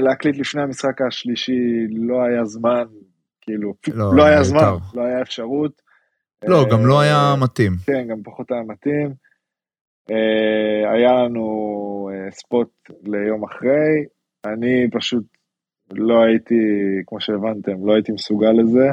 להקליט 0.00 0.38
לפני 0.38 0.62
המשחק 0.62 1.02
השלישי 1.02 1.86
לא 1.90 2.22
היה 2.22 2.44
זמן, 2.44 2.84
כאילו, 3.54 3.72
לא, 3.98 4.16
לא 4.16 4.24
היה 4.24 4.36
מיותר. 4.40 4.48
זמן, 4.48 4.76
לא 4.94 5.06
היה 5.06 5.22
אפשרות. 5.22 5.82
לא, 6.48 6.64
גם 6.72 6.86
לא 6.86 6.94
אה, 7.00 7.02
היה 7.02 7.34
מתאים. 7.42 7.72
כן, 7.86 8.06
גם 8.10 8.22
פחות 8.24 8.50
היה 8.52 8.62
מתאים. 8.62 9.10
אה, 10.10 10.92
היה 10.92 11.12
לנו 11.12 11.44
אה, 12.12 12.30
ספוט 12.30 12.68
ליום 13.04 13.44
אחרי, 13.44 14.04
אני 14.46 14.90
פשוט 14.92 15.24
לא 15.92 16.22
הייתי, 16.22 16.54
כמו 17.06 17.20
שהבנתם, 17.20 17.86
לא 17.86 17.94
הייתי 17.94 18.12
מסוגל 18.12 18.50
לזה. 18.52 18.86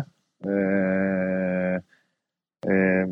אה, 0.45 1.75
אה, 2.67 3.03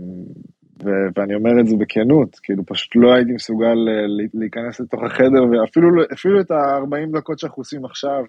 ו- 0.84 1.08
ואני 1.18 1.36
אומר 1.36 1.60
את 1.62 1.68
זה 1.68 1.76
בכנות, 1.78 2.40
כאילו 2.44 2.66
פשוט 2.66 2.96
לא 2.96 3.14
הייתי 3.14 3.32
מסוגל 3.32 3.66
אה, 3.90 4.08
לה- 4.08 4.24
להיכנס 4.34 4.80
לתוך 4.80 5.04
החדר, 5.04 5.44
ואפילו 5.52 5.92
לא- 5.96 6.04
אפילו 6.14 6.42
את 6.42 6.52
ה-40 6.52 7.18
דקות 7.18 7.40
שאנחנו 7.40 7.62
עושים 7.62 7.86
עכשיו, 7.86 8.20
אה, 8.20 8.26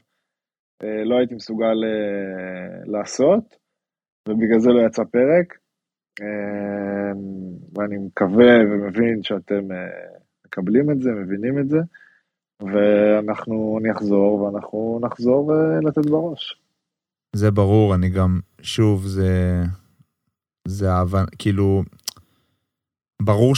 לא 0.83 1.19
הייתי 1.19 1.35
מסוגל 1.35 1.85
אה, 1.85 2.85
לעשות, 2.87 3.57
ובגלל 4.29 4.59
זה 4.59 4.71
לא 4.71 4.87
יצא 4.87 5.03
פרק. 5.05 5.59
אה, 6.23 7.13
ואני 7.75 7.97
מקווה 7.99 8.55
ומבין 8.71 9.23
שאתם 9.23 9.73
אה, 9.73 10.17
מקבלים 10.47 10.91
את 10.91 11.03
זה, 11.03 11.11
מבינים 11.11 11.59
את 11.59 11.69
זה, 11.69 11.79
ואנחנו 12.63 13.79
נחזור, 13.83 14.41
ואנחנו 14.41 15.01
נחזור 15.03 15.53
אה, 15.55 15.81
לתת 15.81 16.11
בראש. 16.11 16.61
זה 17.37 17.51
ברור, 17.51 17.95
אני 17.95 18.09
גם, 18.09 18.41
שוב, 18.63 19.07
זה... 19.07 19.63
זה 20.69 20.91
אהבה, 20.91 21.25
כאילו... 21.39 21.83
ברור 23.23 23.55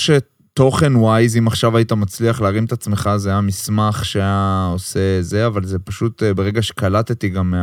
שתוכן 0.59 0.97
ווייז, 0.97 1.37
אם 1.37 1.47
עכשיו 1.47 1.77
היית 1.77 1.93
מצליח 1.93 2.41
להרים 2.41 2.65
את 2.65 2.73
עצמך, 2.73 3.11
זה 3.17 3.31
היה 3.31 3.41
מסמך 3.41 4.05
שהיה 4.05 4.69
עושה 4.73 5.23
זה, 5.23 5.47
אבל 5.47 5.65
זה 5.65 5.79
פשוט, 5.79 6.23
אה, 6.23 6.35
ברגע 6.35 6.63
שקלטתי 6.63 7.29
גם 7.29 7.55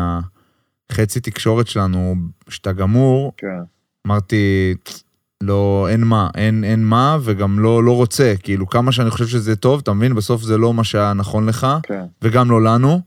מהחצי 0.92 1.20
תקשורת 1.20 1.68
שלנו, 1.68 2.16
שאתה 2.50 2.72
גמור, 2.72 3.34
כן, 3.38 3.48
אמרתי, 4.08 4.76
לא, 5.42 5.88
אין 5.90 6.02
מה, 6.02 6.30
אין, 6.36 6.64
אין 6.64 6.86
מה, 6.86 7.18
וגם 7.22 7.60
לא, 7.60 7.84
לא 7.84 7.96
רוצה. 7.96 8.34
כאילו, 8.44 8.68
כמה 8.68 8.92
שאני 8.92 9.10
חושב 9.10 9.26
שזה 9.26 9.56
טוב, 9.56 9.80
אתה 9.84 9.94
מבין? 9.94 10.16
בסוף 10.16 10.42
זה 10.42 10.58
לא 10.58 10.74
מה 10.74 10.84
שהיה 10.84 11.14
נכון 11.14 11.46
לך, 11.46 11.68
כן. 11.84 12.06
וגם 12.22 12.52
לא 12.52 12.64
לנו. 12.64 13.00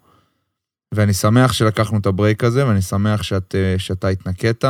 ואני 0.94 1.12
שמח 1.12 1.52
שלקחנו 1.52 1.98
את 1.98 2.06
הברייק 2.06 2.44
הזה, 2.44 2.66
ואני 2.66 2.82
שמח 2.82 3.22
שאת, 3.22 3.54
אה, 3.54 3.74
שאתה 3.78 4.08
התנקית. 4.08 4.64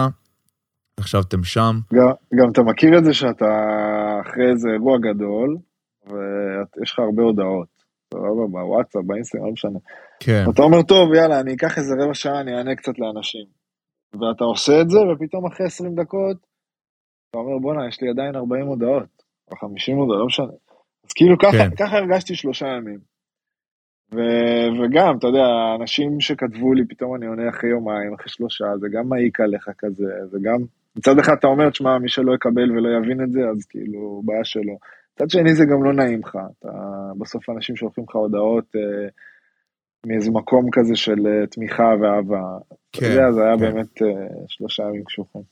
עכשיו 1.00 1.22
אתם 1.22 1.44
שם. 1.44 1.78
גם, 1.94 2.06
גם 2.34 2.50
אתה 2.52 2.62
מכיר 2.62 2.98
את 2.98 3.04
זה 3.04 3.14
שאתה 3.14 3.46
אחרי 4.20 4.50
איזה 4.50 4.68
אירוע 4.70 4.98
גדול, 4.98 5.56
ויש 6.06 6.92
לך 6.92 6.98
הרבה 6.98 7.22
הודעות. 7.22 7.68
סבבה, 8.14 8.46
בוואטסאפ, 8.50 9.04
באינסטגרם, 9.06 9.44
לא 9.44 9.52
משנה. 9.52 9.78
כן, 10.20 10.44
אתה 10.54 10.62
אומר, 10.62 10.82
טוב, 10.82 11.14
יאללה, 11.14 11.40
אני 11.40 11.54
אקח 11.54 11.78
איזה 11.78 11.94
רבע 12.00 12.14
שעה, 12.14 12.40
אני 12.40 12.56
אענה 12.56 12.74
קצת 12.74 12.98
לאנשים. 12.98 13.46
ואתה 14.12 14.44
עושה 14.44 14.80
את 14.80 14.90
זה, 14.90 14.98
ופתאום 15.00 15.46
אחרי 15.46 15.66
20 15.66 15.94
דקות, 15.94 16.36
אתה 17.30 17.38
אומר, 17.38 17.58
בואנה, 17.58 17.88
יש 17.88 18.02
לי 18.02 18.10
עדיין 18.10 18.36
40 18.36 18.66
הודעות, 18.66 19.22
או 19.50 19.56
50 19.56 19.96
הודעות, 19.96 20.20
לא 20.20 20.26
משנה. 20.26 20.52
אז 21.04 21.12
כאילו 21.12 21.38
ככה, 21.38 21.70
כן. 21.70 21.76
ככה 21.76 21.96
הרגשתי 21.96 22.34
שלושה 22.34 22.66
ימים. 22.66 22.98
ו, 24.14 24.18
וגם, 24.80 25.18
אתה 25.18 25.26
יודע, 25.26 25.46
אנשים 25.80 26.20
שכתבו 26.20 26.74
לי, 26.74 26.86
פתאום 26.88 27.14
אני 27.14 27.26
עונה 27.26 27.48
אחרי 27.48 27.70
יומיים, 27.70 28.14
אחרי 28.14 28.28
שלושה, 28.28 28.64
זה 28.80 28.86
גם 28.92 29.08
מעיק 29.08 29.40
עליך 29.40 29.70
כזה, 29.78 30.12
וגם, 30.32 30.58
מצד 30.96 31.18
אחד 31.18 31.32
אתה 31.38 31.46
אומר, 31.46 31.70
תשמע, 31.70 31.98
מי 31.98 32.08
שלא 32.08 32.34
יקבל 32.34 32.70
ולא 32.72 32.88
יבין 32.98 33.22
את 33.22 33.32
זה, 33.32 33.40
אז 33.40 33.64
כאילו, 33.64 34.22
בעיה 34.24 34.44
שלו. 34.44 34.78
מצד 35.16 35.30
שני 35.30 35.54
זה 35.54 35.64
גם 35.64 35.84
לא 35.84 35.92
נעים 35.92 36.20
לך, 36.20 36.38
אתה, 36.58 36.68
בסוף 37.18 37.50
אנשים 37.50 37.76
שולחים 37.76 38.04
לך 38.08 38.16
הודעות 38.16 38.64
אה, 38.76 39.08
מאיזה 40.06 40.30
מקום 40.30 40.68
כזה 40.72 40.96
של 40.96 41.26
אה, 41.26 41.46
תמיכה 41.46 41.94
ואהבה. 42.00 42.42
אתה 42.68 42.76
כן, 42.92 43.06
יודע, 43.06 43.32
זה 43.32 43.42
היה 43.42 43.58
כן. 43.58 43.60
באמת 43.60 44.02
אה, 44.02 44.26
שלושה 44.48 44.82
ימים 44.82 45.04
קשוחים, 45.04 45.42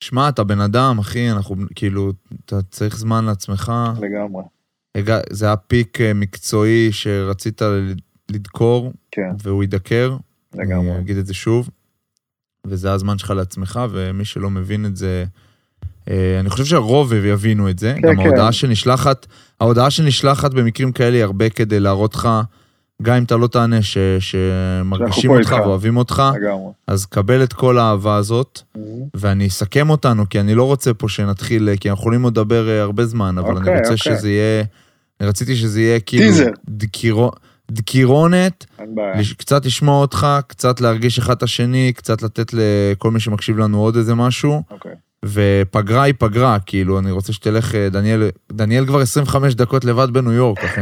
שמע, 0.00 0.28
אתה 0.28 0.44
בן 0.44 0.60
אדם, 0.60 0.96
אחי, 0.98 1.30
אנחנו, 1.30 1.56
כאילו, 1.74 2.12
אתה 2.44 2.56
צריך 2.70 2.96
זמן 2.96 3.24
לעצמך. 3.24 3.72
לגמרי, 4.00 4.42
זה 5.30 5.46
היה 5.46 5.56
פיק 5.56 6.00
אה, 6.00 6.14
מקצועי 6.14 6.92
שרצית 6.92 7.62
לדקור, 8.30 8.92
כן, 9.10 9.30
והוא 9.42 9.62
יידקר. 9.62 10.16
לגמרי. 10.54 10.90
אני 10.90 10.98
אגיד 10.98 11.16
את 11.16 11.26
זה 11.26 11.34
שוב. 11.34 11.70
וזה 12.68 12.92
הזמן 12.92 13.18
שלך 13.18 13.30
לעצמך, 13.30 13.80
ומי 13.90 14.24
שלא 14.24 14.50
מבין 14.50 14.86
את 14.86 14.96
זה, 14.96 15.24
אה, 16.10 16.40
אני 16.40 16.50
חושב 16.50 16.64
שהרוב 16.64 17.12
יבינו 17.12 17.70
את 17.70 17.78
זה. 17.78 17.94
כן, 17.94 18.08
גם 18.08 18.16
כן. 18.16 18.20
ההודעה 18.20 18.52
שנשלחת, 18.52 19.26
ההודעה 19.60 19.90
שנשלחת 19.90 20.54
במקרים 20.54 20.92
כאלה 20.92 21.16
היא 21.16 21.24
הרבה 21.24 21.48
כדי 21.48 21.80
להראות 21.80 22.14
לך, 22.14 22.28
גם 23.02 23.14
אם 23.14 23.22
אתה 23.22 23.36
לא 23.36 23.46
תענה, 23.46 23.82
ש, 23.82 23.98
שמרגישים 24.20 25.30
אותך 25.30 25.52
איתך. 25.52 25.62
ואוהבים 25.64 25.96
אותך, 25.96 26.22
לגמרי. 26.34 26.72
אז 26.86 27.06
קבל 27.06 27.42
את 27.42 27.52
כל 27.52 27.78
האהבה 27.78 28.16
הזאת, 28.16 28.60
ואני 29.14 29.46
אסכם 29.46 29.90
אותנו, 29.90 30.28
כי 30.28 30.40
אני 30.40 30.54
לא 30.54 30.64
רוצה 30.64 30.94
פה 30.94 31.08
שנתחיל, 31.08 31.68
כי 31.80 31.90
אנחנו 31.90 32.02
יכולים 32.02 32.22
עוד 32.22 32.38
לדבר 32.38 32.68
אה, 32.68 32.82
הרבה 32.82 33.06
זמן, 33.06 33.38
אבל 33.38 33.56
אוקיי, 33.56 33.72
אני 33.72 33.80
רוצה 33.80 33.94
אוקיי. 33.94 34.16
שזה 34.16 34.30
יהיה, 34.30 34.64
אני 35.20 35.28
רציתי 35.28 35.56
שזה 35.56 35.80
יהיה 35.80 36.00
כאילו... 36.00 36.24
טיזר. 36.24 36.50
דקירו, 36.68 37.30
דקירונת. 37.70 38.66
לש- 39.18 39.32
קצת 39.32 39.66
לשמוע 39.66 40.00
אותך, 40.00 40.26
קצת 40.46 40.80
להרגיש 40.80 41.18
אחד 41.18 41.36
את 41.36 41.42
השני, 41.42 41.92
קצת 41.96 42.22
לתת 42.22 42.46
לכל 42.52 43.10
מי 43.10 43.20
שמקשיב 43.20 43.58
לנו 43.58 43.78
עוד 43.80 43.96
איזה 43.96 44.14
משהו, 44.14 44.62
אוקיי. 44.70 44.92
ופגרה 45.24 46.02
היא 46.02 46.14
פגרה, 46.18 46.58
כאילו, 46.66 46.98
אני 46.98 47.10
רוצה 47.10 47.32
שתלך, 47.32 47.74
אה, 47.74 47.88
דניאל, 47.88 48.22
דניאל 48.52 48.86
כבר 48.86 49.00
25 49.00 49.54
דקות 49.54 49.84
לבד 49.84 50.10
בניו 50.12 50.32
יורק, 50.32 50.58
אחי. 50.64 50.80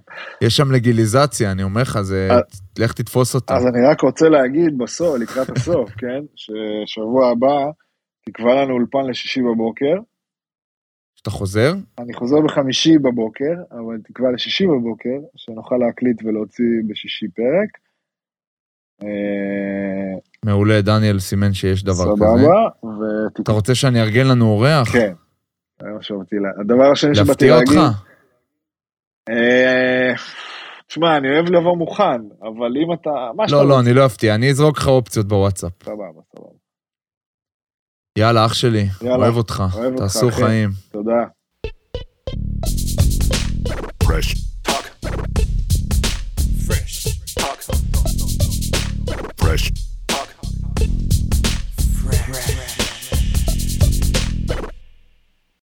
יש 0.44 0.56
שם 0.56 0.72
לגיליזציה, 0.72 1.52
אני 1.52 1.62
אומר 1.62 1.82
לך, 1.82 2.00
זה, 2.00 2.28
אה, 2.30 2.38
לך 2.78 2.92
תתפוס 2.92 3.34
אותה. 3.34 3.54
אז 3.56 3.66
אני 3.66 3.86
רק 3.90 4.00
רוצה 4.00 4.28
להגיד 4.28 4.78
בסוף, 4.78 5.16
לקראת 5.20 5.56
הסוף, 5.56 5.90
כן, 6.00 6.20
ששבוע 6.36 7.30
הבא 7.30 7.56
תקבע 8.26 8.54
לנו 8.62 8.72
אולפן 8.74 9.10
לשישי 9.10 9.40
בבוקר. 9.42 9.94
אתה 11.22 11.30
חוזר? 11.30 11.72
אני 11.98 12.14
חוזר 12.14 12.36
בחמישי 12.40 12.98
בבוקר, 12.98 13.54
אבל 13.70 13.98
תקבע 14.04 14.30
לשישי 14.34 14.66
בבוקר, 14.66 15.18
שנוכל 15.36 15.76
להקליט 15.76 16.22
ולהוציא 16.24 16.64
בשישי 16.88 17.26
פרק. 17.28 17.68
אה, 19.02 20.18
מעולה, 20.44 20.80
דניאל 20.82 21.18
סימן 21.18 21.52
שיש 21.52 21.84
דבר 21.84 22.04
כזה. 22.16 22.24
סבבה, 22.24 22.68
אתה 22.78 22.86
ותקבע, 22.86 23.54
רוצה 23.54 23.74
שאני 23.74 24.00
ארגן 24.02 24.26
לנו 24.26 24.44
אורח? 24.46 24.92
כן. 24.92 25.12
לה- 25.82 26.48
הדבר 26.60 26.90
השני 26.92 27.14
שבאתי 27.14 27.28
להפתיע 27.28 27.56
להגיד, 27.56 27.76
אותך? 27.78 28.02
אה, 29.28 30.12
תשמע, 30.86 31.16
אני 31.16 31.28
אוהב 31.30 31.46
לבוא 31.50 31.76
מוכן, 31.76 32.20
אבל 32.42 32.76
אם 32.84 32.92
אתה, 32.92 33.10
שאתה 33.46 33.62
לא, 33.62 33.68
לא, 33.68 33.80
אני 33.80 33.94
לא 33.94 34.06
אפתיע, 34.06 34.34
אני 34.34 34.50
אזרוק 34.50 34.78
לך 34.78 34.88
אופציות 34.88 35.26
בוואטסאפ. 35.28 35.72
סבבה, 35.82 35.96
סבבה. 36.36 36.48
יאללה, 38.18 38.46
אח 38.46 38.54
שלי, 38.54 38.88
יאללה, 39.02 39.16
אוהב 39.16 39.36
אותך. 39.36 39.64
אוהב 39.74 39.96
תעשו 39.96 40.26
אותך, 40.26 40.36
חיים. 40.36 40.70
תודה. 40.90 41.24
fresh 44.04 44.47